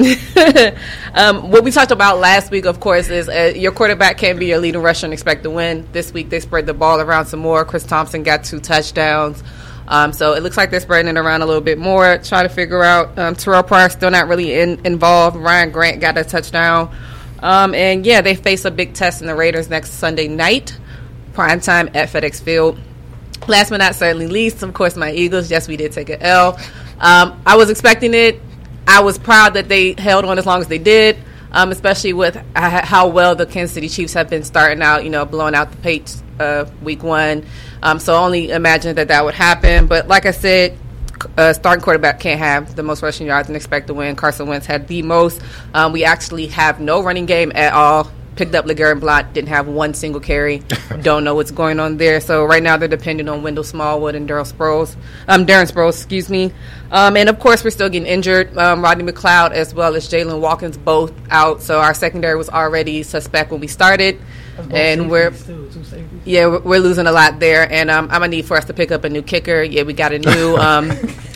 um, 1.15 1.51
what 1.51 1.65
we 1.65 1.71
talked 1.71 1.91
about 1.91 2.19
last 2.19 2.51
week, 2.51 2.65
of 2.65 2.79
course, 2.79 3.09
is 3.09 3.29
uh, 3.29 3.53
your 3.57 3.73
quarterback 3.73 4.19
can't 4.19 4.39
be 4.39 4.47
your 4.47 4.59
leading 4.59 4.81
rusher 4.81 5.07
and 5.07 5.13
expect 5.13 5.43
to 5.43 5.51
win. 5.51 5.87
This 5.93 6.13
week 6.13 6.31
they 6.31 6.41
spread 6.41 6.67
the 6.67 6.75
ball 6.75 7.01
around 7.01 7.27
some 7.27 7.41
more. 7.41 7.65
Chris 7.65 7.85
Thompson 7.85 8.23
got 8.23 8.45
two 8.45 8.61
touchdowns. 8.61 9.43
Um, 9.89 10.13
so 10.13 10.35
it 10.35 10.43
looks 10.43 10.57
like 10.57 10.71
they're 10.71 10.81
spreading 10.81 11.17
it 11.17 11.19
around 11.19 11.43
a 11.43 11.47
little 11.47 11.61
bit 11.61 11.79
more. 11.79 12.19
Try 12.19 12.45
to 12.45 12.49
figure 12.49 12.83
out. 12.83 13.19
Um, 13.19 13.35
Terrelle 13.35 13.67
Pryor 13.67 13.89
still 13.89 14.11
not 14.11 14.29
really 14.29 14.55
in, 14.59 14.87
involved. 14.87 15.37
Ryan 15.37 15.71
Grant 15.71 16.01
got 16.01 16.17
a 16.17 16.25
touchdown. 16.25 16.95
Um, 17.41 17.75
and 17.75 18.07
yeah, 18.07 18.21
they 18.21 18.37
face 18.37 18.65
a 18.65 18.71
big 18.71 18.95
test 18.95 19.21
in 19.21 19.27
the 19.27 19.35
Raiders 19.35 19.69
next 19.69 19.95
Sunday 19.95 20.29
night, 20.29 20.79
prime 21.33 21.61
time 21.61 21.89
at 21.95 22.09
FedEx 22.09 22.41
Field. 22.41 22.79
Last 23.49 23.71
but 23.71 23.79
not 23.79 23.95
certainly 23.95 24.29
least, 24.29 24.63
of 24.63 24.73
course, 24.73 24.97
my 24.97 25.13
Eagles. 25.13 25.51
Yes, 25.51 25.67
we 25.69 25.77
did 25.77 25.93
take 25.93 26.11
an 26.11 26.23
L. 26.23 26.59
Um, 27.01 27.41
I 27.45 27.57
was 27.57 27.71
expecting 27.71 28.15
it. 28.15 28.41
I 28.87 29.01
was 29.01 29.19
proud 29.19 29.55
that 29.55 29.69
they 29.69 29.95
held 29.95 30.25
on 30.25 30.39
as 30.39 30.47
long 30.47 30.61
as 30.61 30.69
they 30.69 30.79
did, 30.79 31.17
um, 31.51 31.71
especially 31.71 32.13
with 32.13 32.37
how 32.55 33.09
well 33.09 33.35
the 33.35 33.47
Kansas 33.47 33.75
City 33.75 33.89
Chiefs 33.89 34.15
have 34.15 34.31
been 34.31 34.45
starting 34.45 34.83
out. 34.83 35.05
You 35.05 35.11
know, 35.11 35.25
blowing 35.25 35.55
out 35.55 35.71
the 35.71 35.77
Patriots 35.79 36.23
uh, 36.39 36.71
week 36.83 37.03
one. 37.03 37.45
Um, 37.83 37.99
so 37.99 38.15
only 38.15 38.51
imagine 38.51 38.97
that 38.97 39.09
that 39.09 39.25
would 39.25 39.35
happen. 39.35 39.87
But 39.87 40.09
like 40.09 40.27
I 40.27 40.31
said, 40.31 40.79
uh, 41.37 41.53
starting 41.53 41.83
quarterback 41.83 42.21
can't 42.21 42.39
have 42.39 42.75
the 42.77 42.83
most 42.83 43.03
rushing 43.03 43.27
yards 43.27 43.49
and 43.49 43.57
expect 43.57 43.89
to 43.89 43.95
win. 43.95 44.17
Carson 44.17 44.47
Wentz 44.47 44.67
had 44.67 44.89
the 44.89 45.03
most. 45.03 45.41
Um, 45.75 45.93
we 45.93 46.05
actually 46.05 46.47
have 46.49 46.81
no 46.81 47.03
running 47.03 47.27
game 47.27 47.53
at 47.55 47.73
all. 47.73 48.11
Picked 48.35 48.55
up 48.55 48.65
LeGarrette 48.65 49.01
Blount, 49.01 49.35
didn't 49.35 49.51
have 49.51 49.69
one 49.69 49.93
single 49.93 50.21
carry. 50.21 50.63
Don't 51.03 51.23
know 51.23 51.35
what's 51.35 51.51
going 51.51 51.79
on 51.79 51.99
there. 51.99 52.21
So 52.21 52.45
right 52.45 52.63
now 52.63 52.77
they're 52.77 52.89
dependent 52.89 53.29
on 53.29 53.43
Wendell 53.43 53.65
Smallwood 53.65 54.15
and 54.15 54.29
Daryl 54.29 54.51
Sproles, 54.51 54.97
um, 55.29 55.45
Darren 55.45 55.71
Sproles, 55.71 55.97
excuse 55.97 56.31
me. 56.31 56.51
Um, 56.91 57.17
and 57.17 57.29
of 57.29 57.39
course 57.39 57.63
we're 57.63 57.71
still 57.71 57.89
getting 57.89 58.09
injured. 58.09 58.57
Um, 58.57 58.83
Rodney 58.83 59.05
McLeod 59.05 59.53
as 59.53 59.75
well 59.75 59.95
as 59.95 60.09
Jaylen 60.09 60.41
Watkins 60.41 60.79
both 60.79 61.13
out. 61.31 61.61
So 61.63 61.81
our 61.81 61.95
secondary 61.95 62.37
was 62.37 62.49
already 62.49 63.03
suspect 63.03 63.51
when 63.51 63.61
we 63.61 63.67
started, 63.67 64.19
and 64.71 65.11
we're 65.11 65.31
Two, 65.31 65.69
two 65.73 65.83
yeah, 66.25 66.47
we're, 66.47 66.61
we're 66.61 66.81
losing 66.81 67.07
a 67.07 67.13
lot 67.13 67.41
there, 67.41 67.71
and 67.71 67.91
um, 67.91 68.05
I'm 68.05 68.21
gonna 68.21 68.29
need 68.29 68.47
for 68.47 68.57
us 68.57 68.65
to 68.67 68.75
pick 68.75 68.91
up 68.93 69.05
a 69.05 69.09
new 69.09 69.23
kicker. 69.23 69.63
Yeah, 69.63 69.83
we 69.83 69.93
got 69.93 70.13
a 70.13 70.19
new 70.19 70.57
um, 70.59 70.91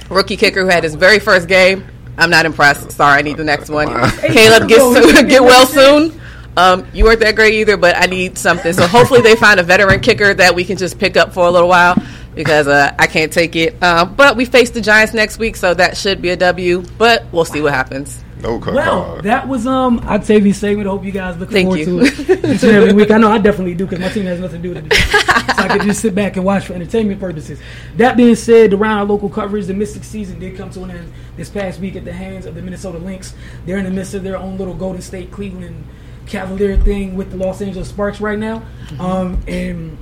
rookie 0.08 0.36
kicker 0.36 0.62
who 0.62 0.68
had 0.68 0.84
his 0.84 0.94
very 0.94 1.18
first 1.18 1.48
game. 1.48 1.84
I'm 2.18 2.30
not 2.30 2.46
impressed. 2.46 2.92
Sorry, 2.92 3.18
I 3.18 3.22
need 3.22 3.36
the 3.36 3.44
next 3.44 3.68
one. 3.68 3.88
Caleb, 4.20 4.68
get 4.68 4.80
soon, 4.80 5.28
get 5.28 5.42
well 5.42 5.66
soon. 5.66 6.18
Um, 6.56 6.86
you 6.94 7.04
weren't 7.04 7.20
that 7.20 7.36
great 7.36 7.54
either, 7.54 7.76
but 7.76 7.96
I 7.96 8.06
need 8.06 8.38
something. 8.38 8.72
So 8.72 8.86
hopefully 8.86 9.20
they 9.20 9.36
find 9.36 9.60
a 9.60 9.62
veteran 9.62 10.00
kicker 10.00 10.32
that 10.34 10.54
we 10.54 10.64
can 10.64 10.76
just 10.76 10.98
pick 10.98 11.16
up 11.16 11.32
for 11.32 11.46
a 11.46 11.50
little 11.50 11.68
while 11.68 11.96
because 12.34 12.66
uh, 12.66 12.94
I 12.98 13.06
can't 13.06 13.32
take 13.32 13.56
it. 13.56 13.76
Uh, 13.82 14.04
but 14.04 14.36
we 14.36 14.44
face 14.44 14.70
the 14.70 14.80
Giants 14.80 15.12
next 15.14 15.38
week, 15.38 15.56
so 15.56 15.74
that 15.74 15.96
should 15.96 16.22
be 16.22 16.30
a 16.30 16.36
W. 16.36 16.82
But 16.98 17.24
we'll 17.32 17.44
see 17.44 17.60
what 17.60 17.74
happens. 17.74 18.22
No 18.42 18.58
cut 18.58 18.74
Well, 18.74 19.22
that 19.22 19.48
was 19.48 19.66
um 19.66 19.98
Octavia's 20.00 20.58
segment. 20.58 20.86
I 20.86 20.90
hope 20.90 21.04
you 21.04 21.10
guys 21.10 21.38
look 21.38 21.50
Thank 21.50 21.68
forward 21.68 21.80
you. 21.80 21.84
to 21.86 22.32
it 22.32 22.44
each 22.44 22.62
and 22.64 22.72
every 22.72 22.92
week. 22.92 23.10
I 23.10 23.16
know 23.16 23.30
I 23.30 23.38
definitely 23.38 23.74
do 23.74 23.86
because 23.86 23.98
my 23.98 24.10
team 24.10 24.26
has 24.26 24.38
nothing 24.38 24.60
to 24.62 24.68
do 24.68 24.74
with 24.74 24.86
it, 24.86 24.92
so 24.92 25.62
I 25.62 25.68
can 25.68 25.80
just 25.86 26.02
sit 26.02 26.14
back 26.14 26.36
and 26.36 26.44
watch 26.44 26.66
for 26.66 26.74
entertainment 26.74 27.18
purposes. 27.18 27.58
That 27.96 28.16
being 28.16 28.34
said, 28.34 28.74
around 28.74 28.98
our 28.98 29.04
local 29.06 29.30
coverage, 29.30 29.66
the 29.66 29.74
Mystic 29.74 30.04
season 30.04 30.38
did 30.38 30.54
come 30.54 30.68
to 30.70 30.84
an 30.84 30.90
end 30.90 31.12
this 31.38 31.48
past 31.48 31.80
week 31.80 31.96
at 31.96 32.04
the 32.04 32.12
hands 32.12 32.44
of 32.44 32.54
the 32.54 32.60
Minnesota 32.60 32.98
Lynx. 32.98 33.34
They're 33.64 33.78
in 33.78 33.84
the 33.84 33.90
midst 33.90 34.12
of 34.12 34.22
their 34.22 34.36
own 34.36 34.58
little 34.58 34.74
Golden 34.74 35.00
State 35.00 35.30
Cleveland 35.30 35.82
Cavalier 36.26 36.76
thing 36.76 37.14
with 37.16 37.30
the 37.30 37.36
Los 37.36 37.60
Angeles 37.62 37.88
Sparks 37.88 38.20
right 38.20 38.38
now, 38.38 38.62
um, 38.98 39.40
and 39.46 39.96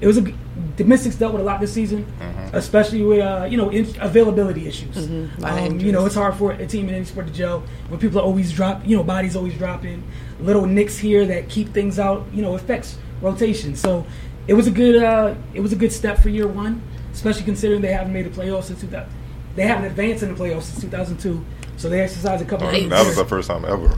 it 0.00 0.06
was 0.06 0.18
a 0.18 0.32
the 0.76 0.84
Mystics 0.84 1.16
dealt 1.16 1.32
with 1.32 1.42
a 1.42 1.44
lot 1.44 1.60
this 1.60 1.72
season, 1.72 2.06
especially 2.52 3.02
with 3.02 3.20
uh, 3.20 3.46
you 3.48 3.56
know 3.56 3.70
in, 3.70 3.86
availability 4.00 4.66
issues. 4.66 4.96
of 4.96 5.10
Um, 5.42 5.80
you 5.80 5.92
know, 5.92 6.06
it's 6.06 6.14
hard 6.14 6.34
for 6.34 6.52
a 6.52 6.66
team 6.66 6.88
in 6.88 6.94
any 6.94 7.04
sport 7.04 7.26
to 7.26 7.32
gel 7.32 7.62
when 7.88 8.00
people 8.00 8.18
are 8.18 8.24
always 8.24 8.52
drop. 8.52 8.86
You 8.86 8.96
know, 8.96 9.02
bodies 9.04 9.36
always 9.36 9.56
dropping. 9.56 10.02
Little 10.40 10.66
nicks 10.66 10.98
here 10.98 11.24
that 11.26 11.48
keep 11.48 11.72
things 11.72 11.98
out. 11.98 12.26
You 12.32 12.42
know, 12.42 12.54
affects 12.54 12.98
rotation. 13.20 13.76
So 13.76 14.06
it 14.46 14.54
was 14.54 14.66
a 14.66 14.70
good 14.70 15.02
uh, 15.02 15.34
it 15.54 15.60
was 15.60 15.72
a 15.72 15.76
good 15.76 15.92
step 15.92 16.18
for 16.18 16.28
year 16.28 16.46
one, 16.48 16.82
especially 17.12 17.44
considering 17.44 17.80
they 17.80 17.92
haven't 17.92 18.12
made 18.12 18.26
the 18.26 18.30
playoffs 18.30 18.64
since 18.64 18.80
2000. 18.80 19.08
They 19.56 19.66
haven't 19.66 19.84
advanced 19.84 20.22
in 20.22 20.34
the 20.34 20.40
playoffs 20.40 20.62
since 20.62 20.80
2002. 20.80 21.44
So 21.76 21.88
they 21.88 22.00
exercised 22.00 22.42
a 22.42 22.46
couple. 22.46 22.68
of 22.68 22.90
that 22.90 23.06
was 23.06 23.16
the 23.16 23.24
first 23.24 23.48
time 23.48 23.64
ever. 23.64 23.96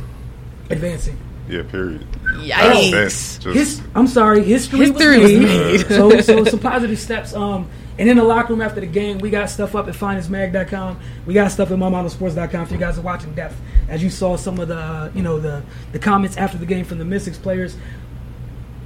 advancing. 0.71 1.19
Yeah, 1.49 1.63
period. 1.65 2.07
Yikes. 2.37 3.41
Just 3.41 3.45
His, 3.45 3.83
I'm 3.95 4.07
sorry, 4.07 4.43
history, 4.43 4.81
History 4.81 5.19
was 5.19 5.33
was 5.33 5.41
made. 5.41 5.81
made. 5.81 5.87
so, 5.89 6.21
so 6.21 6.45
some 6.45 6.61
positive 6.61 6.99
steps. 6.99 7.35
Um, 7.35 7.69
and 7.99 8.09
in 8.09 8.17
the 8.17 8.25
locker 8.25 8.53
room 8.53 8.63
after 8.63 8.81
the 8.81 8.87
game, 8.87 9.19
we 9.19 9.29
got 9.29 9.51
stuff 9.51 9.75
up 9.75 9.87
at 9.87 9.95
finestmag.com. 9.95 10.99
We 11.27 11.35
got 11.35 11.51
stuff 11.51 11.71
at 11.71 11.79
mymodelsports.com. 11.79 12.63
If 12.63 12.73
you 12.73 12.79
guys 12.79 12.99
are 12.99 13.03
watching 13.03 13.35
depth, 13.35 13.61
as 13.89 14.03
you 14.03 14.09
saw 14.09 14.37
some 14.37 14.59
of 14.61 14.69
the, 14.69 14.79
uh, 14.79 15.11
you 15.15 15.23
know, 15.23 15.39
the 15.39 15.63
the 15.93 15.99
comments 15.99 16.37
after 16.37 16.57
the 16.57 16.67
game 16.67 16.85
from 16.85 16.99
the 16.99 17.05
Mystics 17.05 17.37
players, 17.39 17.77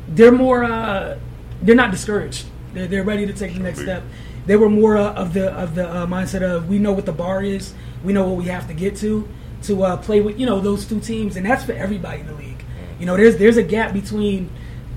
they're 0.09 0.33
more, 0.33 0.64
uh, 0.64 1.19
they're 1.62 1.77
not 1.77 1.90
discouraged. 1.90 2.47
They're, 2.73 2.87
they're 2.88 3.05
ready 3.05 3.27
to 3.27 3.33
take 3.33 3.55
the 3.55 3.61
next 3.61 3.81
step. 3.81 4.03
They 4.47 4.57
were 4.57 4.69
more 4.69 4.97
uh, 4.97 5.12
of 5.14 5.35
the 5.35 5.53
of 5.53 5.75
the 5.75 5.88
uh, 5.88 6.07
mindset 6.07 6.42
of 6.42 6.69
we 6.69 6.79
know 6.79 6.92
what 6.92 7.07
the 7.07 7.12
bar 7.12 7.42
is, 7.42 7.75
we 8.03 8.12
know 8.12 8.27
what 8.29 8.37
we 8.37 8.45
have 8.47 8.66
to 8.69 8.75
get 8.75 8.97
to 8.97 9.29
to 9.62 9.83
uh, 9.83 9.97
play 9.97 10.21
with 10.21 10.38
you 10.38 10.47
know 10.47 10.61
those 10.61 10.87
two 10.87 11.01
teams, 11.01 11.37
and 11.37 11.47
that's 11.47 11.64
for 11.64 11.73
everybody 11.73 12.21
in 12.21 12.27
the 12.27 12.35
league. 12.35 12.64
You 13.01 13.07
know, 13.07 13.16
there's 13.16 13.37
there's 13.37 13.57
a 13.57 13.62
gap 13.62 13.92
between 13.92 14.51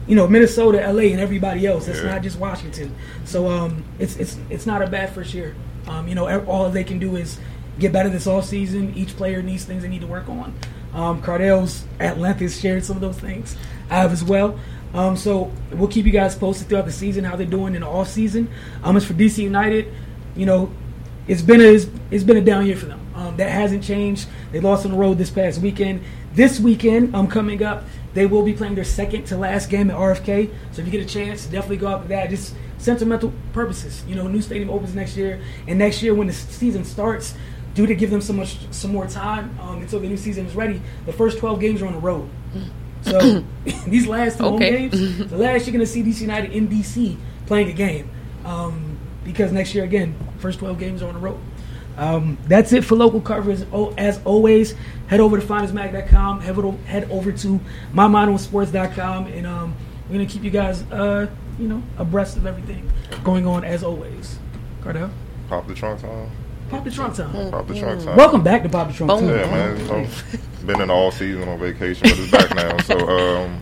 you 0.08 0.16
know 0.16 0.28
Minnesota, 0.28 0.80
LA, 0.92 1.04
and 1.12 1.20
everybody 1.20 1.66
else. 1.66 1.88
It's 1.88 2.00
Yeah. 2.00 2.12
not 2.14 2.22
just 2.24 2.38
Washington. 2.40 2.96
So 3.26 3.48
um, 3.48 3.84
it's 4.00 4.16
it's 4.18 4.38
it's 4.50 4.66
not 4.66 4.82
a 4.82 4.88
bad 4.88 5.12
first 5.14 5.34
year. 5.34 5.56
Um, 5.88 6.08
you 6.08 6.16
know, 6.16 6.44
all 6.46 6.70
they 6.70 6.84
can 6.84 7.00
do 7.00 7.16
is 7.16 7.40
get 7.80 7.92
better 7.92 8.10
this 8.10 8.28
off 8.28 8.46
season. 8.46 8.94
Each 8.96 9.16
player 9.16 9.42
needs 9.42 9.66
things 9.66 9.82
they 9.84 9.90
need 9.90 10.02
to 10.02 10.08
work 10.08 10.28
on. 10.30 10.54
Um, 10.94 11.22
Cardell's 11.22 11.86
at 12.00 12.20
length 12.20 12.40
has 12.42 12.60
shared 12.60 12.84
some 12.84 12.96
of 12.98 13.02
those 13.02 13.18
things. 13.20 13.56
I 13.90 13.96
have 13.98 14.12
as 14.12 14.24
well. 14.24 14.60
Um, 14.94 15.16
so 15.16 15.52
we'll 15.72 15.88
keep 15.88 16.06
you 16.06 16.12
guys 16.12 16.36
posted 16.36 16.68
throughout 16.68 16.86
the 16.86 16.92
season 16.92 17.24
how 17.24 17.36
they're 17.36 17.46
doing 17.46 17.76
in 17.76 17.82
the 17.82 17.88
off 17.88 18.10
season. 18.10 18.50
Um, 18.84 18.98
as 18.98 19.06
for 19.06 19.14
DC 19.14 19.38
United, 19.44 19.94
you 20.36 20.46
know, 20.48 20.72
it's 21.28 21.44
been 21.44 21.62
a 21.62 21.66
it's, 21.66 21.88
it's 22.10 22.24
been 22.24 22.38
a 22.38 22.42
down 22.42 22.66
year 22.66 22.76
for 22.76 22.88
them. 22.88 23.00
Um, 23.20 23.36
that 23.36 23.52
hasn't 23.52 23.84
changed. 23.84 24.30
They 24.54 24.62
lost 24.62 24.86
on 24.86 24.92
the 24.92 24.98
road 24.98 25.18
this 25.18 25.30
past 25.30 25.60
weekend. 25.60 26.02
This 26.34 26.58
weekend, 26.58 27.14
um, 27.14 27.28
coming 27.28 27.62
up, 27.62 27.84
they 28.14 28.26
will 28.26 28.44
be 28.44 28.54
playing 28.54 28.76
their 28.76 28.86
second 28.86 29.26
to 29.26 29.38
last 29.38 29.70
game 29.70 29.92
at 29.92 29.98
RFK. 29.98 30.50
So 30.72 30.82
if 30.82 30.88
you 30.88 30.92
get 30.92 31.02
a 31.02 31.06
chance, 31.06 31.46
definitely 31.46 31.78
go 31.78 31.88
out 31.88 32.04
to 32.04 32.08
that. 32.08 32.30
Just 32.30 32.56
sentimental 32.78 33.34
purposes. 33.52 34.06
You 34.08 34.16
know, 34.16 34.30
new 34.30 34.42
stadium 34.42 34.70
opens 34.70 34.96
next 34.96 35.18
year, 35.18 35.42
and 35.68 35.78
next 35.78 36.02
year 36.02 36.16
when 36.16 36.28
the 36.28 36.34
season 36.34 36.86
starts, 36.86 37.34
due 37.74 37.86
to 37.86 37.94
give 37.94 38.10
them 38.10 38.22
so 38.22 38.32
much 38.32 38.58
some 38.72 38.94
more 38.94 39.06
time 39.06 39.54
um, 39.60 39.82
until 39.82 40.00
the 40.00 40.08
new 40.08 40.16
season 40.16 40.46
is 40.46 40.56
ready, 40.56 40.82
the 41.06 41.12
first 41.12 41.40
12 41.40 41.60
games 41.60 41.82
are 41.82 41.88
on 41.88 41.94
the 41.94 42.00
road. 42.00 42.30
So 43.02 43.44
these 43.86 44.08
last 44.08 44.38
two 44.38 44.46
home 44.46 44.60
games, 44.60 45.28
the 45.30 45.38
last 45.38 45.68
you're 45.68 45.74
going 45.74 45.86
to 45.86 45.92
see 45.92 46.04
DC 46.04 46.22
United 46.22 46.54
in 46.54 46.70
DC 46.70 47.18
playing 47.48 47.70
a 47.70 47.74
game. 47.74 48.10
Um, 48.46 48.98
because 49.26 49.52
next 49.52 49.76
year, 49.76 49.84
again, 49.84 50.16
first 50.40 50.60
12 50.60 50.80
games 50.80 51.04
are 51.04 51.10
on 51.10 51.16
the 51.16 51.20
road. 51.20 51.40
Um, 52.00 52.38
that's 52.48 52.72
it 52.72 52.86
for 52.86 52.96
local 52.96 53.20
coverage. 53.20 53.62
Oh, 53.74 53.94
as 53.98 54.22
always, 54.24 54.74
head 55.08 55.20
over 55.20 55.38
to 55.40 55.46
finestmag.com, 55.46 56.40
head 56.42 56.58
over, 56.58 56.78
head 56.86 57.12
over 57.12 57.32
to 57.34 57.60
mymodelsports.com, 57.94 59.28
and 59.28 59.46
um, 59.46 59.76
we're 60.08 60.16
going 60.16 60.28
to 60.28 60.34
keep 60.34 60.44
you 60.44 60.50
guys, 60.50 60.84
uh, 60.92 61.28
you 61.60 61.68
know, 61.68 61.84
abreast 61.98 62.38
of 62.38 62.46
everything 62.46 62.90
going 63.24 63.46
on 63.46 63.64
as 63.64 63.84
always. 63.84 64.40
Cardell, 64.82 65.10
pop 65.50 65.68
the 65.68 65.74
trunk 65.76 66.00
time. 66.02 66.30
Pop 66.70 66.84
the 66.86 66.92
trunk 66.92 67.16
time. 67.16 67.52
Pop 67.52 67.68
the 67.68 67.78
trunk 67.78 68.04
time. 68.04 68.16
Welcome 68.16 68.44
back 68.44 68.64
to 68.64 68.70
Pop 68.70 68.88
the 68.88 68.94
Trunk, 68.94 69.10
Boom. 69.12 69.20
too. 69.28 69.36
Yeah, 69.36 69.46
man. 69.52 69.80
You 69.80 69.86
know, 69.88 70.08
been 70.66 70.82
in 70.82 70.90
all 70.90 71.12
season 71.12 71.48
on 71.50 71.60
vacation, 71.60 72.04
but 72.10 72.18
it's 72.20 72.32
back 72.32 72.56
now. 72.56 72.78
So 72.80 72.98
um, 73.10 73.62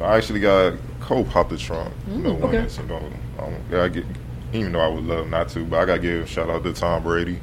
I 0.00 0.16
actually 0.16 0.40
got 0.40 0.74
co 1.00 1.24
pop 1.24 1.48
the 1.48 1.56
trunk. 1.56 1.94
You 2.08 2.18
know, 2.18 2.34
when 2.34 2.44
Okay. 2.50 2.58
it's, 2.58 2.76
you 2.78 2.84
know, 2.84 3.10
um, 3.38 3.54
yeah, 3.70 3.84
I 3.84 3.88
get, 3.88 4.04
even 4.52 4.72
though 4.72 4.80
I 4.80 4.88
would 4.88 5.04
love 5.04 5.28
not 5.30 5.48
to, 5.50 5.64
but 5.64 5.78
I 5.78 5.84
got 5.86 5.94
to 5.94 6.00
give 6.00 6.24
a 6.24 6.26
shout 6.26 6.50
out 6.50 6.64
to 6.64 6.72
Tom 6.74 7.02
Brady. 7.04 7.40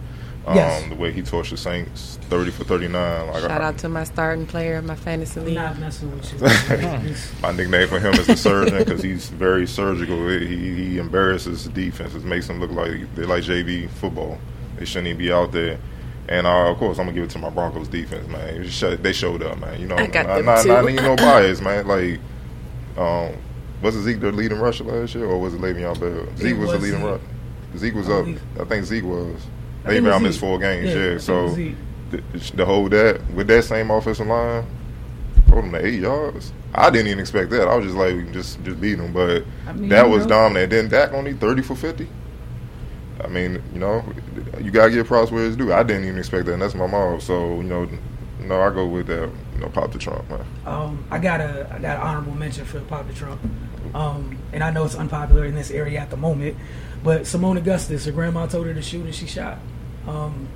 Um, 0.50 0.56
Yes. 0.56 0.90
The 0.90 0.96
way 0.96 1.12
he 1.12 1.22
torched 1.22 1.52
the 1.52 1.58
Saints, 1.58 2.18
thirty 2.24 2.50
for 2.50 2.64
thirty 2.64 2.88
nine. 2.88 3.28
Like 3.28 3.42
Shout 3.42 3.62
I, 3.62 3.66
out 3.66 3.78
to 3.80 3.90
my 3.90 4.04
starting 4.04 4.46
player 4.48 4.78
in 4.78 4.86
my 4.88 4.96
fantasy 4.96 5.40
I'm 5.40 5.46
league. 5.46 5.56
not 5.56 5.78
messing 5.80 6.10
with 6.12 6.34
you. 6.34 7.16
My 7.44 7.52
nickname 7.52 7.88
for 7.88 8.00
him 8.00 8.14
is 8.16 8.26
the 8.28 8.36
surgeon 8.36 8.78
because 8.80 9.04
he's 9.04 9.30
very 9.30 9.68
surgical. 9.68 10.28
He, 10.28 10.48
he 10.48 10.98
embarrasses 10.98 11.66
the 11.66 11.70
defenses, 11.72 12.24
makes 12.24 12.48
them 12.48 12.60
look 12.60 12.72
like 12.72 13.14
they're 13.16 13.28
like 13.28 13.44
JV 13.44 13.90
football. 13.90 14.40
They 14.78 14.86
shouldn't 14.86 15.08
even 15.08 15.20
be 15.20 15.32
out 15.32 15.52
there. 15.52 15.78
And 16.28 16.48
uh, 16.48 16.72
of 16.72 16.78
course, 16.78 16.98
I'm 17.00 17.06
gonna 17.06 17.16
give 17.16 17.24
it 17.26 17.30
to 17.32 17.40
my 17.40 17.50
Broncos 17.50 17.88
defense, 17.88 18.28
man. 18.28 19.02
They 19.04 19.14
showed 19.14 19.44
up, 19.44 19.60
man. 19.60 19.80
You 19.80 19.88
know, 19.88 19.96
I 19.98 20.08
got 20.08 20.26
not, 20.28 20.36
them 20.38 20.46
not, 20.46 20.62
too. 20.64 20.68
not 20.70 20.90
even 20.90 21.04
no 21.04 21.16
bias, 21.16 21.62
man. 21.62 21.88
Like, 21.88 22.20
um, 22.98 23.36
was 23.82 23.96
it 23.96 24.02
Zeke 24.04 24.20
the 24.20 24.32
leading 24.32 24.60
rusher 24.60 24.84
last 24.84 25.14
year, 25.16 25.26
or 25.26 25.40
was 25.40 25.54
it 25.54 25.62
Le'Veon 25.62 26.00
Bell? 26.00 26.28
Zeke 26.38 26.58
was, 26.58 26.72
the 26.72 26.78
leading 26.80 27.00
Zeke. 27.00 27.10
rusher. 27.10 27.22
Zeke 27.78 27.94
was 27.96 28.10
I 28.10 28.14
up. 28.14 28.26
believe- 28.26 28.42
I 28.60 28.64
think 28.66 28.86
Zeke 28.86 29.04
was. 29.04 29.42
I 29.86 29.90
think 29.90 30.06
Le'Veon 30.06 30.22
missed 30.22 30.40
four 30.40 30.60
games, 30.60 30.90
Yeah, 30.90 31.12
yeah. 31.12 31.18
so 31.18 31.50
the, 31.50 32.24
the 32.56 32.66
whole 32.66 32.90
that 32.90 33.22
with 33.34 33.48
that 33.48 33.64
same 33.64 33.92
offensive 33.92 34.28
line, 34.28 34.66
hold 35.50 35.64
them 35.66 35.72
to 35.72 35.86
eight 35.86 36.02
yards. 36.02 36.54
I 36.74 36.90
didn't 36.90 37.08
even 37.08 37.20
expect 37.20 37.50
that. 37.52 37.68
I 37.68 37.76
was 37.76 37.86
just 37.86 37.98
like, 37.98 38.32
just 38.32 38.64
just 38.64 38.80
beat 38.80 38.96
them. 38.96 39.14
But 39.14 39.44
I 39.68 39.74
mean, 39.74 39.90
that 39.90 40.08
was 40.08 40.24
know. 40.26 40.30
dominant. 40.30 40.70
Then 40.72 40.90
Dak 40.90 41.14
only 41.14 41.34
thirty 41.34 41.62
for 41.62 41.76
fifty. 41.76 42.08
I 43.24 43.28
mean, 43.28 43.62
you 43.74 43.80
know, 43.80 44.04
you 44.62 44.72
gotta 44.72 44.92
give 44.92 45.08
props 45.08 45.32
where 45.32 45.46
it's 45.46 45.56
due. 45.56 45.74
I 45.74 45.84
didn't 45.84 46.06
even 46.06 46.18
expect 46.18 46.46
that, 46.46 46.54
and 46.54 46.62
that's 46.62 46.76
my 46.76 46.88
mom. 46.88 47.20
So 47.22 47.56
you 47.58 47.64
know, 47.64 47.90
know, 48.40 48.62
I 48.62 48.74
go 48.74 48.86
with 48.88 49.08
that. 49.08 49.30
You 49.54 49.62
know, 49.62 49.70
pop 49.70 49.92
the 49.92 50.00
trunk, 50.00 50.30
man. 50.30 50.46
Um, 50.66 51.06
I 51.12 51.20
got 51.20 51.42
a 51.42 51.68
I 51.74 51.80
got 51.80 51.98
an 51.98 52.02
honorable 52.02 52.36
mention 52.36 52.66
for 52.66 52.80
Pop 52.82 53.08
the 53.08 53.14
Trunk, 53.14 53.40
um, 53.94 54.38
and 54.54 54.64
I 54.64 54.72
know 54.72 54.86
it's 54.86 54.96
unpopular 54.96 55.46
in 55.46 55.56
this 55.56 55.72
area 55.72 56.00
at 56.00 56.10
the 56.10 56.18
moment, 56.18 56.58
but 57.04 57.22
Seimone 57.22 57.58
Augustus, 57.58 58.06
her 58.06 58.12
grandma 58.12 58.46
told 58.48 58.68
her 58.68 58.74
to 58.74 58.82
shoot 58.82 59.06
and 59.06 59.16
she 59.16 59.26
shot. 59.28 59.58
Um, 60.08 60.48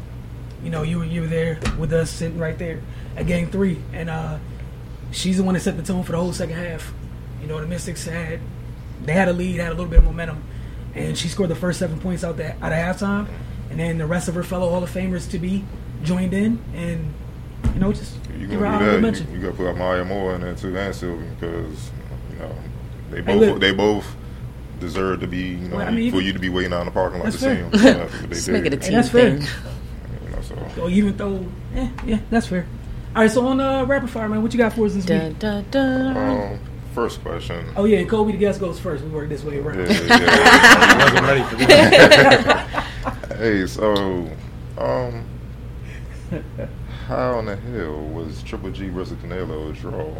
you 0.63 0.69
know, 0.69 0.83
you 0.83 0.99
were 0.99 1.05
you 1.05 1.21
were 1.21 1.27
there 1.27 1.59
with 1.77 1.91
us 1.93 2.09
sitting 2.09 2.37
right 2.37 2.57
there 2.57 2.81
at 3.15 3.27
Game 3.27 3.47
Three, 3.49 3.81
and 3.93 4.09
uh, 4.09 4.37
she's 5.11 5.37
the 5.37 5.43
one 5.43 5.53
that 5.55 5.59
set 5.61 5.77
the 5.77 5.83
tone 5.83 6.03
for 6.03 6.13
the 6.13 6.17
whole 6.17 6.33
second 6.33 6.55
half. 6.55 6.93
You 7.41 7.47
know, 7.47 7.59
the 7.59 7.67
Mystics 7.67 8.05
had 8.05 8.39
they 9.05 9.13
had 9.13 9.27
a 9.27 9.33
lead, 9.33 9.59
had 9.59 9.67
a 9.69 9.75
little 9.75 9.89
bit 9.89 9.99
of 9.99 10.05
momentum, 10.05 10.43
and 10.95 11.17
she 11.17 11.27
scored 11.27 11.49
the 11.49 11.55
first 11.55 11.79
seven 11.79 11.99
points 11.99 12.23
out 12.23 12.37
that 12.37 12.55
out 12.61 12.71
of 12.71 12.77
halftime, 12.77 13.27
and 13.69 13.79
then 13.79 13.97
the 13.97 14.05
rest 14.07 14.27
of 14.29 14.35
her 14.35 14.43
fellow 14.43 14.69
Hall 14.69 14.83
of 14.83 14.89
Famers 14.89 15.29
to 15.31 15.39
be 15.39 15.65
joined 16.03 16.33
in, 16.33 16.61
and 16.73 17.13
you 17.73 17.79
know, 17.81 17.91
just 17.91 18.15
You 18.39 18.47
give 18.47 18.59
her 18.59 18.65
gonna 18.65 18.67
honorable 18.77 18.85
do 18.85 18.91
that? 18.95 19.01
mention. 19.01 19.27
You, 19.31 19.35
you 19.39 19.41
gotta 19.51 19.57
put 19.57 19.77
Maya 19.77 20.05
Moore 20.05 20.35
in 20.35 20.41
there 20.41 20.55
too, 20.55 20.75
and 20.77 20.95
Sylvie, 20.95 21.25
because 21.39 21.91
you 22.31 22.39
know 22.39 22.55
they 23.11 23.21
Hey, 23.21 23.37
both 23.49 23.59
they 23.59 23.73
both 23.73 24.15
deserve 24.83 25.19
to 25.21 25.27
be 25.27 25.37
you 25.37 25.67
know 25.69 25.77
Well, 25.77 25.87
I 25.87 25.91
mean, 25.91 26.11
for 26.11 26.21
you 26.21 26.33
to 26.33 26.39
be 26.39 26.49
waiting 26.49 26.73
out 26.73 26.81
in 26.81 26.85
the 26.85 26.91
parking 26.91 27.19
lot 27.19 27.25
That's 27.31 27.37
to 27.37 27.41
see 27.41 27.47
fair. 27.55 27.69
them. 27.69 27.71
Yeah, 27.83 27.93
that's 27.93 28.13
what 28.13 28.21
they 28.29 28.35
Just 28.35 28.45
did. 28.45 28.51
make 28.53 28.65
it 28.65 28.73
a 28.73 28.77
team 28.77 28.93
that's 28.93 29.09
fair. 29.09 29.29
You 29.29 29.39
know, 30.29 30.41
so. 30.75 30.81
Or 30.83 30.89
even 30.89 31.17
though, 31.17 31.45
eh, 31.75 31.89
yeah, 32.05 32.19
that's 32.29 32.47
fair. 32.47 32.65
All 33.15 33.21
right, 33.21 33.31
so 33.31 33.45
on 33.47 33.59
uh, 33.59 33.85
rapid 33.85 34.09
fire, 34.09 34.27
man, 34.29 34.41
what 34.41 34.51
you 34.53 34.57
got 34.57 34.73
for 34.73 34.85
us 34.85 34.93
this 34.95 35.05
Dun, 35.05 35.29
week? 35.29 35.39
dun, 35.39 35.65
dun. 35.71 36.17
Um, 36.17 36.59
first 36.95 37.21
question. 37.21 37.65
Oh 37.75 37.85
yeah, 37.85 38.03
Colby 38.05 38.31
the 38.33 38.37
guest 38.39 38.59
goes 38.59 38.79
first. 38.79 39.03
We 39.03 39.09
work 39.11 39.29
this 39.29 39.43
way 39.43 39.59
around. 39.59 39.79
Yeah, 39.79 39.91
yeah. 40.07 40.17
I 40.19 41.03
wasn't 41.03 41.25
ready 41.27 41.43
for 41.43 41.55
that. 41.67 43.37
hey, 43.37 43.67
so, 43.67 44.29
um, 44.77 45.25
how 47.07 47.37
in 47.39 47.45
the 47.45 47.55
hell 47.55 47.99
was 48.01 48.41
Triple 48.43 48.71
G 48.71 48.89
versus 48.89 49.17
Canelo 49.17 49.69
a 49.69 49.73
draw? 49.73 50.11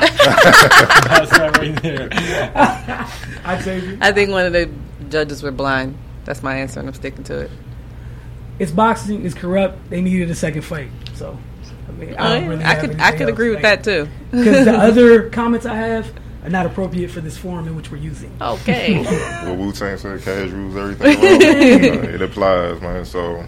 That's 0.00 1.30
that 1.30 1.58
right 1.58 1.82
there. 1.82 2.08
I'd 3.44 3.62
say 3.62 3.98
I 4.00 4.12
think 4.12 4.30
one 4.30 4.46
of 4.46 4.52
the 4.52 4.70
judges 5.08 5.42
were 5.42 5.50
blind. 5.52 5.96
That's 6.24 6.42
my 6.42 6.56
answer, 6.56 6.80
and 6.80 6.88
I'm 6.88 6.94
sticking 6.94 7.24
to 7.24 7.40
it. 7.40 7.50
it's 8.58 8.70
boxing. 8.72 9.24
It's 9.24 9.34
corrupt. 9.34 9.88
They 9.90 10.00
needed 10.00 10.30
a 10.30 10.34
second 10.34 10.62
fight. 10.62 10.90
So, 11.14 11.38
I 11.88 11.92
mean, 11.92 12.14
I, 12.16 12.38
don't 12.40 12.48
really 12.48 12.64
I 12.64 12.74
could 12.74 13.00
I 13.00 13.12
could 13.16 13.28
agree 13.28 13.50
with 13.50 13.62
that 13.62 13.82
too. 13.84 14.08
Because 14.30 14.64
the 14.66 14.76
other 14.78 15.30
comments 15.30 15.64
I 15.66 15.74
have 15.74 16.12
are 16.44 16.50
not 16.50 16.66
appropriate 16.66 17.10
for 17.10 17.20
this 17.20 17.36
forum 17.38 17.66
in 17.66 17.74
which 17.74 17.90
we're 17.90 17.96
using. 17.98 18.30
Okay. 18.40 19.02
Well, 19.44 19.56
Wu 19.56 19.72
Tang 19.72 19.96
said 19.96 20.20
cash 20.22 20.50
rules 20.50 20.76
everything. 20.76 21.16
wrong. 21.16 22.04
Uh, 22.08 22.14
it 22.14 22.22
applies, 22.22 22.80
man. 22.82 23.04
So, 23.04 23.38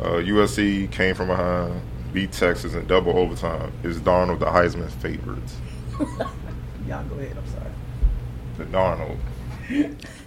uh, 0.00 0.04
USC 0.22 0.90
came 0.92 1.14
from 1.14 1.26
behind, 1.26 1.80
beat 2.12 2.30
Texas 2.32 2.74
in 2.74 2.86
double 2.86 3.16
overtime. 3.18 3.72
Is 3.82 3.98
Darnold 3.98 4.38
the 4.38 4.46
Heisman 4.46 4.88
favorites? 4.90 5.56
Y'all 6.88 7.04
go 7.04 7.16
ahead. 7.16 7.36
I'm 7.36 7.46
sorry. 7.48 7.70
The 8.58 8.64
Darnold. 8.66 9.18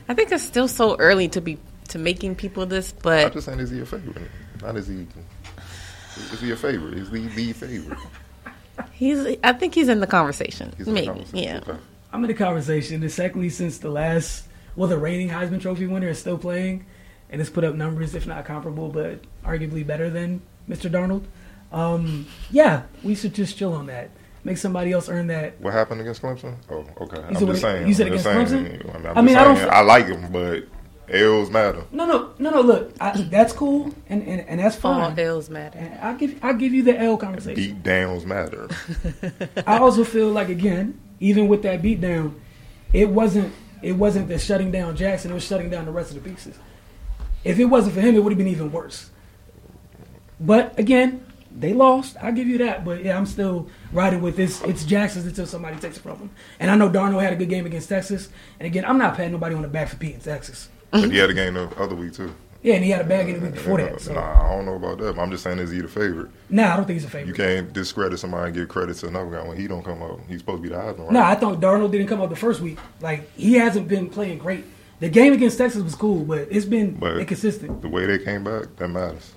I 0.07 0.13
think 0.13 0.31
it's 0.31 0.43
still 0.43 0.67
so 0.67 0.95
early 0.97 1.27
to 1.29 1.41
be 1.41 1.57
to 1.89 1.99
making 1.99 2.35
people 2.35 2.65
this, 2.65 2.91
but 2.91 3.25
I'm 3.27 3.33
just 3.33 3.45
saying, 3.45 3.59
is 3.59 3.69
he 3.69 3.81
a 3.81 3.85
favorite? 3.85 4.29
Not 4.61 4.77
is 4.77 4.87
he? 4.87 5.05
Is 6.31 6.39
he 6.39 6.51
a 6.51 6.55
favorite? 6.55 6.93
Is 6.95 7.09
he 7.09 7.27
the 7.27 7.53
favorite? 7.53 7.97
he's. 8.91 9.37
I 9.43 9.53
think 9.53 9.75
he's 9.75 9.89
in 9.89 9.99
the 9.99 10.07
conversation. 10.07 10.73
He's 10.77 10.87
in 10.87 10.93
the 10.93 11.01
Maybe, 11.01 11.07
conversation. 11.07 11.37
yeah. 11.39 11.57
Okay. 11.67 11.79
I'm 12.11 12.23
in 12.23 12.27
the 12.27 12.33
conversation. 12.35 13.01
And 13.01 13.11
secondly, 13.11 13.49
since 13.49 13.79
the 13.79 13.89
last, 13.89 14.45
well, 14.75 14.87
the 14.87 14.97
reigning 14.97 15.29
Heisman 15.29 15.59
Trophy 15.61 15.87
winner 15.87 16.09
is 16.09 16.19
still 16.19 16.37
playing, 16.37 16.85
and 17.29 17.41
has 17.41 17.49
put 17.49 17.63
up 17.63 17.75
numbers, 17.75 18.15
if 18.15 18.25
not 18.27 18.45
comparable, 18.45 18.89
but 18.89 19.19
arguably 19.43 19.85
better 19.85 20.09
than 20.09 20.41
Mr. 20.69 20.89
Darnold. 20.89 21.23
Um, 21.71 22.27
yeah, 22.51 22.83
we 23.03 23.15
should 23.15 23.33
just 23.33 23.57
chill 23.57 23.73
on 23.73 23.87
that. 23.87 24.11
Make 24.45 24.57
somebody 24.57 24.91
else 24.91 25.07
earn 25.07 25.27
that. 25.27 25.59
What 25.61 25.73
happened 25.73 26.01
against 26.01 26.21
Clemson? 26.21 26.55
Oh, 26.69 26.85
okay. 27.01 27.21
I'm 27.21 27.33
said 27.35 27.43
what- 27.43 27.51
just 27.51 27.61
saying. 27.61 27.87
you 27.87 27.93
said 27.93 28.07
I'm 28.07 28.13
just 28.13 28.25
against. 28.25 28.53
Clemson? 28.53 28.95
I 28.95 28.97
mean, 28.97 29.05
I'm 29.07 29.17
I 29.17 29.21
mean, 29.21 29.27
just 29.35 29.37
I 29.39 29.43
don't 29.45 29.55
saying, 29.55 29.69
f- 29.69 29.73
I 29.73 29.81
like 29.81 30.05
him, 30.07 30.31
but 30.31 30.63
L's 31.09 31.49
matter. 31.49 31.83
No, 31.91 32.05
no, 32.05 32.33
no, 32.39 32.49
no. 32.49 32.61
Look, 32.61 32.93
I, 32.99 33.11
that's 33.21 33.53
cool, 33.53 33.93
and, 34.09 34.21
and, 34.27 34.41
and 34.47 34.59
that's 34.59 34.75
All 34.83 34.99
fine. 34.99 35.17
L's 35.19 35.49
matter. 35.49 35.77
And 35.79 35.99
I'll 36.01 36.15
give 36.17 36.37
I'll 36.43 36.53
give 36.55 36.73
you 36.73 36.83
the 36.83 36.99
L 36.99 37.17
conversation. 37.17 37.55
Beat 37.55 37.83
downs 37.83 38.25
matter. 38.25 38.67
I 39.67 39.77
also 39.77 40.03
feel 40.03 40.29
like 40.29 40.49
again, 40.49 40.99
even 41.19 41.47
with 41.47 41.61
that 41.63 41.81
beat 41.81 42.01
down, 42.01 42.39
it 42.91 43.09
wasn't 43.09 43.53
it 43.81 43.93
wasn't 43.93 44.27
the 44.27 44.39
shutting 44.39 44.71
down 44.71 44.95
Jackson. 44.97 45.31
It 45.31 45.35
was 45.35 45.45
shutting 45.45 45.69
down 45.69 45.85
the 45.85 45.91
rest 45.91 46.13
of 46.15 46.21
the 46.23 46.29
pieces. 46.29 46.57
If 47.43 47.59
it 47.59 47.65
wasn't 47.65 47.95
for 47.95 48.01
him, 48.01 48.15
it 48.15 48.23
would 48.23 48.31
have 48.31 48.37
been 48.37 48.47
even 48.47 48.71
worse. 48.71 49.09
But 50.39 50.77
again, 50.79 51.25
they 51.57 51.73
lost. 51.73 52.17
I'll 52.21 52.31
give 52.33 52.47
you 52.47 52.57
that. 52.59 52.83
But 52.85 53.03
yeah, 53.03 53.17
I'm 53.17 53.25
still 53.25 53.67
riding 53.91 54.21
with 54.21 54.35
this. 54.35 54.61
It's 54.63 54.83
Jackson's 54.85 55.25
until 55.25 55.45
somebody 55.45 55.77
takes 55.77 55.97
it 55.97 56.01
from 56.01 56.17
him. 56.17 56.29
And 56.59 56.71
I 56.71 56.75
know 56.75 56.89
Darnold 56.89 57.21
had 57.21 57.33
a 57.33 57.35
good 57.35 57.49
game 57.49 57.65
against 57.65 57.89
Texas. 57.89 58.29
And 58.59 58.65
again, 58.65 58.85
I'm 58.85 58.97
not 58.97 59.15
patting 59.15 59.31
nobody 59.33 59.55
on 59.55 59.61
the 59.61 59.67
back 59.67 59.89
for 59.89 59.97
beating 59.97 60.19
Texas. 60.19 60.69
but 60.91 61.11
he 61.11 61.17
had 61.17 61.29
a 61.29 61.33
game 61.33 61.53
the 61.55 61.67
other 61.77 61.95
week 61.95 62.13
too. 62.13 62.33
Yeah, 62.63 62.75
and 62.75 62.83
he 62.85 62.91
had 62.91 63.01
a 63.01 63.03
bad 63.03 63.25
game 63.27 63.39
the 63.41 63.45
week 63.47 63.55
before 63.55 63.77
that. 63.81 63.99
So 63.99 64.13
Nah, 64.13 64.21
I 64.47 64.55
don't 64.55 64.65
know 64.65 64.75
about 64.75 64.97
that. 64.99 65.17
But 65.17 65.21
I'm 65.21 65.29
just 65.31 65.43
saying, 65.43 65.59
is 65.59 65.69
he 65.69 65.81
the 65.81 65.87
favorite? 65.89 66.31
nah, 66.49 66.71
I 66.73 66.77
don't 66.77 66.85
think 66.85 66.95
he's 66.97 67.05
a 67.05 67.09
favorite. 67.09 67.27
You 67.27 67.33
can't 67.33 67.73
discredit 67.73 68.19
somebody 68.19 68.45
and 68.45 68.55
give 68.55 68.69
credit 68.69 68.95
to 68.99 69.07
another 69.09 69.29
guy 69.31 69.45
when 69.45 69.57
he 69.57 69.67
don't 69.67 69.83
come 69.83 70.01
up. 70.01 70.19
He's 70.29 70.39
supposed 70.39 70.63
to 70.63 70.69
be 70.69 70.73
the 70.73 70.79
Heisman, 70.81 70.99
right? 70.99 71.11
No, 71.11 71.21
I 71.21 71.35
thought 71.35 71.59
Darnold 71.59 71.91
didn't 71.91 72.07
come 72.07 72.21
up 72.21 72.29
the 72.29 72.37
first 72.37 72.61
week. 72.61 72.79
Like 73.01 73.29
he 73.35 73.55
hasn't 73.55 73.89
been 73.89 74.09
playing 74.09 74.37
great. 74.37 74.63
The 75.01 75.09
game 75.09 75.33
against 75.33 75.57
Texas 75.57 75.83
was 75.83 75.95
cool, 75.95 76.23
but 76.23 76.47
it's 76.49 76.63
been 76.65 76.91
But- 76.93 77.17
inconsistent. 77.17 77.81
The 77.81 77.89
way 77.89 78.05
they 78.05 78.17
came 78.19 78.45
back, 78.45 78.73
that 78.77 78.87
matters. 78.87 79.32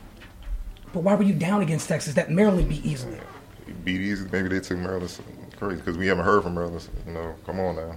But 0.92 1.00
why 1.00 1.14
were 1.14 1.22
you 1.24 1.34
down 1.34 1.62
against 1.62 1.88
Texas? 1.88 2.14
That 2.14 2.30
Maryland 2.30 2.68
beat 2.68 2.84
easily. 2.84 3.18
Beat 3.84 4.00
easy. 4.00 4.26
Maybe 4.32 4.48
they 4.48 4.60
took 4.60 4.78
Maryland 4.78 5.18
crazy 5.56 5.76
because 5.76 5.96
we 5.98 6.06
haven't 6.06 6.24
heard 6.24 6.42
from 6.42 6.54
Maryland. 6.54 6.88
You 7.06 7.12
know, 7.12 7.34
come 7.44 7.60
on 7.60 7.76
now. 7.76 7.96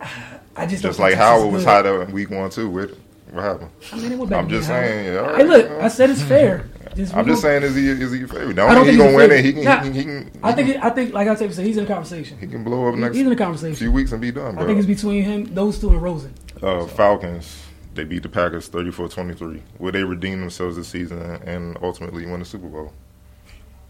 I 0.56 0.66
just 0.66 0.82
Just 0.82 0.98
like 0.98 1.14
Howard 1.14 1.52
was 1.52 1.64
hot 1.64 1.86
up 1.86 2.08
in 2.08 2.14
week 2.14 2.30
one 2.30 2.50
too. 2.50 2.70
With 2.70 2.98
what 3.30 3.44
happened? 3.44 3.70
I 3.92 3.96
mean, 3.96 4.12
it 4.12 4.32
I'm 4.32 4.48
just 4.48 4.68
Howard. 4.68 4.86
saying. 4.86 5.14
Yeah, 5.14 5.36
Hey, 5.36 5.44
look, 5.44 5.62
you 5.64 5.68
know. 5.70 5.80
I 5.80 5.88
said 5.88 6.10
it's 6.10 6.22
fair. 6.22 6.68
Just, 6.96 7.14
I'm 7.14 7.26
just 7.26 7.42
saying, 7.42 7.62
is 7.62 7.76
he 7.76 7.86
is 7.86 8.10
he 8.10 8.18
your 8.18 8.26
favorite? 8.28 8.58
I 8.58 8.74
don't 8.74 8.84
he 8.84 8.96
think 8.96 8.98
gonna 8.98 9.10
he's 9.10 9.16
win 9.16 9.30
it. 9.30 9.44
He 9.44 9.52
can, 9.52 9.62
favorite. 9.62 9.94
he 9.94 10.02
can, 10.04 10.24
he 10.24 10.30
can. 10.32 10.40
I 10.42 10.52
think. 10.52 10.68
It, 10.70 10.82
I 10.82 10.90
think, 10.90 11.12
like 11.12 11.28
I 11.28 11.34
said, 11.36 11.50
he's 11.52 11.76
in 11.76 11.84
the 11.84 11.86
conversation. 11.92 12.38
he 12.40 12.46
can 12.48 12.64
blow 12.64 12.88
up 12.88 12.96
next 12.96 13.14
He's 13.14 13.22
in 13.24 13.28
the 13.30 13.36
conversation. 13.36 13.76
few 13.76 13.92
weeks 13.92 14.10
and 14.10 14.20
be 14.20 14.32
done. 14.32 14.58
I 14.58 14.64
think 14.66 14.78
it's 14.78 14.86
between 14.86 15.22
him, 15.22 15.44
those 15.54 15.78
two, 15.78 15.90
and 15.90 16.02
Rosen. 16.02 16.34
uh, 16.60 16.86
Falcons. 16.86 17.62
They 17.98 18.04
beat 18.04 18.22
the 18.22 18.28
Packers 18.28 18.68
34-23. 18.70 19.60
Will 19.80 19.90
they 19.90 20.04
redeem 20.04 20.38
themselves 20.38 20.76
this 20.76 20.86
season 20.86 21.18
and 21.20 21.76
ultimately 21.82 22.24
win 22.26 22.38
the 22.38 22.46
Super 22.46 22.68
Bowl? 22.68 22.92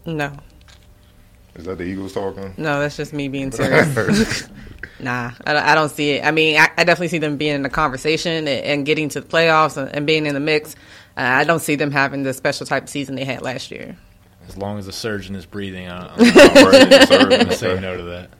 No, 0.03 0.35
Is 1.53 1.65
that 1.65 1.77
the 1.77 1.83
Eagles 1.83 2.13
talking? 2.13 2.55
no, 2.57 2.79
that's 2.79 2.97
just 2.97 3.13
me 3.13 3.27
being 3.27 3.51
serious. 3.51 4.49
nah, 4.99 5.29
I, 5.45 5.53
don't- 5.53 5.63
I 5.63 5.75
don't 5.75 5.89
see 5.89 6.13
it. 6.13 6.25
I 6.25 6.31
mean, 6.31 6.57
I, 6.59 6.71
I 6.75 6.83
definitely 6.85 7.09
see 7.09 7.19
them 7.19 7.37
being 7.37 7.53
in 7.53 7.61
the 7.61 7.69
conversation 7.69 8.31
and, 8.31 8.49
and 8.49 8.83
getting 8.83 9.09
to 9.09 9.21
the 9.21 9.27
playoffs 9.27 9.77
and, 9.77 9.93
and 9.95 10.07
being 10.07 10.25
in 10.25 10.33
the 10.33 10.39
mix. 10.39 10.73
Uh, 11.15 11.21
I 11.21 11.43
don't 11.43 11.59
see 11.59 11.75
them 11.75 11.91
having 11.91 12.23
the 12.23 12.33
special 12.33 12.65
type 12.65 12.83
of 12.85 12.89
season 12.89 13.13
they 13.15 13.25
had 13.25 13.43
last 13.43 13.69
year. 13.69 13.95
As 14.47 14.57
long 14.57 14.79
as 14.79 14.87
the 14.87 14.91
surgeon 14.91 15.35
is 15.35 15.45
breathing, 15.45 15.87
I- 15.87 16.07
I'm, 16.07 16.19
I'm 16.19 16.71
ready 16.71 16.89
to 16.97 17.05
serve 17.05 17.21
I'm 17.21 17.29
gonna 17.29 17.53
say 17.53 17.79
no 17.79 17.95
to 17.95 18.03
that. 18.05 18.31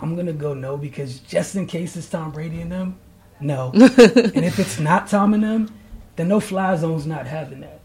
I'm 0.00 0.16
gonna 0.16 0.32
go 0.32 0.54
no 0.54 0.76
because 0.76 1.20
just 1.20 1.54
in 1.54 1.66
case 1.66 1.94
it's 1.96 2.08
Tom 2.08 2.32
Brady 2.32 2.60
and 2.62 2.72
them, 2.72 2.98
no. 3.40 3.70
and 3.74 4.44
if 4.44 4.58
it's 4.58 4.78
not 4.78 5.08
Tom 5.08 5.34
and 5.34 5.42
them, 5.42 5.74
then 6.16 6.28
no 6.28 6.40
fly 6.40 6.76
zone's 6.76 7.06
not 7.06 7.26
having 7.26 7.60
that. 7.60 7.80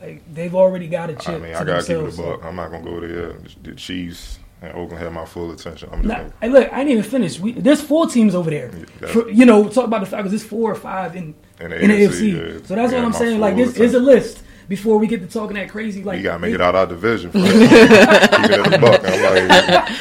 Like 0.00 0.22
they've 0.32 0.54
already 0.54 0.86
got 0.88 1.10
a 1.10 1.14
chip. 1.14 1.28
I 1.28 1.38
mean, 1.38 1.52
to 1.52 1.58
I 1.60 1.64
gotta 1.64 1.82
keep 1.82 1.90
it 1.90 1.98
a 1.98 2.02
themselves, 2.02 2.16
buck. 2.38 2.44
I'm 2.44 2.56
not 2.56 2.70
gonna 2.70 2.84
go 2.84 3.00
there. 3.00 3.34
The 3.62 3.74
Chiefs 3.74 4.38
and 4.62 4.72
Oakland 4.72 5.02
have 5.02 5.12
my 5.12 5.24
full 5.24 5.50
attention. 5.52 5.88
I'm 5.92 6.02
just 6.02 6.08
Nah, 6.08 6.28
gonna, 6.40 6.52
look, 6.52 6.72
I 6.72 6.80
ain't 6.80 6.90
even 6.90 7.02
finished. 7.02 7.40
We, 7.40 7.52
there's 7.52 7.80
four 7.80 8.06
teams 8.08 8.34
over 8.34 8.50
there. 8.50 8.70
Yeah. 9.00 9.08
For, 9.08 9.28
you 9.30 9.44
know, 9.44 9.68
talk 9.68 9.84
about 9.86 10.00
the 10.00 10.06
Falcons. 10.06 10.30
There's 10.32 10.44
four 10.44 10.70
or 10.70 10.74
five 10.76 11.16
in 11.16 11.34
In 11.60 11.70
the 11.70 11.80
in 11.80 11.90
the 11.90 11.96
AFC, 11.96 12.32
AFC. 12.32 12.32
yeah. 12.60 12.66
So 12.66 12.74
that's 12.76 12.92
Yeah, 12.92 12.98
what 12.98 13.06
I'm 13.06 13.12
saying. 13.12 13.40
Like 13.40 13.56
this 13.56 13.76
is 13.76 13.94
a 13.94 13.98
list 14.00 14.42
before 14.68 14.98
we 14.98 15.06
get 15.08 15.20
to 15.22 15.26
talking 15.26 15.56
that 15.56 15.68
crazy. 15.68 16.04
Like 16.04 16.18
you 16.18 16.24
gotta 16.24 16.38
make 16.38 16.50
they- 16.50 16.54
it 16.56 16.60
out 16.60 16.74
our 16.76 16.86
division. 16.86 17.30
First. 17.32 17.44
keep 17.52 17.70
it 17.70 18.50
at 18.52 18.74
a 18.74 18.78
buck. 18.78 19.00
I'm 19.04 19.78
like, 19.80 19.98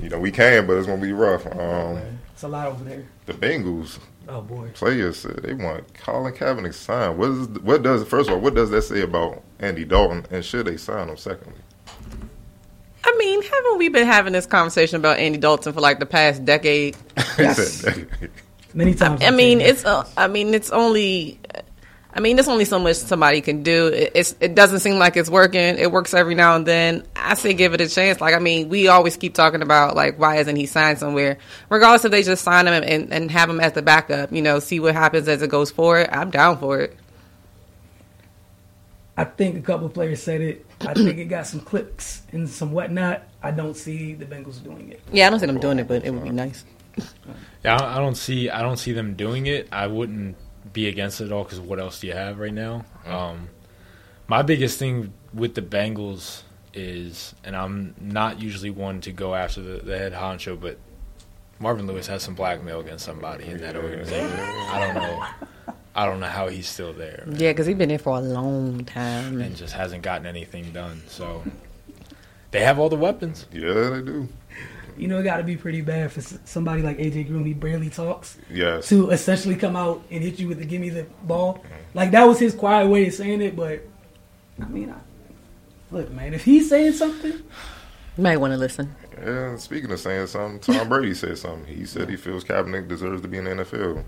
you 0.00 0.08
know, 0.10 0.18
we 0.20 0.30
can, 0.30 0.66
but 0.66 0.76
it's 0.76 0.86
gonna 0.86 1.00
be 1.02 1.12
rough. 1.12 1.44
Um, 1.46 1.98
It's 2.32 2.42
a 2.44 2.48
lot 2.48 2.66
over 2.68 2.84
there. 2.84 3.04
the 3.26 3.32
Bengals 3.32 3.98
Oh 4.28 4.40
boy. 4.40 4.70
players 4.74 5.18
said 5.18 5.36
they 5.42 5.54
want 5.54 5.92
Colin 5.94 6.32
Kaepernick 6.32 6.74
signed. 6.74 7.18
What 7.18 7.30
is 7.30 7.48
what 7.60 7.82
does 7.82 8.04
first 8.04 8.28
of 8.28 8.34
all 8.36 8.40
what 8.40 8.54
does 8.54 8.70
that 8.70 8.82
say 8.82 9.02
about 9.02 9.42
Andy 9.60 9.84
Dalton 9.84 10.26
and 10.30 10.44
should 10.44 10.66
they 10.66 10.76
sign 10.76 11.08
him? 11.08 11.16
Secondly, 11.16 11.58
I 13.04 13.14
mean, 13.18 13.42
haven't 13.42 13.78
we 13.78 13.88
been 13.88 14.06
having 14.06 14.32
this 14.32 14.46
conversation 14.46 14.96
about 14.96 15.18
Andy 15.18 15.38
Dalton 15.38 15.72
for 15.72 15.80
like 15.80 15.98
the 15.98 16.06
past 16.06 16.44
decade? 16.44 16.96
Yes. 17.38 17.84
Many 18.74 18.94
times. 18.94 19.22
I 19.22 19.26
I've 19.28 19.34
mean, 19.34 19.60
it's 19.60 19.84
uh, 19.84 20.08
I 20.16 20.26
mean, 20.28 20.54
it's 20.54 20.70
only. 20.70 21.38
I 22.16 22.20
mean, 22.20 22.36
there's 22.36 22.46
only 22.46 22.64
so 22.64 22.78
much 22.78 22.96
somebody 22.96 23.40
can 23.40 23.64
do. 23.64 23.88
It, 23.88 24.12
it's 24.14 24.36
it 24.38 24.54
doesn't 24.54 24.80
seem 24.80 24.98
like 24.98 25.16
it's 25.16 25.28
working. 25.28 25.78
It 25.78 25.90
works 25.90 26.14
every 26.14 26.36
now 26.36 26.54
and 26.54 26.64
then. 26.64 27.04
I 27.16 27.34
say 27.34 27.54
give 27.54 27.74
it 27.74 27.80
a 27.80 27.88
chance. 27.88 28.20
Like 28.20 28.34
I 28.34 28.38
mean, 28.38 28.68
we 28.68 28.86
always 28.86 29.16
keep 29.16 29.34
talking 29.34 29.62
about 29.62 29.96
like 29.96 30.16
why 30.16 30.36
isn't 30.36 30.54
he 30.54 30.66
signed 30.66 31.00
somewhere? 31.00 31.38
Regardless 31.70 32.04
if 32.04 32.12
they 32.12 32.22
just 32.22 32.44
sign 32.44 32.68
him 32.68 32.84
and, 32.84 33.12
and 33.12 33.30
have 33.32 33.50
him 33.50 33.58
as 33.58 33.72
the 33.72 33.82
backup, 33.82 34.32
you 34.32 34.42
know, 34.42 34.60
see 34.60 34.78
what 34.78 34.94
happens 34.94 35.26
as 35.26 35.42
it 35.42 35.50
goes 35.50 35.72
forward. 35.72 36.08
I'm 36.12 36.30
down 36.30 36.58
for 36.58 36.80
it. 36.80 36.96
I 39.16 39.24
think 39.24 39.56
a 39.56 39.60
couple 39.60 39.86
of 39.86 39.94
players 39.94 40.22
said 40.22 40.40
it. 40.40 40.66
I 40.80 40.94
think 40.94 41.18
it 41.18 41.26
got 41.26 41.46
some 41.46 41.60
clicks 41.60 42.22
and 42.32 42.48
some 42.48 42.72
whatnot. 42.72 43.22
I 43.42 43.50
don't 43.50 43.76
see 43.76 44.14
the 44.14 44.24
Bengals 44.24 44.62
doing 44.62 44.90
it. 44.90 45.00
Yeah, 45.12 45.26
I 45.26 45.30
don't 45.30 45.40
see 45.40 45.46
them 45.46 45.60
doing 45.60 45.78
it, 45.80 45.88
but 45.88 46.04
it 46.04 46.10
would 46.10 46.24
be 46.24 46.30
nice. 46.30 46.64
Yeah, 47.64 47.76
I 47.76 47.96
I 47.96 47.98
don't 47.98 48.16
see 48.16 48.50
I 48.50 48.62
don't 48.62 48.76
see 48.76 48.92
them 48.92 49.14
doing 49.14 49.46
it. 49.46 49.68
I 49.72 49.88
wouldn't 49.88 50.36
be 50.72 50.88
against 50.88 51.20
it 51.20 51.26
at 51.26 51.32
all 51.32 51.44
because 51.44 51.60
what 51.60 51.78
else 51.78 52.00
do 52.00 52.06
you 52.06 52.12
have 52.14 52.38
right 52.38 52.52
now? 52.54 52.84
Um, 53.06 53.48
my 54.26 54.42
biggest 54.42 54.78
thing 54.78 55.12
with 55.32 55.54
the 55.54 55.62
Bengals 55.62 56.42
is, 56.72 57.34
and 57.44 57.54
I'm 57.54 57.94
not 58.00 58.40
usually 58.40 58.70
one 58.70 59.00
to 59.02 59.12
go 59.12 59.34
after 59.34 59.60
the, 59.60 59.78
the 59.84 59.98
head 59.98 60.12
honcho, 60.12 60.58
but 60.60 60.78
Marvin 61.60 61.86
Lewis 61.86 62.06
has 62.08 62.22
some 62.22 62.34
blackmail 62.34 62.80
against 62.80 63.04
somebody 63.04 63.46
in 63.46 63.58
that 63.58 63.76
organization. 63.76 64.38
I 64.40 64.80
don't 64.80 64.94
know. 64.94 65.74
I 65.96 66.06
don't 66.06 66.18
know 66.18 66.26
how 66.26 66.48
he's 66.48 66.68
still 66.68 66.92
there 66.92 67.22
man, 67.24 67.38
Yeah, 67.38 67.52
because 67.52 67.66
he's 67.66 67.76
been 67.76 67.88
there 67.90 68.00
for 68.00 68.16
a 68.16 68.20
long 68.20 68.84
time. 68.84 69.40
and 69.40 69.54
just 69.54 69.72
hasn't 69.74 70.02
gotten 70.02 70.26
anything 70.26 70.72
done. 70.72 71.02
So 71.06 71.44
they 72.50 72.60
have 72.62 72.80
all 72.80 72.88
the 72.88 72.96
weapons. 72.96 73.46
yeah, 73.52 73.90
they 73.90 74.02
do. 74.02 74.28
You 74.96 75.08
know, 75.08 75.18
it 75.18 75.24
got 75.24 75.38
to 75.38 75.42
be 75.42 75.56
pretty 75.56 75.80
bad 75.80 76.12
for 76.12 76.20
somebody 76.44 76.82
like 76.82 76.98
AJ 76.98 77.28
Green. 77.28 77.44
He 77.44 77.54
barely 77.54 77.90
talks 77.90 78.36
Yes, 78.50 78.88
to 78.88 79.10
essentially 79.10 79.56
come 79.56 79.76
out 79.76 80.02
and 80.10 80.22
hit 80.22 80.38
you 80.38 80.48
with 80.48 80.58
the 80.58 80.64
"give 80.64 80.80
me 80.80 80.88
the 80.90 81.04
ball." 81.24 81.64
Like 81.94 82.10
that 82.12 82.24
was 82.28 82.38
his 82.38 82.54
quiet 82.54 82.88
way 82.88 83.06
of 83.08 83.14
saying 83.14 83.40
it. 83.42 83.56
But 83.56 83.82
I 84.60 84.66
mean, 84.66 84.90
I, 84.90 84.96
look, 85.94 86.10
man, 86.10 86.34
if 86.34 86.44
he's 86.44 86.68
saying 86.68 86.92
something, 86.92 87.32
You 87.32 88.22
might 88.22 88.36
want 88.36 88.52
to 88.52 88.56
listen. 88.56 88.94
Yeah, 89.18 89.56
speaking 89.56 89.90
of 89.92 90.00
saying 90.00 90.26
something, 90.28 90.60
Tom 90.74 90.88
Brady 90.88 91.14
said 91.14 91.38
something. 91.38 91.66
He 91.66 91.86
said 91.86 92.08
he 92.08 92.16
feels 92.16 92.44
Kaepernick 92.44 92.88
deserves 92.88 93.22
to 93.22 93.28
be 93.28 93.38
in 93.38 93.44
the 93.44 93.50
NFL. 93.50 94.04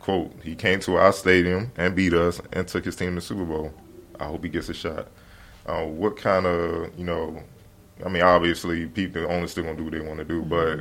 Quote, 0.00 0.32
he 0.42 0.54
came 0.54 0.80
to 0.80 0.96
our 0.96 1.12
stadium 1.12 1.72
and 1.76 1.94
beat 1.96 2.12
us 2.12 2.40
and 2.52 2.68
took 2.68 2.84
his 2.84 2.94
team 2.94 3.10
to 3.10 3.14
the 3.16 3.20
Super 3.20 3.44
Bowl. 3.44 3.72
I 4.20 4.26
hope 4.26 4.44
he 4.44 4.50
gets 4.50 4.68
a 4.68 4.74
shot. 4.74 5.08
Uh, 5.66 5.84
what 5.84 6.16
kind 6.16 6.44
of, 6.46 6.90
you 6.98 7.04
know, 7.04 7.42
I 8.04 8.08
mean, 8.08 8.22
obviously, 8.22 8.86
people 8.86 9.30
only 9.30 9.46
still 9.48 9.64
going 9.64 9.76
to 9.76 9.82
do 9.82 9.84
what 9.84 9.92
they 9.92 10.06
want 10.06 10.18
to 10.18 10.24
do, 10.24 10.42
but, 10.42 10.80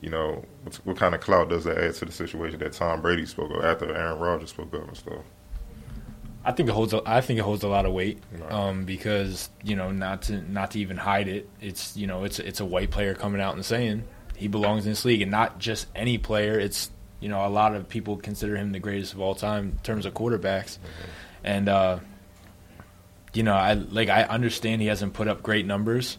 you 0.00 0.10
know, 0.10 0.44
what, 0.64 0.74
what 0.84 0.96
kind 0.96 1.14
of 1.14 1.20
clout 1.20 1.48
does 1.48 1.64
that 1.64 1.78
add 1.78 1.94
to 1.94 2.04
the 2.04 2.12
situation 2.12 2.58
that 2.60 2.72
Tom 2.72 3.00
Brady 3.00 3.24
spoke 3.26 3.50
of 3.52 3.64
after 3.64 3.94
Aaron 3.94 4.18
Rodgers 4.18 4.50
spoke 4.50 4.74
up 4.74 4.86
and 4.88 4.96
stuff? 4.96 5.22
I 6.44 6.50
think 6.52 6.68
it 6.68 6.72
holds. 6.72 6.92
A, 6.92 7.00
I 7.06 7.20
think 7.20 7.38
it 7.38 7.42
holds 7.42 7.62
a 7.62 7.68
lot 7.68 7.86
of 7.86 7.92
weight 7.92 8.18
Right. 8.36 8.50
um, 8.50 8.84
because 8.84 9.48
you 9.62 9.76
know 9.76 9.92
not 9.92 10.22
to 10.22 10.40
not 10.50 10.72
to 10.72 10.80
even 10.80 10.96
hide 10.96 11.28
it. 11.28 11.48
It's 11.60 11.96
you 11.96 12.08
know 12.08 12.24
it's 12.24 12.40
it's 12.40 12.58
a 12.58 12.64
white 12.64 12.90
player 12.90 13.14
coming 13.14 13.40
out 13.40 13.54
and 13.54 13.64
saying 13.64 14.02
he 14.36 14.48
belongs 14.48 14.84
in 14.84 14.90
this 14.90 15.04
league, 15.04 15.22
and 15.22 15.30
not 15.30 15.60
just 15.60 15.86
any 15.94 16.18
player. 16.18 16.58
It's 16.58 16.90
you 17.20 17.28
know 17.28 17.46
a 17.46 17.48
lot 17.48 17.76
of 17.76 17.88
people 17.88 18.16
consider 18.16 18.56
him 18.56 18.72
the 18.72 18.80
greatest 18.80 19.12
of 19.12 19.20
all 19.20 19.36
time 19.36 19.66
in 19.66 19.78
terms 19.84 20.04
of 20.04 20.14
quarterbacks, 20.14 20.78
and 21.44 21.68
uh, 21.68 22.00
you 23.34 23.44
know 23.44 23.54
I 23.54 23.74
like 23.74 24.08
I 24.08 24.24
understand 24.24 24.80
he 24.82 24.88
hasn't 24.88 25.12
put 25.14 25.28
up 25.28 25.44
great 25.44 25.64
numbers, 25.64 26.18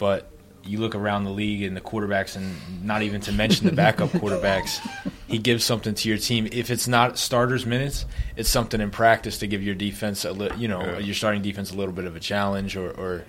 but 0.00 0.28
you 0.64 0.78
look 0.78 0.94
around 0.94 1.24
the 1.24 1.30
league 1.30 1.62
and 1.62 1.76
the 1.76 1.80
quarterbacks, 1.80 2.34
and 2.36 2.84
not 2.84 3.02
even 3.02 3.20
to 3.22 3.32
mention 3.32 3.66
the 3.66 3.72
backup 3.72 4.08
quarterbacks, 4.20 4.80
he 5.28 5.38
gives 5.38 5.64
something 5.64 5.94
to 5.94 6.08
your 6.08 6.18
team. 6.18 6.48
If 6.50 6.70
it's 6.70 6.88
not 6.88 7.16
starters 7.18 7.64
minutes, 7.64 8.04
it's 8.36 8.48
something 8.48 8.80
in 8.80 8.90
practice 8.90 9.38
to 9.38 9.46
give 9.46 9.62
your 9.62 9.74
defense 9.76 10.24
a 10.24 10.32
li- 10.32 10.50
you 10.58 10.66
know 10.68 10.82
Yeah. 10.82 10.98
your 10.98 11.14
starting 11.14 11.42
defense 11.42 11.70
a 11.70 11.76
little 11.76 11.94
bit 11.94 12.04
of 12.06 12.16
a 12.16 12.20
challenge 12.20 12.76
or, 12.76 12.90
or 12.90 13.24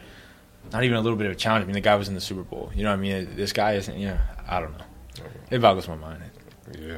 not 0.74 0.84
even 0.84 0.98
a 0.98 1.02
little 1.02 1.18
bit 1.18 1.28
of 1.28 1.34
a 1.34 1.36
challenge. 1.36 1.64
I 1.64 1.66
mean, 1.68 1.74
the 1.74 1.82
guy 1.82 1.96
was 1.96 2.08
in 2.10 2.16
the 2.16 2.22
Super 2.22 2.44
Bowl. 2.44 2.72
You 2.76 2.84
know 2.84 2.90
what 2.90 3.00
I 3.00 3.02
mean? 3.02 3.36
This 3.36 3.54
guy 3.54 3.74
isn't. 3.74 3.98
Yeah, 3.98 4.18
I 4.48 4.60
don't 4.60 4.78
know. 4.78 4.86
It 5.52 5.60
boggles 5.60 5.88
my 5.88 5.96
mind. 5.96 6.22
Yeah. 6.80 6.98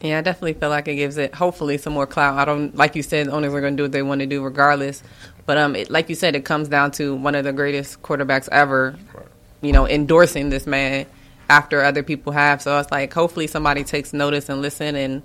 Yeah, 0.00 0.18
I 0.18 0.20
definitely 0.20 0.54
feel 0.54 0.68
like 0.68 0.88
it 0.88 0.96
gives 0.96 1.16
it 1.16 1.32
hopefully 1.32 1.78
some 1.78 1.92
more 1.92 2.08
clout. 2.08 2.36
I 2.36 2.44
don't 2.44 2.74
like 2.76 2.96
you 2.96 3.04
said, 3.04 3.28
the 3.28 3.32
owners 3.32 3.54
are 3.54 3.60
going 3.60 3.74
to 3.74 3.80
do 3.80 3.84
what 3.84 3.92
they 3.92 4.02
want 4.02 4.20
to 4.20 4.26
do 4.26 4.42
regardless. 4.42 5.00
But 5.46 5.58
um, 5.58 5.74
it, 5.76 5.90
like 5.90 6.08
you 6.08 6.14
said, 6.14 6.36
it 6.36 6.44
comes 6.44 6.68
down 6.68 6.92
to 6.92 7.14
one 7.14 7.34
of 7.34 7.44
the 7.44 7.52
greatest 7.52 8.02
quarterbacks 8.02 8.48
ever, 8.52 8.96
Right. 9.14 9.26
you 9.60 9.72
know, 9.72 9.86
endorsing 9.88 10.50
this 10.50 10.66
man 10.66 11.06
after 11.50 11.82
other 11.82 12.02
people 12.02 12.32
have. 12.32 12.62
So 12.62 12.78
it's 12.78 12.90
like 12.90 13.12
hopefully 13.12 13.46
somebody 13.46 13.82
takes 13.84 14.12
notice 14.12 14.48
and 14.48 14.62
listen 14.62 14.94
and 14.96 15.22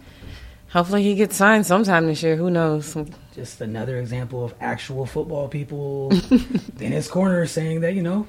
Hopefully 0.72 1.02
he 1.02 1.16
gets 1.16 1.38
signed 1.38 1.66
sometime 1.66 2.08
this 2.08 2.22
year. 2.22 2.36
Who 2.36 2.50
knows? 2.50 2.94
Just 3.34 3.62
another 3.62 4.00
example 4.00 4.44
of 4.44 4.54
actual 4.60 5.06
football 5.06 5.48
people 5.48 6.12
in 6.32 6.92
his 6.92 7.08
corner 7.08 7.46
saying 7.46 7.80
that, 7.82 7.94
you 7.94 8.02
know, 8.02 8.28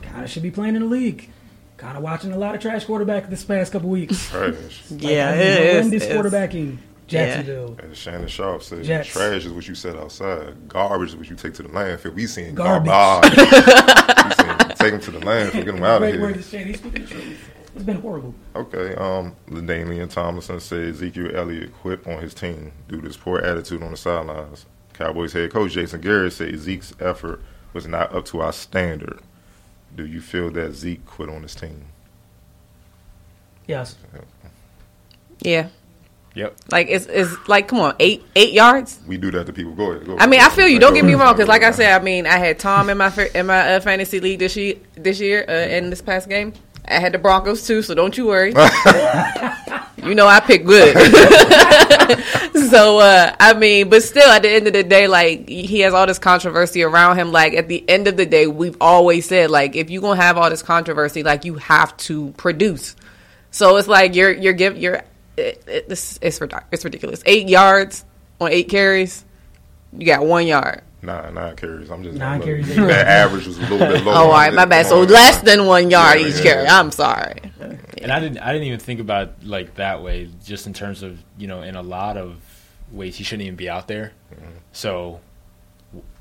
kind 0.00 0.22
of 0.22 0.30
should 0.30 0.44
be 0.44 0.52
playing 0.52 0.76
in 0.76 0.82
the 0.82 0.86
league. 0.88 1.28
Kind 1.78 1.96
of 1.96 2.04
watching 2.04 2.30
a 2.30 2.38
lot 2.38 2.54
of 2.54 2.60
trash 2.60 2.84
quarterback 2.84 3.28
this 3.30 3.42
past 3.42 3.72
couple 3.72 3.88
weeks. 3.88 4.30
Trash. 4.30 4.54
Like, 4.92 5.02
Yeah, 5.02 5.28
I 5.28 5.32
mean, 5.32 5.40
it 5.40 5.48
is. 5.48 5.70
horrendous 5.72 6.02
It's- 6.04 6.16
quarterbacking. 6.16 6.78
Jacksonville. 7.06 7.76
As 7.78 7.98
Shannon 7.98 8.28
Sharpe 8.28 8.62
said, 8.62 8.84
Jets. 8.84 9.08
trash 9.08 9.44
is 9.44 9.52
what 9.52 9.66
you 9.68 9.74
set 9.74 9.96
outside. 9.96 10.68
Garbage 10.68 11.10
is 11.10 11.16
what 11.16 11.28
you 11.28 11.36
take 11.36 11.54
to 11.54 11.62
the 11.62 11.68
landfill. 11.68 12.14
We 12.14 12.26
seen 12.26 12.54
Garbage. 12.54 12.88
garbage. 12.88 13.36
we 13.36 13.44
seen, 13.44 14.58
take 14.76 14.92
them 14.92 15.00
to 15.00 15.10
the 15.10 15.20
landfill, 15.20 15.52
get 15.52 15.66
them 15.66 15.82
out 15.82 16.02
of 16.02 16.08
here. 16.08 16.20
word 16.20 16.34
to 16.34 16.42
say. 16.42 16.64
He's 16.64 16.78
speaking 16.78 17.02
the 17.02 17.08
truth. 17.08 17.50
It's 17.74 17.84
been 17.84 18.00
horrible. 18.00 18.34
Okay, 18.54 18.94
um, 18.96 19.34
LaDainian 19.48 20.10
Tomlinson 20.10 20.60
said 20.60 20.88
Ezekiel 20.88 21.34
Elliott 21.34 21.72
quit 21.80 22.06
on 22.06 22.20
his 22.22 22.34
team 22.34 22.72
due 22.88 23.00
to 23.00 23.06
his 23.06 23.16
poor 23.16 23.38
attitude 23.40 23.82
on 23.82 23.90
the 23.92 23.96
sidelines. 23.96 24.66
Cowboys 24.92 25.32
head 25.32 25.50
coach 25.50 25.72
Jason 25.72 26.00
Garrett 26.02 26.34
said 26.34 26.56
Zeke's 26.58 26.92
effort 27.00 27.40
was 27.72 27.86
not 27.86 28.14
up 28.14 28.26
to 28.26 28.40
our 28.42 28.52
standard. 28.52 29.20
Do 29.96 30.06
you 30.06 30.20
feel 30.20 30.50
that 30.50 30.74
Zeke 30.74 31.04
quit 31.06 31.30
on 31.30 31.42
his 31.42 31.54
team? 31.54 31.86
Yes. 33.66 33.96
Yeah, 35.40 35.68
Yep. 36.34 36.56
like 36.70 36.86
it's 36.88 37.06
it's 37.06 37.30
like 37.46 37.68
come 37.68 37.80
on, 37.80 37.94
eight 37.98 38.24
eight 38.34 38.52
yards. 38.52 39.00
We 39.06 39.18
do 39.18 39.30
that 39.32 39.46
to 39.46 39.52
people. 39.52 39.72
Go 39.72 39.92
ahead. 39.92 40.06
Go 40.06 40.16
I 40.18 40.26
mean, 40.26 40.40
I 40.40 40.48
feel 40.48 40.66
you. 40.66 40.78
Go 40.78 40.86
Don't 40.86 40.94
get 40.94 41.04
me 41.04 41.14
wrong, 41.14 41.34
because 41.34 41.48
like 41.48 41.62
I 41.62 41.72
said, 41.72 42.00
I 42.00 42.02
mean, 42.02 42.26
I 42.26 42.38
had 42.38 42.58
Tom 42.58 42.88
in 42.88 42.96
my 42.96 43.12
in 43.34 43.46
my 43.46 43.74
uh, 43.74 43.80
fantasy 43.80 44.18
league 44.18 44.38
this 44.38 44.56
year, 44.56 44.76
this 44.94 45.20
year, 45.20 45.44
uh, 45.46 45.52
in 45.52 45.90
this 45.90 46.00
past 46.00 46.28
game. 46.28 46.54
I 46.88 46.98
had 46.98 47.12
the 47.12 47.18
Broncos 47.18 47.66
too, 47.66 47.82
so 47.82 47.94
don't 47.94 48.16
you 48.16 48.26
worry. 48.26 48.48
you 50.02 50.14
know, 50.14 50.26
I 50.26 50.40
pick 50.40 50.64
good. 50.66 50.96
so, 52.70 52.98
uh, 52.98 53.36
I 53.38 53.54
mean, 53.54 53.88
but 53.88 54.02
still, 54.02 54.28
at 54.28 54.42
the 54.42 54.50
end 54.50 54.66
of 54.66 54.72
the 54.72 54.82
day, 54.82 55.06
like 55.06 55.48
he 55.48 55.80
has 55.80 55.94
all 55.94 56.06
this 56.06 56.18
controversy 56.18 56.82
around 56.82 57.18
him. 57.18 57.30
Like 57.30 57.54
at 57.54 57.68
the 57.68 57.88
end 57.88 58.08
of 58.08 58.16
the 58.16 58.26
day, 58.26 58.46
we've 58.46 58.76
always 58.80 59.26
said, 59.28 59.50
like 59.50 59.76
if 59.76 59.90
you're 59.90 60.02
gonna 60.02 60.20
have 60.20 60.38
all 60.38 60.50
this 60.50 60.62
controversy, 60.62 61.22
like 61.22 61.44
you 61.44 61.54
have 61.56 61.96
to 61.98 62.32
produce. 62.32 62.96
So 63.50 63.76
it's 63.76 63.86
like 63.86 64.14
you're 64.14 64.32
you're 64.32 64.54
give 64.54 64.76
you're 64.76 65.02
it, 65.36 65.62
it, 65.66 65.86
it's 65.88 66.18
it's 66.22 66.40
it's 66.70 66.84
ridiculous. 66.84 67.22
Eight 67.26 67.48
yards 67.48 68.04
on 68.40 68.50
eight 68.52 68.68
carries, 68.68 69.24
you 69.96 70.06
got 70.06 70.24
one 70.24 70.46
yard. 70.46 70.82
Nah, 71.04 71.30
nine 71.30 71.56
carries. 71.56 71.90
I'm 71.90 72.04
just 72.04 72.16
Nine 72.16 72.40
carries. 72.40 72.68
That 72.76 73.08
average 73.08 73.46
was 73.46 73.58
a 73.58 73.62
little 73.62 73.78
bit 73.78 74.02
low. 74.04 74.12
Oh, 74.12 74.16
all 74.26 74.30
right, 74.30 74.54
my 74.54 74.64
bad. 74.66 74.86
So 74.86 75.00
less 75.00 75.42
than 75.42 75.66
one 75.66 75.90
yard 75.90 76.20
Yeah, 76.20 76.26
each 76.28 76.36
yeah. 76.36 76.42
carry. 76.42 76.66
I'm 76.68 76.92
sorry. 76.92 77.40
And 78.00 78.12
I 78.12 78.20
didn't 78.20 78.38
I 78.38 78.52
didn't 78.52 78.68
even 78.68 78.78
think 78.78 79.00
about 79.00 79.28
it 79.28 79.44
like 79.44 79.74
that 79.76 80.02
way, 80.02 80.28
just 80.44 80.66
in 80.68 80.72
terms 80.72 81.02
of 81.02 81.18
you 81.38 81.48
know, 81.48 81.62
in 81.62 81.74
a 81.74 81.82
lot 81.82 82.16
of 82.16 82.36
ways 82.92 83.16
he 83.16 83.24
shouldn't 83.24 83.42
even 83.46 83.56
be 83.56 83.68
out 83.68 83.88
there. 83.88 84.12
Mm-hmm. 84.32 84.44
So 84.72 85.20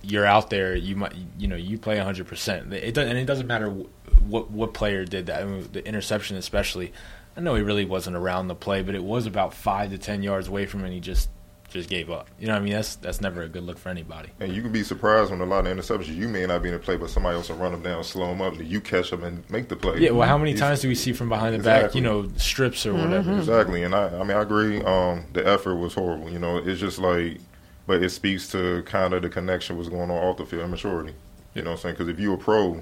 you're 0.01 0.25
out 0.25 0.49
there, 0.49 0.75
you 0.75 0.95
might 0.95 1.13
you 1.37 1.47
know 1.47 1.55
you 1.55 1.77
play 1.77 1.97
100. 1.97 2.25
percent 2.25 2.73
It 2.73 2.93
does, 2.95 3.07
and 3.07 3.17
it 3.19 3.25
doesn't 3.25 3.47
matter 3.47 3.69
what 3.69 4.49
what 4.49 4.73
player 4.73 5.05
did 5.05 5.27
that. 5.27 5.43
I 5.43 5.45
mean, 5.45 5.69
the 5.71 5.85
interception 5.87 6.37
especially. 6.37 6.91
I 7.35 7.41
know 7.41 7.55
he 7.55 7.61
really 7.61 7.85
wasn't 7.85 8.15
around 8.15 8.47
the 8.47 8.55
play, 8.55 8.81
but 8.81 8.95
it 8.95 9.03
was 9.03 9.25
about 9.25 9.53
five 9.53 9.91
to 9.91 9.97
ten 9.97 10.23
yards 10.23 10.47
away 10.47 10.65
from 10.65 10.81
him, 10.81 10.87
and 10.87 10.93
he 10.93 10.99
just 10.99 11.29
just 11.71 11.89
gave 11.89 12.09
up. 12.09 12.27
You 12.39 12.47
know, 12.47 12.53
what 12.53 12.59
I 12.59 12.63
mean, 12.63 12.73
that's 12.73 12.95
that's 12.97 13.21
never 13.21 13.43
a 13.43 13.47
good 13.47 13.63
look 13.63 13.77
for 13.77 13.89
anybody. 13.89 14.29
And 14.39 14.53
you 14.53 14.61
can 14.61 14.71
be 14.71 14.83
surprised 14.83 15.31
when 15.31 15.41
a 15.41 15.45
lot 15.45 15.65
of 15.65 15.77
interceptions 15.77 16.15
you 16.15 16.27
may 16.27 16.45
not 16.45 16.61
be 16.61 16.69
in 16.69 16.73
the 16.73 16.79
play, 16.79 16.97
but 16.97 17.09
somebody 17.09 17.37
else 17.37 17.49
will 17.49 17.55
run 17.57 17.71
them 17.71 17.81
down, 17.81 18.03
slow 18.03 18.27
them 18.27 18.41
up, 18.41 18.53
and 18.53 18.67
you 18.67 18.81
catch 18.81 19.09
them 19.09 19.23
and 19.23 19.49
make 19.49 19.69
the 19.69 19.75
play. 19.75 19.99
Yeah, 19.99 20.11
well, 20.11 20.27
how 20.27 20.37
many 20.37 20.53
times 20.53 20.81
do 20.81 20.87
we 20.87 20.95
see 20.95 21.13
from 21.13 21.29
behind 21.29 21.55
the 21.55 21.63
back? 21.63 21.95
You 21.95 22.01
know, 22.01 22.29
strips 22.37 22.85
or 22.85 22.93
whatever. 22.93 23.37
Exactly, 23.37 23.83
and 23.83 23.95
I, 23.95 24.07
I 24.19 24.23
mean, 24.23 24.37
I 24.37 24.41
agree. 24.41 24.81
Um, 24.81 25.25
the 25.33 25.47
effort 25.47 25.75
was 25.75 25.93
horrible. 25.93 26.29
You 26.29 26.39
know, 26.39 26.57
it's 26.57 26.79
just 26.79 26.99
like, 26.99 27.39
but 27.87 28.03
it 28.03 28.09
speaks 28.09 28.51
to 28.51 28.83
kind 28.83 29.13
of 29.13 29.21
the 29.21 29.29
connection 29.29 29.77
was 29.77 29.89
going 29.89 30.11
on 30.11 30.17
off 30.17 30.37
the 30.37 30.45
field 30.45 30.63
and 30.63 30.71
maturity. 30.71 31.13
You 31.53 31.63
know 31.63 31.71
what 31.71 31.77
I'm 31.77 31.81
saying? 31.81 31.95
Because 31.95 32.07
if 32.09 32.19
you're 32.19 32.35
a 32.35 32.37
pro, 32.37 32.81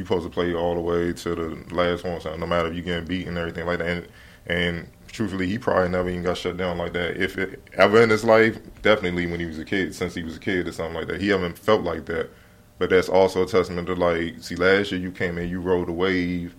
you 0.00 0.06
supposed 0.06 0.24
to 0.24 0.30
play 0.30 0.54
all 0.54 0.74
the 0.74 0.80
way 0.80 1.12
to 1.12 1.34
the 1.34 1.74
last 1.74 2.04
one, 2.04 2.20
so 2.20 2.34
no 2.36 2.46
matter 2.46 2.68
if 2.68 2.74
you 2.74 2.82
getting 2.82 3.04
beat 3.04 3.26
and 3.26 3.36
everything 3.36 3.66
like 3.66 3.78
that. 3.78 3.88
And, 3.88 4.08
and 4.46 4.88
truthfully, 5.08 5.46
he 5.46 5.58
probably 5.58 5.90
never 5.90 6.08
even 6.08 6.22
got 6.22 6.38
shut 6.38 6.56
down 6.56 6.78
like 6.78 6.94
that. 6.94 7.22
If 7.22 7.36
it, 7.36 7.62
ever 7.74 8.02
in 8.02 8.10
his 8.10 8.24
life, 8.24 8.58
definitely 8.82 9.26
when 9.26 9.40
he 9.40 9.46
was 9.46 9.58
a 9.58 9.64
kid, 9.64 9.94
since 9.94 10.14
he 10.14 10.22
was 10.22 10.36
a 10.36 10.40
kid 10.40 10.66
or 10.66 10.72
something 10.72 10.94
like 10.94 11.06
that, 11.08 11.20
he 11.20 11.28
haven't 11.28 11.58
felt 11.58 11.82
like 11.82 12.06
that. 12.06 12.30
But 12.78 12.88
that's 12.88 13.10
also 13.10 13.42
a 13.42 13.46
testament 13.46 13.86
to 13.88 13.94
like, 13.94 14.42
see, 14.42 14.56
last 14.56 14.90
year 14.90 15.00
you 15.00 15.12
came 15.12 15.36
in, 15.36 15.50
you 15.50 15.60
rode 15.60 15.88
the 15.88 15.92
wave. 15.92 16.56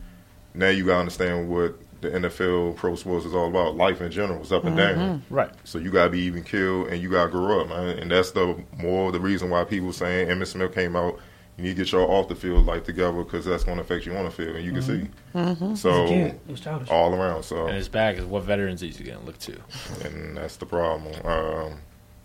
Now 0.54 0.70
you 0.70 0.86
gotta 0.86 1.00
understand 1.00 1.50
what 1.50 1.80
the 2.02 2.12
NFL 2.12 2.76
pro 2.76 2.96
sports 2.96 3.26
is 3.26 3.34
all 3.34 3.48
about. 3.48 3.76
Life 3.76 4.02
in 4.02 4.12
general 4.12 4.42
is 4.42 4.52
up 4.52 4.66
and 4.66 4.78
mm-hmm. 4.78 5.00
down. 5.00 5.24
Right. 5.32 5.52
So 5.64 5.80
you 5.80 5.89
gotta 5.89 6.12
be 6.12 6.20
even 6.22 6.44
killed 6.44 6.89
and 6.89 7.02
you 7.02 7.10
gotta 7.10 7.32
grow 7.32 7.62
up, 7.62 7.70
man. 7.70 7.98
And 7.98 8.12
that's 8.12 8.32
the 8.32 8.64
more 8.78 9.12
the 9.12 9.20
reason 9.20 9.50
why 9.50 9.64
people 9.64 9.92
saying 9.92 10.28
Emmitt 10.28 10.48
Smith 10.48 10.74
came 10.76 10.96
out. 10.96 11.20
You 11.58 11.64
need 11.66 11.70
to 11.72 11.84
get 11.84 11.91
your 11.91 12.10
off 12.10 12.28
the 12.28 12.36
field 12.36 12.66
life 12.66 12.84
together 12.86 13.24
because 13.24 13.45
that's 13.45 13.64
going 13.64 13.78
to 13.78 13.84
affect 13.84 14.06
you 14.06 14.16
on 14.16 14.26
the 14.26 14.32
field, 14.32 14.56
and 14.56 14.66
you 14.66 14.72
can 14.72 14.82
see. 14.82 15.08
As 15.34 15.62
a 15.62 15.76
So 15.76 16.08
kid, 16.08 16.39
it 16.47 16.56
childish. 16.56 16.89
all 16.89 17.14
around. 17.14 17.43
So 17.43 17.68
And 17.68 17.76
his 17.76 17.89
back 17.89 18.18
is 18.18 18.26
what 18.26 18.43
veterans 18.43 18.82
is 18.82 18.97
he 18.97 19.04
going 19.04 19.20
to 19.20 19.26
look 19.26 19.38
to? 19.39 19.58
and 20.06 20.38
that's 20.38 20.56
the 20.58 20.66
problem. 20.66 21.14
Um, 21.26 21.80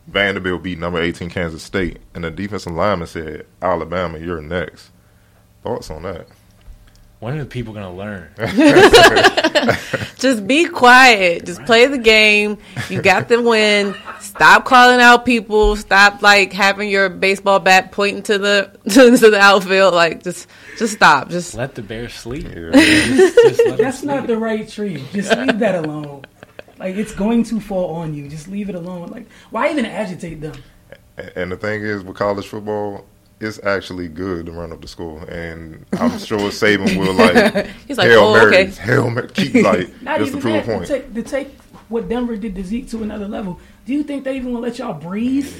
Vanderbilt 0.07 0.63
beat 0.63 0.79
number 0.79 1.01
18 1.03 1.29
Kansas 1.31 1.63
State, 1.65 1.99
and 2.15 2.23
the 2.25 2.31
defensive 2.31 2.73
lineman 2.73 3.09
said, 3.09 3.45
"Alabama, 3.61 4.19
you're 4.19 4.41
next." 4.41 4.91
Thoughts 5.65 5.91
on 5.91 6.03
that? 6.05 6.29
When 7.19 7.35
are 7.35 7.39
the 7.39 7.47
people 7.47 7.73
going 7.73 7.87
to 7.87 7.93
learn? 7.93 8.29
Just 10.19 10.47
be 10.47 10.67
quiet. 10.67 11.47
Just 11.47 11.65
play 11.65 11.87
the 11.87 11.99
game. 11.99 12.59
You 12.91 13.01
got 13.01 13.29
the 13.29 13.41
win. 13.41 13.95
Stop 14.21 14.67
calling 14.67 15.01
out 15.01 15.25
people. 15.25 15.77
Stop 15.77 16.21
like 16.21 16.53
having 16.53 16.91
your 16.91 17.09
baseball 17.09 17.59
bat 17.59 17.93
pointing 17.93 18.23
to 18.25 18.39
the 18.39 18.71
to 18.91 19.17
the 19.17 19.39
outfield. 19.39 19.95
Like 19.95 20.23
just 20.23 20.47
just 20.79 20.95
stop. 20.95 21.31
Just 21.31 21.55
Let 21.55 21.75
the 21.75 21.83
bear 21.83 22.09
sleep. 22.09 22.45
Yeah. 22.45 22.71
Just, 22.73 23.37
just 23.37 23.77
That's 23.79 23.99
sleep. 24.01 24.11
not 24.11 24.27
the 24.27 24.37
right 24.37 24.69
tree. 24.69 25.03
Just 25.13 25.37
leave 25.37 25.59
that 25.59 25.85
alone. 25.85 26.23
Like 26.79 26.97
it's 26.97 27.15
going 27.15 27.45
to 27.45 27.61
fall 27.61 27.95
on 27.97 28.15
you. 28.15 28.29
Just 28.29 28.49
leave 28.49 28.69
it 28.69 28.75
alone. 28.75 29.09
Like 29.09 29.27
why 29.51 29.71
even 29.71 29.87
agitate 29.87 30.41
them? 30.41 30.55
and 31.35 31.51
the 31.51 31.57
thing 31.57 31.83
is, 31.83 32.03
with 32.03 32.17
college 32.17 32.47
football, 32.47 33.07
it's 33.41 33.63
actually 33.65 34.09
good 34.09 34.47
to 34.47 34.53
run 34.53 34.73
up 34.73 34.81
the 34.81 34.89
score, 34.89 35.21
and 35.29 35.85
I'm 35.99 36.19
sure 36.19 36.39
Saban 36.39 36.97
will 36.99 37.15
like 37.55 37.67
He's 37.87 37.99
like, 37.99 38.09
Hail 38.09 38.21
oh, 38.21 38.33
Mary, 38.35 38.57
okay. 38.57 38.71
Hail 38.71 39.11
Mary, 39.11 39.29
keep 39.29 39.55
like 39.55 39.91
Not 40.03 40.21
just 40.21 40.33
to 40.33 40.41
prove 40.41 40.55
a 40.55 40.59
that. 40.59 40.65
To 40.67 40.73
point. 40.73 40.89
take, 40.89 41.15
to 41.15 41.23
take 41.23 41.59
what 41.89 42.09
Denver 42.09 42.37
did 42.37 42.55
to 42.55 42.65
Zeke 42.65 42.89
to 42.91 43.03
another 43.03 43.29
level. 43.29 43.61
Do 43.85 43.93
you 43.93 44.03
think 44.03 44.25
they 44.25 44.37
even 44.37 44.53
gonna 44.53 44.65
let 44.65 44.79
y'all 44.79 44.95
breathe? 44.95 45.53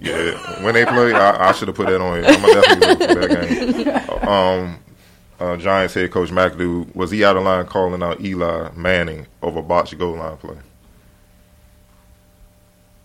Yeah, 0.00 0.62
when 0.64 0.74
they 0.74 0.84
play, 0.84 1.12
I, 1.12 1.48
I 1.48 1.52
should 1.52 1.68
have 1.68 1.76
put 1.76 1.88
that 1.88 2.00
on 2.00 2.22
here. 2.22 2.30
I'm 2.30 2.40
gonna 2.40 2.54
definitely 2.54 3.06
look 3.06 3.10
for 3.10 3.28
that 3.28 4.08
game. 4.10 4.28
Um, 4.28 4.78
uh, 5.40 5.56
Giants 5.56 5.94
head 5.94 6.10
coach 6.10 6.28
McAdoo 6.28 6.94
was 6.94 7.10
he 7.10 7.24
out 7.24 7.36
of 7.36 7.44
line 7.44 7.64
calling 7.66 8.02
out 8.02 8.20
Eli 8.20 8.70
Manning 8.74 9.26
over 9.42 9.62
botched 9.62 9.96
goal 9.96 10.16
line 10.16 10.36
play? 10.36 10.56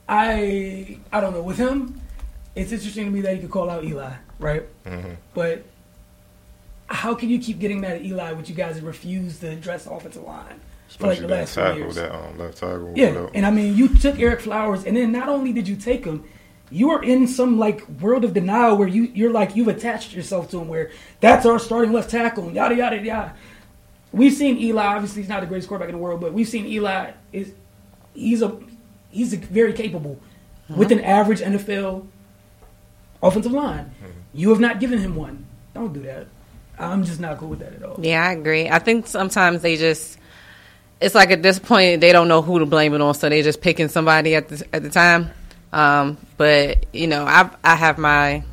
I 0.09 0.97
I 1.11 1.21
don't 1.21 1.33
know. 1.33 1.41
With 1.41 1.57
him, 1.57 2.01
it's 2.55 2.71
interesting 2.71 3.05
to 3.05 3.11
me 3.11 3.21
that 3.21 3.35
you 3.35 3.41
could 3.41 3.51
call 3.51 3.69
out 3.69 3.83
Eli, 3.83 4.11
right? 4.39 4.63
Mhm. 4.85 5.15
But 5.33 5.63
how 6.87 7.15
can 7.15 7.29
you 7.29 7.39
keep 7.39 7.59
getting 7.59 7.81
mad 7.81 7.93
at 7.97 8.03
Eli 8.05 8.31
when 8.33 8.45
you 8.45 8.53
guys 8.53 8.79
refuse 8.81 9.39
to 9.39 9.49
address 9.49 9.85
the 9.85 9.91
offensive 9.91 10.23
line 10.23 10.59
for 10.89 11.07
like 11.07 11.17
Especially 11.17 11.21
the 11.21 11.27
that 11.27 11.39
last 11.39 11.53
few 11.55 11.63
tackle, 11.63 11.79
years? 11.79 11.95
that 11.95 12.11
um, 12.13 12.37
left 12.37 12.57
tackle. 12.57 12.93
Yeah, 12.95 13.07
whatever. 13.09 13.29
and 13.33 13.45
I 13.45 13.51
mean, 13.51 13.75
you 13.75 13.87
took 13.87 14.15
Ereck 14.15 14.41
Flowers, 14.41 14.83
and 14.85 14.95
then 14.95 15.11
not 15.11 15.29
only 15.29 15.53
did 15.53 15.67
you 15.67 15.75
take 15.75 16.05
him, 16.05 16.23
you 16.69 16.91
are 16.91 17.03
in 17.03 17.27
some 17.27 17.57
like 17.57 17.87
world 18.01 18.23
of 18.23 18.33
denial 18.33 18.77
where 18.77 18.87
you 18.87 19.03
you're 19.13 19.31
like 19.31 19.55
you've 19.55 19.67
attached 19.67 20.13
yourself 20.13 20.49
to 20.51 20.61
him, 20.61 20.67
where 20.67 20.91
that's 21.19 21.45
our 21.45 21.57
starting 21.59 21.91
left 21.93 22.09
tackle, 22.11 22.45
and 22.47 22.55
yada 22.55 22.75
yada 22.75 22.97
yada. 22.99 23.33
We've 24.11 24.33
seen 24.33 24.57
Eli. 24.59 24.83
Obviously, 24.85 25.23
he's 25.23 25.29
not 25.29 25.41
the 25.41 25.47
greatest 25.47 25.67
quarterback 25.67 25.89
in 25.91 25.95
the 25.95 26.01
world, 26.01 26.21
but 26.21 26.33
we've 26.33 26.47
seen 26.47 26.67
Eli 26.67 27.11
is 27.31 27.51
he's 28.13 28.41
a 28.43 28.55
he's 29.09 29.33
a 29.33 29.37
very 29.37 29.73
capable 29.73 30.19
with 30.69 30.91
an 30.91 30.99
average 31.01 31.39
NFL 31.41 32.05
offensive 33.23 33.51
line. 33.51 33.91
You 34.33 34.49
have 34.49 34.59
not 34.59 34.79
given 34.79 34.99
him 34.99 35.15
one. 35.15 35.45
Don't 35.73 35.93
do 35.93 36.01
that. 36.03 36.27
I'm 36.77 37.03
just 37.03 37.19
not 37.19 37.37
cool 37.37 37.49
with 37.49 37.59
that 37.59 37.73
at 37.73 37.83
all. 37.83 37.99
Yeah, 37.99 38.23
I 38.27 38.33
agree. 38.33 38.69
I 38.69 38.79
think 38.79 39.07
sometimes 39.07 39.61
they 39.61 39.77
just 39.77 40.17
it's 40.99 41.15
like 41.15 41.31
at 41.31 41.43
this 41.43 41.59
point 41.59 42.01
they 42.01 42.11
don't 42.11 42.27
know 42.27 42.41
who 42.41 42.59
to 42.59 42.65
blame 42.65 42.93
it 42.93 43.01
on, 43.01 43.13
so 43.13 43.29
they're 43.29 43.43
just 43.43 43.61
picking 43.61 43.89
somebody 43.89 44.35
at 44.35 44.49
the 44.49 44.65
at 44.73 44.83
the 44.83 44.89
time. 44.89 45.31
Um, 45.71 46.17
but 46.37 46.85
you 46.93 47.07
know, 47.07 47.25
I 47.25 47.49
I 47.63 47.75
have 47.75 47.97
my 47.97 48.43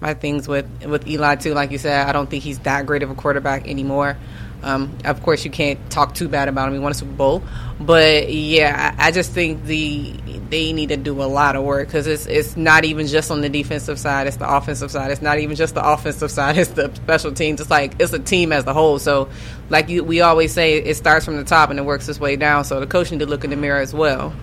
my 0.00 0.14
things 0.14 0.46
with 0.46 0.66
with 0.84 1.06
Eli 1.06 1.36
too. 1.36 1.54
Like 1.54 1.70
you 1.70 1.78
said, 1.78 2.06
I 2.06 2.12
don't 2.12 2.28
think 2.28 2.44
he's 2.44 2.58
that 2.60 2.86
great 2.86 3.02
of 3.02 3.10
a 3.10 3.14
quarterback 3.14 3.66
anymore. 3.68 4.16
Um, 4.62 4.96
of 5.04 5.22
course, 5.22 5.44
you 5.44 5.50
can't 5.50 5.78
talk 5.90 6.14
too 6.14 6.28
bad 6.28 6.48
about 6.48 6.68
him. 6.68 6.74
He 6.74 6.80
won 6.80 6.92
a 6.92 6.94
Super 6.94 7.12
Bowl, 7.12 7.42
but 7.80 8.30
yeah, 8.30 8.94
I, 8.98 9.08
I 9.08 9.10
just 9.10 9.32
think 9.32 9.64
the 9.64 10.12
they 10.50 10.72
need 10.72 10.88
to 10.88 10.96
do 10.96 11.22
a 11.22 11.24
lot 11.24 11.56
of 11.56 11.64
work 11.64 11.88
because 11.88 12.06
it's 12.06 12.26
it's 12.26 12.56
not 12.56 12.84
even 12.84 13.06
just 13.06 13.30
on 13.30 13.40
the 13.40 13.48
defensive 13.48 13.98
side; 13.98 14.26
it's 14.26 14.36
the 14.36 14.52
offensive 14.52 14.90
side. 14.90 15.10
It's 15.10 15.22
not 15.22 15.38
even 15.38 15.56
just 15.56 15.74
the 15.74 15.86
offensive 15.86 16.30
side; 16.30 16.58
it's 16.58 16.70
the 16.70 16.94
special 16.94 17.32
teams. 17.32 17.60
It's 17.60 17.70
like 17.70 17.94
it's 17.98 18.12
a 18.12 18.18
team 18.18 18.52
as 18.52 18.66
a 18.66 18.74
whole. 18.74 18.98
So, 18.98 19.30
like 19.70 19.88
you, 19.88 20.04
we 20.04 20.20
always 20.20 20.52
say, 20.52 20.78
it 20.78 20.96
starts 20.96 21.24
from 21.24 21.36
the 21.36 21.44
top 21.44 21.70
and 21.70 21.78
it 21.78 21.82
works 21.82 22.08
its 22.08 22.20
way 22.20 22.36
down. 22.36 22.64
So 22.64 22.80
the 22.80 22.86
coach 22.86 23.10
need 23.10 23.20
to 23.20 23.26
look 23.26 23.44
in 23.44 23.50
the 23.50 23.56
mirror 23.56 23.80
as 23.80 23.94
well. 23.94 24.34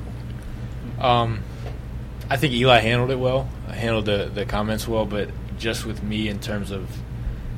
Um, 1.00 1.44
I 2.30 2.38
think 2.38 2.54
Eli 2.54 2.80
handled 2.80 3.12
it 3.12 3.20
well. 3.20 3.48
I 3.68 3.76
Handled 3.76 4.06
the 4.06 4.32
the 4.34 4.46
comments 4.46 4.88
well, 4.88 5.06
but 5.06 5.30
just 5.60 5.86
with 5.86 6.02
me 6.02 6.28
in 6.28 6.40
terms 6.40 6.72
of 6.72 6.90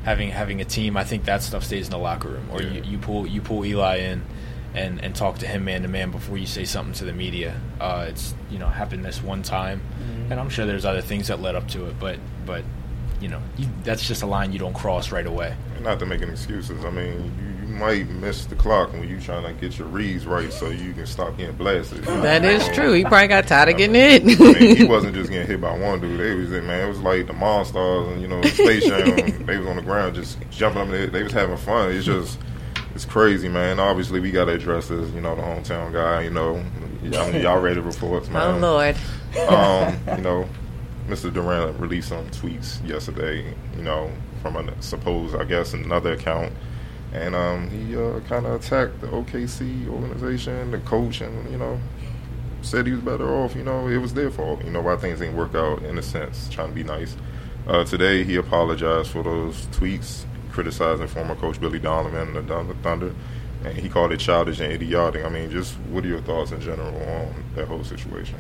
having 0.10 0.32
having 0.32 0.60
a 0.60 0.66
team, 0.66 0.97
I 0.97 1.03
think 1.03 1.26
that 1.26 1.43
stuff 1.43 1.64
stays 1.64 1.86
in 1.86 1.91
the 1.91 1.99
locker 1.99 2.30
room. 2.30 2.49
Or 2.51 2.64
you, 2.64 2.82
you 2.82 2.97
pull 2.97 3.28
you 3.28 3.41
pull 3.41 3.64
Eli 3.64 3.97
in 3.97 4.24
and 4.74 5.03
and 5.03 5.16
talk 5.16 5.38
to 5.39 5.47
him 5.47 5.66
man 5.66 5.84
to 5.84 5.88
man 5.88 6.10
before 6.10 6.38
you 6.38 6.47
say 6.47 6.66
something 6.66 6.93
to 6.95 7.05
the 7.05 7.14
media. 7.14 7.60
Uh, 7.80 8.07
it's 8.10 8.34
you 8.49 8.57
know 8.57 8.68
happened 8.68 9.05
this 9.05 9.22
one 9.22 9.43
time, 9.43 9.82
mm-hmm. 10.01 10.32
and 10.32 10.39
I'm 10.39 10.49
sure 10.49 10.66
there's 10.66 10.86
other 10.86 11.01
things 11.01 11.28
that 11.28 11.39
led 11.41 11.55
up 11.55 11.68
to 11.70 11.86
it, 11.86 11.99
but 11.99 12.18
but 12.43 12.64
you 13.22 13.28
know 13.28 13.39
you, 13.57 13.68
that's 13.84 14.07
just 14.07 14.24
a 14.24 14.26
line 14.26 14.51
you 14.51 14.57
don't 14.57 14.74
cross 14.74 15.12
right 15.12 15.28
away. 15.28 15.55
Not 15.82 15.99
to 15.99 16.07
make 16.07 16.24
any 16.24 16.32
excuses. 16.32 16.84
I 16.84 16.89
mean, 16.89 17.32
you, 17.39 17.59
you 17.59 17.59
might 17.80 18.09
miss 18.09 18.45
the 18.45 18.55
clock 18.55 18.91
when 18.91 19.07
you 19.07 19.19
trying 19.19 19.43
to 19.43 19.59
get 19.59 19.80
your 19.80 19.88
reads 19.88 20.25
right 20.25 20.51
so 20.51 20.69
you 20.69 20.93
can 20.93 21.05
stop 21.05 21.38
getting 21.38 21.55
blasted. 21.55 22.03
That 22.03 22.43
is 22.45 22.67
true. 22.69 22.93
He 22.93 23.03
probably 23.03 23.27
got 23.27 23.47
tired 23.47 23.69
of 23.69 23.77
getting 23.77 23.95
hit. 23.95 24.23
I 24.23 24.59
mean, 24.59 24.75
he 24.75 24.84
wasn't 24.84 25.15
just 25.15 25.32
getting 25.32 25.47
hit 25.47 25.61
by 25.61 25.77
one 25.77 25.99
dude. 25.99 26.19
They 26.19 26.36
was 26.36 26.49
man. 26.49 26.86
It 26.86 26.89
was 26.89 26.99
like 26.99 27.27
the 27.27 27.34
Monstars 27.34 28.11
and 28.11 28.21
you 28.21 28.27
know 28.27 28.41
Space 28.43 28.86
Jam. 28.88 29.45
they 29.45 29.57
was 29.57 29.67
on 29.67 29.77
the 29.77 29.82
ground 29.82 30.15
just 30.15 30.38
jumping 30.51 30.82
up. 30.82 30.89
They, 30.89 31.05
they 31.07 31.23
was 31.23 31.32
having 31.32 31.57
fun. 31.57 31.91
It's 31.91 32.05
just 32.05 32.38
it's 32.95 33.05
crazy, 33.05 33.47
man. 33.47 33.80
Obviously, 33.80 34.19
we 34.19 34.30
got 34.30 34.45
to 34.45 34.51
address 34.51 34.89
this. 34.89 35.09
You 35.11 35.21
know, 35.21 35.36
the 35.36 35.41
hometown 35.41 35.93
guy. 35.93 36.23
You 36.23 36.32
know, 36.32 36.63
y'all, 37.01 37.34
y'all 37.41 37.61
read 37.61 37.77
the 37.77 37.82
reports, 37.82 38.27
man. 38.30 38.55
Oh 38.55 38.57
Lord. 38.57 38.97
Um, 39.47 39.99
you 40.17 40.23
know, 40.23 40.49
Mr. 41.07 41.34
Durant 41.34 41.80
released 41.80 42.09
some 42.09 42.27
tweets 42.30 42.86
yesterday. 42.88 43.53
You 43.77 43.84
know, 43.84 44.11
from 44.41 44.55
a 44.55 44.82
supposed, 44.82 45.36
I 45.36 45.45
guess, 45.45 45.73
another 45.73 46.13
account, 46.13 46.51
and 47.14 47.36
um, 47.36 47.70
he 47.70 47.95
uh, 47.95 48.20
kind 48.22 48.45
of 48.45 48.64
attacked 48.64 49.01
the 49.01 49.07
OKC 49.07 49.88
organization, 49.88 50.72
the 50.72 50.78
coach, 50.80 51.22
and 51.22 51.51
you 51.51 51.57
know, 51.57 51.80
said 52.62 52.86
he 52.86 52.93
was 52.93 53.01
better 53.01 53.28
off. 53.34 53.55
You 53.55 53.64
know, 53.64 53.88
it 53.88 53.97
was 53.97 54.14
their 54.14 54.30
fault. 54.30 54.64
You 54.64 54.72
know, 54.72 54.82
why 54.82 54.95
things 54.97 55.20
didn't 55.20 55.36
work 55.36 55.55
out 55.55 55.84
in 55.84 55.97
a 55.97 56.03
sense, 56.03 56.49
trying 56.49 56.70
to 56.70 56.76
be 56.76 56.84
nice. 56.84 57.16
Uh, 57.68 57.84
today, 57.84 58.24
he 58.24 58.36
apologized 58.36 59.12
for 59.12 59.24
those 59.24 59.66
tweets 59.68 60.26
criticizing 60.51 61.07
former 61.07 61.36
coach 61.36 61.60
Billy 61.60 61.80
Donovan 61.80 62.36
and 62.36 62.47
the 62.47 62.74
Thunder, 62.82 63.14
and 63.64 63.78
he 63.78 63.89
called 63.89 64.12
it 64.12 64.20
childish 64.20 64.60
and 64.60 64.72
idiotic. 64.72 65.26
I 65.26 65.30
mean, 65.30 65.49
just 65.49 65.76
what 65.91 66.03
are 66.03 66.07
your 66.07 66.22
thoughts 66.22 66.51
in 66.51 66.62
general 66.62 66.95
on 66.95 67.43
that 67.55 67.68
whole 67.68 67.84
situation? 67.84 68.38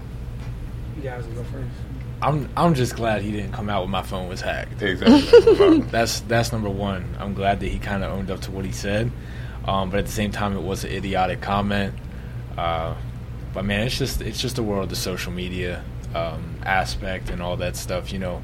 You 0.97 1.03
guys 1.03 1.25
will 1.27 1.35
go 1.35 1.43
first. 1.45 1.69
I'm 2.21 2.49
I'm 2.55 2.73
just 2.73 2.95
glad 2.95 3.21
he 3.21 3.31
didn't 3.31 3.53
come 3.53 3.69
out 3.69 3.83
with 3.83 3.89
my 3.89 4.01
phone 4.01 4.27
was 4.27 4.41
hacked. 4.41 4.81
Exactly. 4.81 5.79
that's 5.91 6.19
that's 6.21 6.51
number 6.51 6.69
one. 6.69 7.15
I'm 7.19 7.33
glad 7.33 7.59
that 7.61 7.67
he 7.67 7.79
kind 7.79 8.03
of 8.03 8.11
owned 8.11 8.29
up 8.29 8.41
to 8.41 8.51
what 8.51 8.65
he 8.65 8.71
said, 8.71 9.11
um, 9.65 9.89
but 9.89 9.99
at 9.99 10.05
the 10.05 10.11
same 10.11 10.31
time, 10.31 10.55
it 10.55 10.61
was 10.61 10.83
an 10.83 10.91
idiotic 10.91 11.41
comment. 11.41 11.93
Uh, 12.57 12.95
but 13.53 13.63
man, 13.63 13.87
it's 13.87 13.97
just 13.97 14.21
it's 14.21 14.41
just 14.41 14.57
the 14.57 14.63
world 14.63 14.83
of 14.83 14.89
the 14.89 14.95
social 14.95 15.31
media 15.31 15.83
um, 16.13 16.55
aspect 16.63 17.29
and 17.29 17.41
all 17.41 17.57
that 17.57 17.75
stuff. 17.75 18.11
You 18.11 18.19
know, 18.19 18.43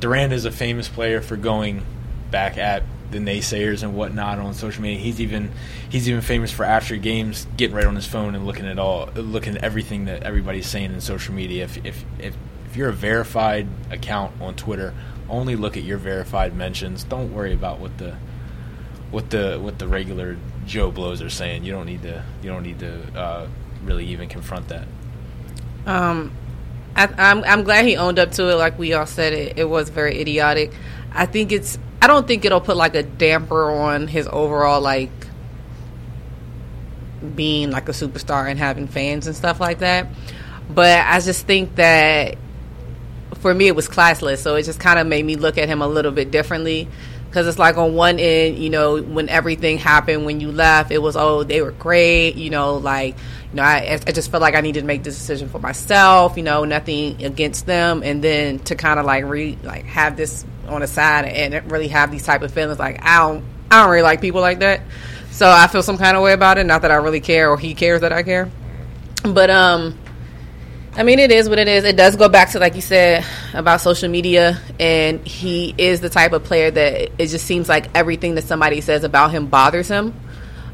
Durant 0.00 0.32
is 0.32 0.44
a 0.44 0.50
famous 0.50 0.88
player 0.88 1.20
for 1.20 1.36
going 1.36 1.84
back 2.30 2.58
at 2.58 2.82
the 3.10 3.18
naysayers 3.18 3.82
and 3.82 3.94
whatnot 3.94 4.38
on 4.38 4.54
social 4.54 4.82
media. 4.82 4.98
He's 4.98 5.20
even 5.20 5.50
he's 5.88 6.08
even 6.08 6.20
famous 6.20 6.50
for 6.50 6.64
after 6.64 6.96
games 6.96 7.46
getting 7.56 7.74
right 7.74 7.86
on 7.86 7.94
his 7.94 8.06
phone 8.06 8.34
and 8.34 8.46
looking 8.46 8.66
at 8.66 8.78
all 8.78 9.08
looking 9.14 9.56
at 9.56 9.64
everything 9.64 10.06
that 10.06 10.24
everybody's 10.24 10.66
saying 10.66 10.92
in 10.92 11.00
social 11.00 11.34
media. 11.34 11.64
If 11.64 11.84
if 11.86 12.04
if, 12.18 12.36
if 12.68 12.76
you're 12.76 12.90
a 12.90 12.94
verified 12.94 13.66
account 13.90 14.40
on 14.42 14.54
Twitter, 14.54 14.92
only 15.28 15.56
look 15.56 15.76
at 15.76 15.84
your 15.84 15.96
verified 15.96 16.54
mentions. 16.54 17.02
Don't 17.02 17.32
worry 17.32 17.54
about 17.54 17.78
what 17.80 17.96
the 17.96 18.16
what 19.10 19.30
the 19.30 19.58
what 19.60 19.78
the 19.78 19.88
regular 19.88 20.36
Joe 20.66 20.90
blows 20.90 21.22
are 21.22 21.30
saying. 21.30 21.64
You 21.64 21.72
don't 21.72 21.86
need 21.86 22.02
to 22.02 22.22
you 22.42 22.50
don't 22.50 22.62
need 22.62 22.80
to 22.80 23.18
uh, 23.18 23.48
really 23.84 24.04
even 24.06 24.28
confront 24.28 24.68
that. 24.68 24.86
Um, 25.86 26.32
I, 26.94 27.08
I'm, 27.16 27.42
I'm 27.44 27.64
glad 27.64 27.86
he 27.86 27.96
owned 27.96 28.18
up 28.18 28.32
to 28.32 28.50
it. 28.50 28.56
Like 28.56 28.78
we 28.78 28.92
all 28.92 29.06
said, 29.06 29.32
it 29.32 29.58
it 29.58 29.64
was 29.64 29.88
very 29.88 30.20
idiotic. 30.20 30.74
I 31.12 31.24
think 31.24 31.52
it's 31.52 31.78
I 32.02 32.06
don't 32.06 32.26
think 32.26 32.44
it'll 32.44 32.60
put 32.60 32.76
like 32.76 32.94
a 32.94 33.02
damper 33.02 33.70
on 33.70 34.08
his 34.08 34.28
overall 34.30 34.82
like 34.82 35.10
being 37.34 37.70
like 37.70 37.88
a 37.88 37.92
superstar 37.92 38.48
and 38.48 38.58
having 38.58 38.88
fans 38.88 39.26
and 39.26 39.34
stuff 39.34 39.58
like 39.58 39.78
that. 39.78 40.08
But 40.68 41.06
I 41.06 41.18
just 41.20 41.46
think 41.46 41.76
that 41.76 42.36
for 43.40 43.52
me 43.54 43.68
it 43.68 43.76
was 43.76 43.88
classless, 43.88 44.38
so 44.38 44.56
it 44.56 44.64
just 44.64 44.80
kind 44.80 44.98
of 44.98 45.06
made 45.06 45.24
me 45.24 45.36
look 45.36 45.58
at 45.58 45.68
him 45.68 45.82
a 45.82 45.88
little 45.88 46.12
bit 46.12 46.30
differently. 46.30 46.88
Because 47.26 47.46
it's 47.46 47.58
like 47.58 47.76
on 47.76 47.94
one 47.94 48.18
end, 48.18 48.58
you 48.58 48.70
know, 48.70 49.02
when 49.02 49.28
everything 49.28 49.76
happened, 49.76 50.24
when 50.24 50.40
you 50.40 50.50
left, 50.50 50.90
it 50.90 50.98
was 50.98 51.14
oh 51.14 51.42
they 51.42 51.60
were 51.60 51.72
great, 51.72 52.36
you 52.36 52.48
know, 52.48 52.76
like 52.76 53.16
you 53.50 53.56
know 53.56 53.62
I 53.62 54.00
I 54.06 54.12
just 54.12 54.30
felt 54.30 54.40
like 54.40 54.54
I 54.54 54.62
needed 54.62 54.80
to 54.80 54.86
make 54.86 55.02
this 55.02 55.16
decision 55.16 55.50
for 55.50 55.58
myself, 55.58 56.38
you 56.38 56.42
know, 56.42 56.64
nothing 56.64 57.22
against 57.22 57.66
them, 57.66 58.02
and 58.02 58.24
then 58.24 58.60
to 58.60 58.74
kind 58.74 58.98
of 58.98 59.04
like 59.04 59.24
re 59.24 59.58
like 59.62 59.84
have 59.84 60.16
this 60.16 60.46
on 60.68 60.80
the 60.80 60.86
side 60.86 61.26
and 61.26 61.70
really 61.70 61.88
have 61.88 62.10
these 62.10 62.24
type 62.24 62.42
of 62.42 62.52
feelings. 62.52 62.78
Like 62.78 63.04
I 63.04 63.18
don't, 63.18 63.44
I 63.70 63.82
don't 63.82 63.90
really 63.90 64.02
like 64.02 64.22
people 64.22 64.40
like 64.40 64.60
that. 64.60 64.80
So 65.30 65.48
I 65.48 65.66
feel 65.66 65.82
some 65.82 65.98
kind 65.98 66.16
of 66.16 66.22
way 66.22 66.32
about 66.32 66.58
it. 66.58 66.64
Not 66.64 66.82
that 66.82 66.90
I 66.90 66.96
really 66.96 67.20
care 67.20 67.50
or 67.50 67.58
he 67.58 67.74
cares 67.74 68.00
that 68.00 68.12
I 68.12 68.22
care. 68.22 68.50
But 69.22 69.50
um, 69.50 69.98
I 70.94 71.04
mean, 71.04 71.18
it 71.18 71.30
is 71.30 71.48
what 71.48 71.58
it 71.58 71.68
is. 71.68 71.84
It 71.84 71.96
does 71.96 72.16
go 72.16 72.28
back 72.28 72.50
to 72.50 72.58
like 72.58 72.74
you 72.74 72.80
said 72.80 73.24
about 73.54 73.80
social 73.80 74.08
media, 74.08 74.60
and 74.80 75.24
he 75.26 75.74
is 75.78 76.00
the 76.00 76.08
type 76.08 76.32
of 76.32 76.44
player 76.44 76.70
that 76.70 77.10
it 77.18 77.26
just 77.28 77.46
seems 77.46 77.68
like 77.68 77.88
everything 77.94 78.34
that 78.34 78.44
somebody 78.44 78.80
says 78.80 79.04
about 79.04 79.30
him 79.30 79.46
bothers 79.46 79.88
him. 79.88 80.14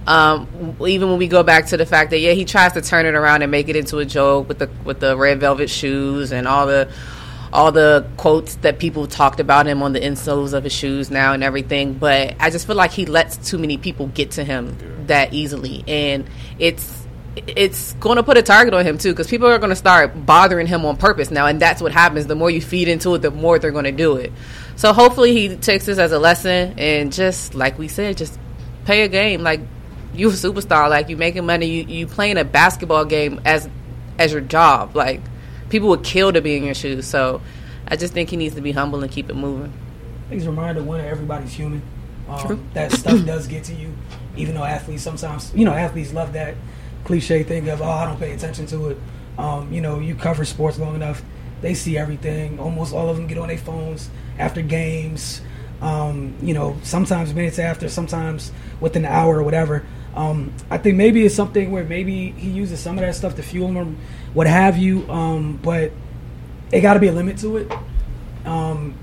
Um, 0.07 0.77
even 0.87 1.09
when 1.11 1.19
we 1.19 1.29
go 1.29 1.43
back 1.43 1.67
to 1.67 1.77
the 1.77 1.87
fact 1.87 2.11
that 2.11 2.19
yeah, 2.19 2.33
he 2.33 2.45
tries 2.45 2.73
to 2.75 2.83
turn 2.83 3.07
it 3.07 3.15
around 3.15 3.43
and 3.43 3.51
make 3.51 3.69
it 3.69 3.77
into 3.77 3.99
a 3.99 4.05
joke 4.05 4.49
with 4.49 4.59
the 4.59 4.71
with 4.85 5.01
the 5.01 5.17
red 5.17 5.41
velvet 5.41 5.71
shoes 5.71 6.33
and 6.33 6.47
all 6.47 6.67
the 6.67 6.91
all 7.53 7.71
the 7.71 8.07
quotes 8.17 8.57
that 8.57 8.79
people 8.79 9.07
talked 9.07 9.41
about 9.41 9.67
him 9.67 9.83
on 9.83 9.93
the 9.93 10.01
insoles 10.01 10.53
of 10.53 10.65
his 10.65 10.73
shoes 10.73 11.11
now 11.11 11.33
and 11.33 11.45
everything. 11.45 11.95
But 11.95 12.35
I 12.41 12.51
just 12.51 12.67
feel 12.67 12.77
like 12.77 12.91
he 12.91 13.07
lets 13.07 13.37
too 13.37 13.59
many 13.59 13.77
people 13.79 14.09
get 14.09 14.33
to 14.33 14.45
him 14.45 14.77
yeah. 14.81 14.89
that 15.07 15.33
easily, 15.33 15.85
and 15.87 16.29
it's 16.59 17.04
it's 17.37 17.95
going 17.95 18.17
to 18.17 18.23
put 18.23 18.37
a 18.37 18.43
target 18.43 18.75
on 18.75 18.85
him 18.85 18.99
too 18.99 19.11
because 19.11 19.29
people 19.29 19.49
are 19.49 19.59
going 19.59 19.71
to 19.71 19.77
start 19.77 20.25
bothering 20.25 20.67
him 20.67 20.85
on 20.85 20.97
purpose 20.97 21.31
now, 21.31 21.47
and 21.47 21.61
that's 21.61 21.83
what 21.83 21.93
happens. 21.93 22.27
The 22.27 22.35
more 22.35 22.51
you 22.51 22.61
feed 22.61 22.89
into 22.89 23.15
it, 23.15 23.19
the 23.19 23.31
more 23.31 23.59
they're 23.59 23.73
going 23.73 23.85
to 23.85 23.93
do 23.93 24.17
it. 24.17 24.33
So 24.77 24.93
hopefully 24.93 25.33
he 25.33 25.57
takes 25.57 25.87
this 25.87 25.99
as 25.99 26.13
a 26.13 26.19
lesson 26.19 26.79
and 26.79 27.13
just 27.13 27.55
like 27.55 27.79
we 27.79 27.89
said, 27.89 28.17
just 28.17 28.39
pay 28.85 29.03
a 29.03 29.09
game 29.09 29.43
like 29.43 29.61
you 30.15 30.29
a 30.29 30.33
superstar, 30.33 30.89
like 30.89 31.09
you 31.09 31.17
making 31.17 31.47
money, 31.47 31.67
you 31.67 31.85
you 31.85 32.07
playing 32.07 32.39
a 32.39 32.45
basketball 32.45 33.05
game 33.05 33.41
as 33.45 33.69
as 34.19 34.33
your 34.33 34.41
job, 34.41 34.95
like 34.95 35.21
people 35.71 35.89
would 35.89 36.05
kill 36.05 36.33
to 36.33 36.41
be 36.41 36.57
in 36.57 36.65
your 36.65 36.75
shoes. 36.75 37.07
So 37.07 37.41
I 37.87 37.97
just 37.97 38.13
think 38.15 38.31
he 38.31 38.37
needs 38.37 38.55
to 38.55 38.61
be 38.61 38.73
humble 38.73 39.03
and 39.03 39.11
keep 39.11 39.29
it 39.29 39.35
moving. 39.35 39.73
It's 40.31 40.45
a 40.45 40.51
reminder 40.51 40.83
one, 40.83 41.01
everybody's 41.01 41.53
human. 41.53 41.83
Um, 42.29 42.47
True. 42.47 42.65
That 42.73 42.93
stuff 42.93 43.25
does 43.27 43.47
get 43.47 43.65
to 43.65 43.75
you, 43.75 43.93
even 44.37 44.55
though 44.55 44.65
athletes 44.65 45.03
sometimes, 45.03 45.53
you 45.55 45.65
know, 45.65 45.75
athletes 45.75 46.13
love 46.13 46.33
that 46.33 46.55
cliche 47.05 47.43
thing 47.43 47.69
of, 47.69 47.83
oh, 47.83 47.89
I 47.89 48.07
don't 48.07 48.19
pay 48.19 48.33
attention 48.33 48.67
to 48.67 48.91
it. 48.91 48.99
Um, 49.39 49.73
you 49.73 49.81
know, 49.81 49.99
you 49.99 50.15
cover 50.15 50.45
sports 50.45 50.79
long 50.79 50.95
enough, 50.95 51.23
they 51.61 51.75
see 51.75 51.97
everything. 51.97 52.59
Almost 52.59 52.93
all 52.93 53.09
of 53.09 53.17
them 53.17 53.27
get 53.27 53.39
on 53.39 53.49
their 53.49 53.59
phones 53.59 54.11
after 54.39 54.63
games. 54.63 55.41
Um, 55.81 56.35
you 56.41 56.55
know, 56.55 56.79
sometimes 56.83 57.35
minutes 57.35 57.59
after, 57.59 57.89
sometimes 57.89 58.53
within 58.81 59.05
an 59.05 59.13
hour 59.13 59.39
or 59.39 59.43
whatever. 59.43 59.85
Um, 60.15 60.53
I 60.71 60.79
think 60.79 60.97
maybe 60.97 61.25
it's 61.27 61.35
something 61.35 61.73
where 61.73 61.85
maybe 61.85 62.31
he 62.33 62.49
uses 62.51 62.81
some 62.81 62.97
of 62.97 63.05
that 63.05 63.15
stuff 63.17 63.35
to 63.37 63.43
fuel 63.43 63.69
him 63.69 63.99
what 64.33 64.47
have 64.47 64.79
you. 64.79 65.11
Um, 65.11 65.59
but 65.63 65.93
it 66.73 66.81
got 66.81 66.95
to 66.95 67.01
be 67.01 67.09
a 67.09 67.13
limit 67.13 67.39
to 67.39 67.57
it. 67.59 67.73
Um, 68.45 68.95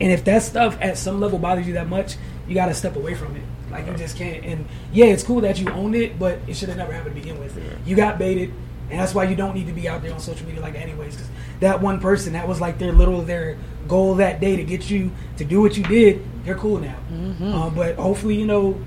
and 0.00 0.12
if 0.12 0.24
that 0.24 0.42
stuff 0.42 0.76
at 0.80 0.98
some 0.98 1.20
level 1.20 1.38
bothers 1.38 1.66
you 1.66 1.74
that 1.74 1.88
much, 1.88 2.16
you 2.46 2.54
got 2.54 2.66
to 2.66 2.74
step 2.74 2.96
away 2.96 3.14
from 3.14 3.36
it. 3.36 3.42
Like 3.74 3.86
you 3.86 3.94
just 3.94 4.16
can't. 4.16 4.44
And 4.44 4.66
yeah, 4.92 5.06
it's 5.06 5.22
cool 5.22 5.40
that 5.42 5.58
you 5.58 5.68
own 5.70 5.94
it, 5.94 6.18
but 6.18 6.38
it 6.46 6.56
should 6.56 6.68
have 6.68 6.78
never 6.78 6.92
happened 6.92 7.14
to 7.14 7.20
begin 7.20 7.38
with. 7.38 7.56
Yeah. 7.56 7.64
You 7.84 7.96
got 7.96 8.18
baited, 8.18 8.52
and 8.90 9.00
that's 9.00 9.14
why 9.14 9.24
you 9.24 9.36
don't 9.36 9.54
need 9.54 9.66
to 9.66 9.72
be 9.72 9.88
out 9.88 10.02
there 10.02 10.12
on 10.12 10.20
social 10.20 10.46
media 10.46 10.62
like 10.62 10.74
that 10.74 10.82
anyways. 10.82 11.14
Because 11.14 11.30
that 11.60 11.80
one 11.80 12.00
person, 12.00 12.32
that 12.34 12.48
was 12.48 12.60
like 12.60 12.78
their 12.78 12.92
little 12.92 13.22
their 13.22 13.58
goal 13.86 14.14
that 14.16 14.40
day 14.40 14.56
to 14.56 14.64
get 14.64 14.88
you 14.90 15.10
to 15.36 15.44
do 15.44 15.60
what 15.60 15.76
you 15.76 15.82
did. 15.84 16.24
They're 16.44 16.54
cool 16.54 16.78
now. 16.78 16.96
Mm-hmm. 17.12 17.52
Um, 17.52 17.74
but 17.74 17.96
hopefully, 17.96 18.36
you 18.36 18.46
know, 18.46 18.80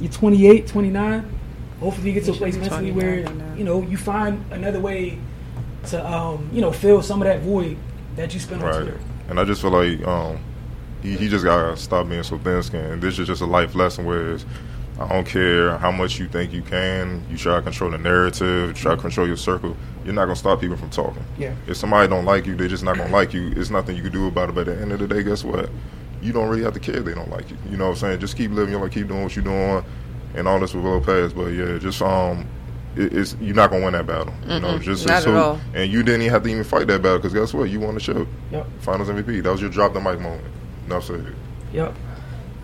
you're 0.00 0.12
28, 0.12 0.66
29 0.66 1.36
hopefully 1.80 2.08
you 2.08 2.14
get 2.14 2.24
to 2.24 2.32
a 2.32 2.34
place 2.34 2.56
mentally 2.56 2.92
where 2.92 3.20
you 3.56 3.64
know 3.64 3.82
you 3.82 3.96
find 3.96 4.44
another 4.52 4.78
way 4.78 5.18
to 5.86 6.06
um, 6.06 6.48
you 6.52 6.60
know 6.60 6.70
fill 6.70 7.02
some 7.02 7.20
of 7.22 7.26
that 7.26 7.40
void 7.40 7.76
that 8.16 8.32
you 8.34 8.38
spent 8.40 8.62
right. 8.62 8.74
on 8.74 8.82
Twitter. 8.82 9.00
And 9.28 9.40
I 9.40 9.44
just 9.44 9.62
feel 9.62 9.70
like 9.70 10.06
um, 10.06 10.38
he, 11.02 11.16
he 11.16 11.28
just 11.28 11.44
gotta 11.44 11.76
stop 11.76 12.08
being 12.08 12.22
so 12.22 12.38
thin 12.38 12.62
skinned. 12.62 13.02
This 13.02 13.18
is 13.18 13.26
just 13.26 13.40
a 13.42 13.46
life 13.46 13.74
lesson. 13.74 14.04
Whereas 14.04 14.44
I 14.98 15.08
don't 15.08 15.26
care 15.26 15.78
how 15.78 15.90
much 15.90 16.18
you 16.18 16.28
think 16.28 16.52
you 16.52 16.62
can. 16.62 17.24
You 17.30 17.36
try 17.38 17.56
to 17.56 17.62
control 17.62 17.90
the 17.90 17.98
narrative, 17.98 18.74
try 18.74 18.94
to 18.94 19.00
control 19.00 19.26
your 19.26 19.36
circle. 19.38 19.76
You're 20.04 20.14
not 20.14 20.24
gonna 20.26 20.36
stop 20.36 20.60
people 20.60 20.76
from 20.76 20.90
talking. 20.90 21.24
Yeah. 21.38 21.54
If 21.66 21.76
somebody 21.78 22.08
don't 22.08 22.24
like 22.24 22.46
you, 22.46 22.54
they're 22.54 22.68
just 22.68 22.84
not 22.84 22.96
gonna 22.96 23.12
like 23.12 23.32
you. 23.32 23.52
It's 23.56 23.70
nothing 23.70 23.96
you 23.96 24.02
can 24.02 24.12
do 24.12 24.26
about 24.26 24.50
it. 24.50 24.54
But 24.54 24.68
at 24.68 24.76
the 24.76 24.82
end 24.82 24.92
of 24.92 24.98
the 24.98 25.08
day, 25.08 25.22
guess 25.22 25.42
what? 25.44 25.70
You 26.22 26.32
don't 26.32 26.48
really 26.48 26.62
have 26.64 26.74
to 26.74 26.80
care 26.80 26.96
if 26.98 27.04
they 27.04 27.14
don't 27.14 27.30
like 27.30 27.50
you. 27.50 27.56
You 27.70 27.76
know 27.78 27.84
what 27.86 27.92
I'm 27.92 27.96
saying? 27.96 28.20
Just 28.20 28.36
keep 28.36 28.50
living 28.50 28.72
your 28.72 28.82
life, 28.82 28.92
keep 28.92 29.08
doing 29.08 29.22
what 29.22 29.34
you're 29.34 29.44
doing, 29.44 29.82
and 30.34 30.46
all 30.46 30.60
this 30.60 30.74
will 30.74 30.82
go 30.82 31.00
past. 31.00 31.34
But 31.34 31.46
yeah, 31.46 31.78
just 31.78 32.02
um, 32.02 32.46
it, 32.94 33.14
it's 33.14 33.36
you're 33.40 33.54
not 33.54 33.70
gonna 33.70 33.84
win 33.84 33.94
that 33.94 34.06
battle. 34.06 34.34
You 34.42 34.60
know, 34.60 34.74
Mm-mm, 34.78 34.82
just 34.82 35.06
not 35.06 35.22
so, 35.22 35.30
at 35.30 35.36
all. 35.36 35.60
and 35.74 35.90
you 35.90 36.02
didn't 36.02 36.20
even 36.22 36.32
have 36.34 36.42
to 36.42 36.48
even 36.50 36.64
fight 36.64 36.86
that 36.88 37.00
battle 37.02 37.18
because 37.18 37.32
guess 37.32 37.54
what? 37.54 37.70
You 37.70 37.80
won 37.80 37.94
the 37.94 38.00
show. 38.00 38.26
Yep. 38.52 38.66
Finals 38.80 39.08
MVP. 39.08 39.42
That 39.42 39.50
was 39.52 39.62
your 39.62 39.70
drop 39.70 39.94
the 39.94 40.00
mic 40.00 40.20
moment. 40.20 40.44
Enough 40.90 41.04
said. 41.04 41.34
Yep. 41.72 41.94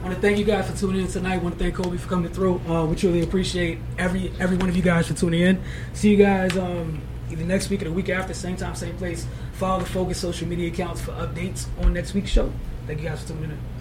I 0.01 0.03
want 0.03 0.17
to 0.17 0.21
thank 0.21 0.37
you 0.37 0.45
guys 0.45 0.69
for 0.69 0.77
tuning 0.77 1.03
in 1.03 1.07
tonight. 1.07 1.35
I 1.35 1.39
want 1.39 1.57
to 1.57 1.63
thank 1.63 1.77
Colby 1.77 1.97
for 1.97 2.09
coming 2.09 2.33
through. 2.33 2.61
Uh, 2.69 2.85
we 2.85 2.97
truly 2.97 3.23
appreciate 3.23 3.79
every 3.99 4.33
every 4.41 4.57
one 4.57 4.69
of 4.69 4.77
you 4.77 4.83
guys 4.83 5.07
for 5.07 5.15
tuning 5.15 5.43
in. 5.43 5.63
See 5.93 6.11
you 6.11 6.17
guys 6.17 6.57
um, 6.57 7.01
either 7.31 7.45
next 7.45 7.71
week 7.71 7.83
or 7.83 7.85
the 7.85 7.93
week 7.93 8.09
after, 8.09 8.35
same 8.35 8.57
time, 8.57 8.75
same 8.75 8.97
place. 8.97 9.29
Follow 9.53 9.79
the 9.79 9.87
Focus 9.87 10.19
social 10.19 10.49
media 10.49 10.73
accounts 10.73 11.01
for 11.01 11.13
updates 11.13 11.67
on 11.85 11.93
next 11.93 12.15
week's 12.15 12.31
show. 12.31 12.53
Thank 12.89 13.01
you 13.01 13.09
guys 13.09 13.23
for 13.23 13.29
tuning 13.29 13.51
in. 13.51 13.76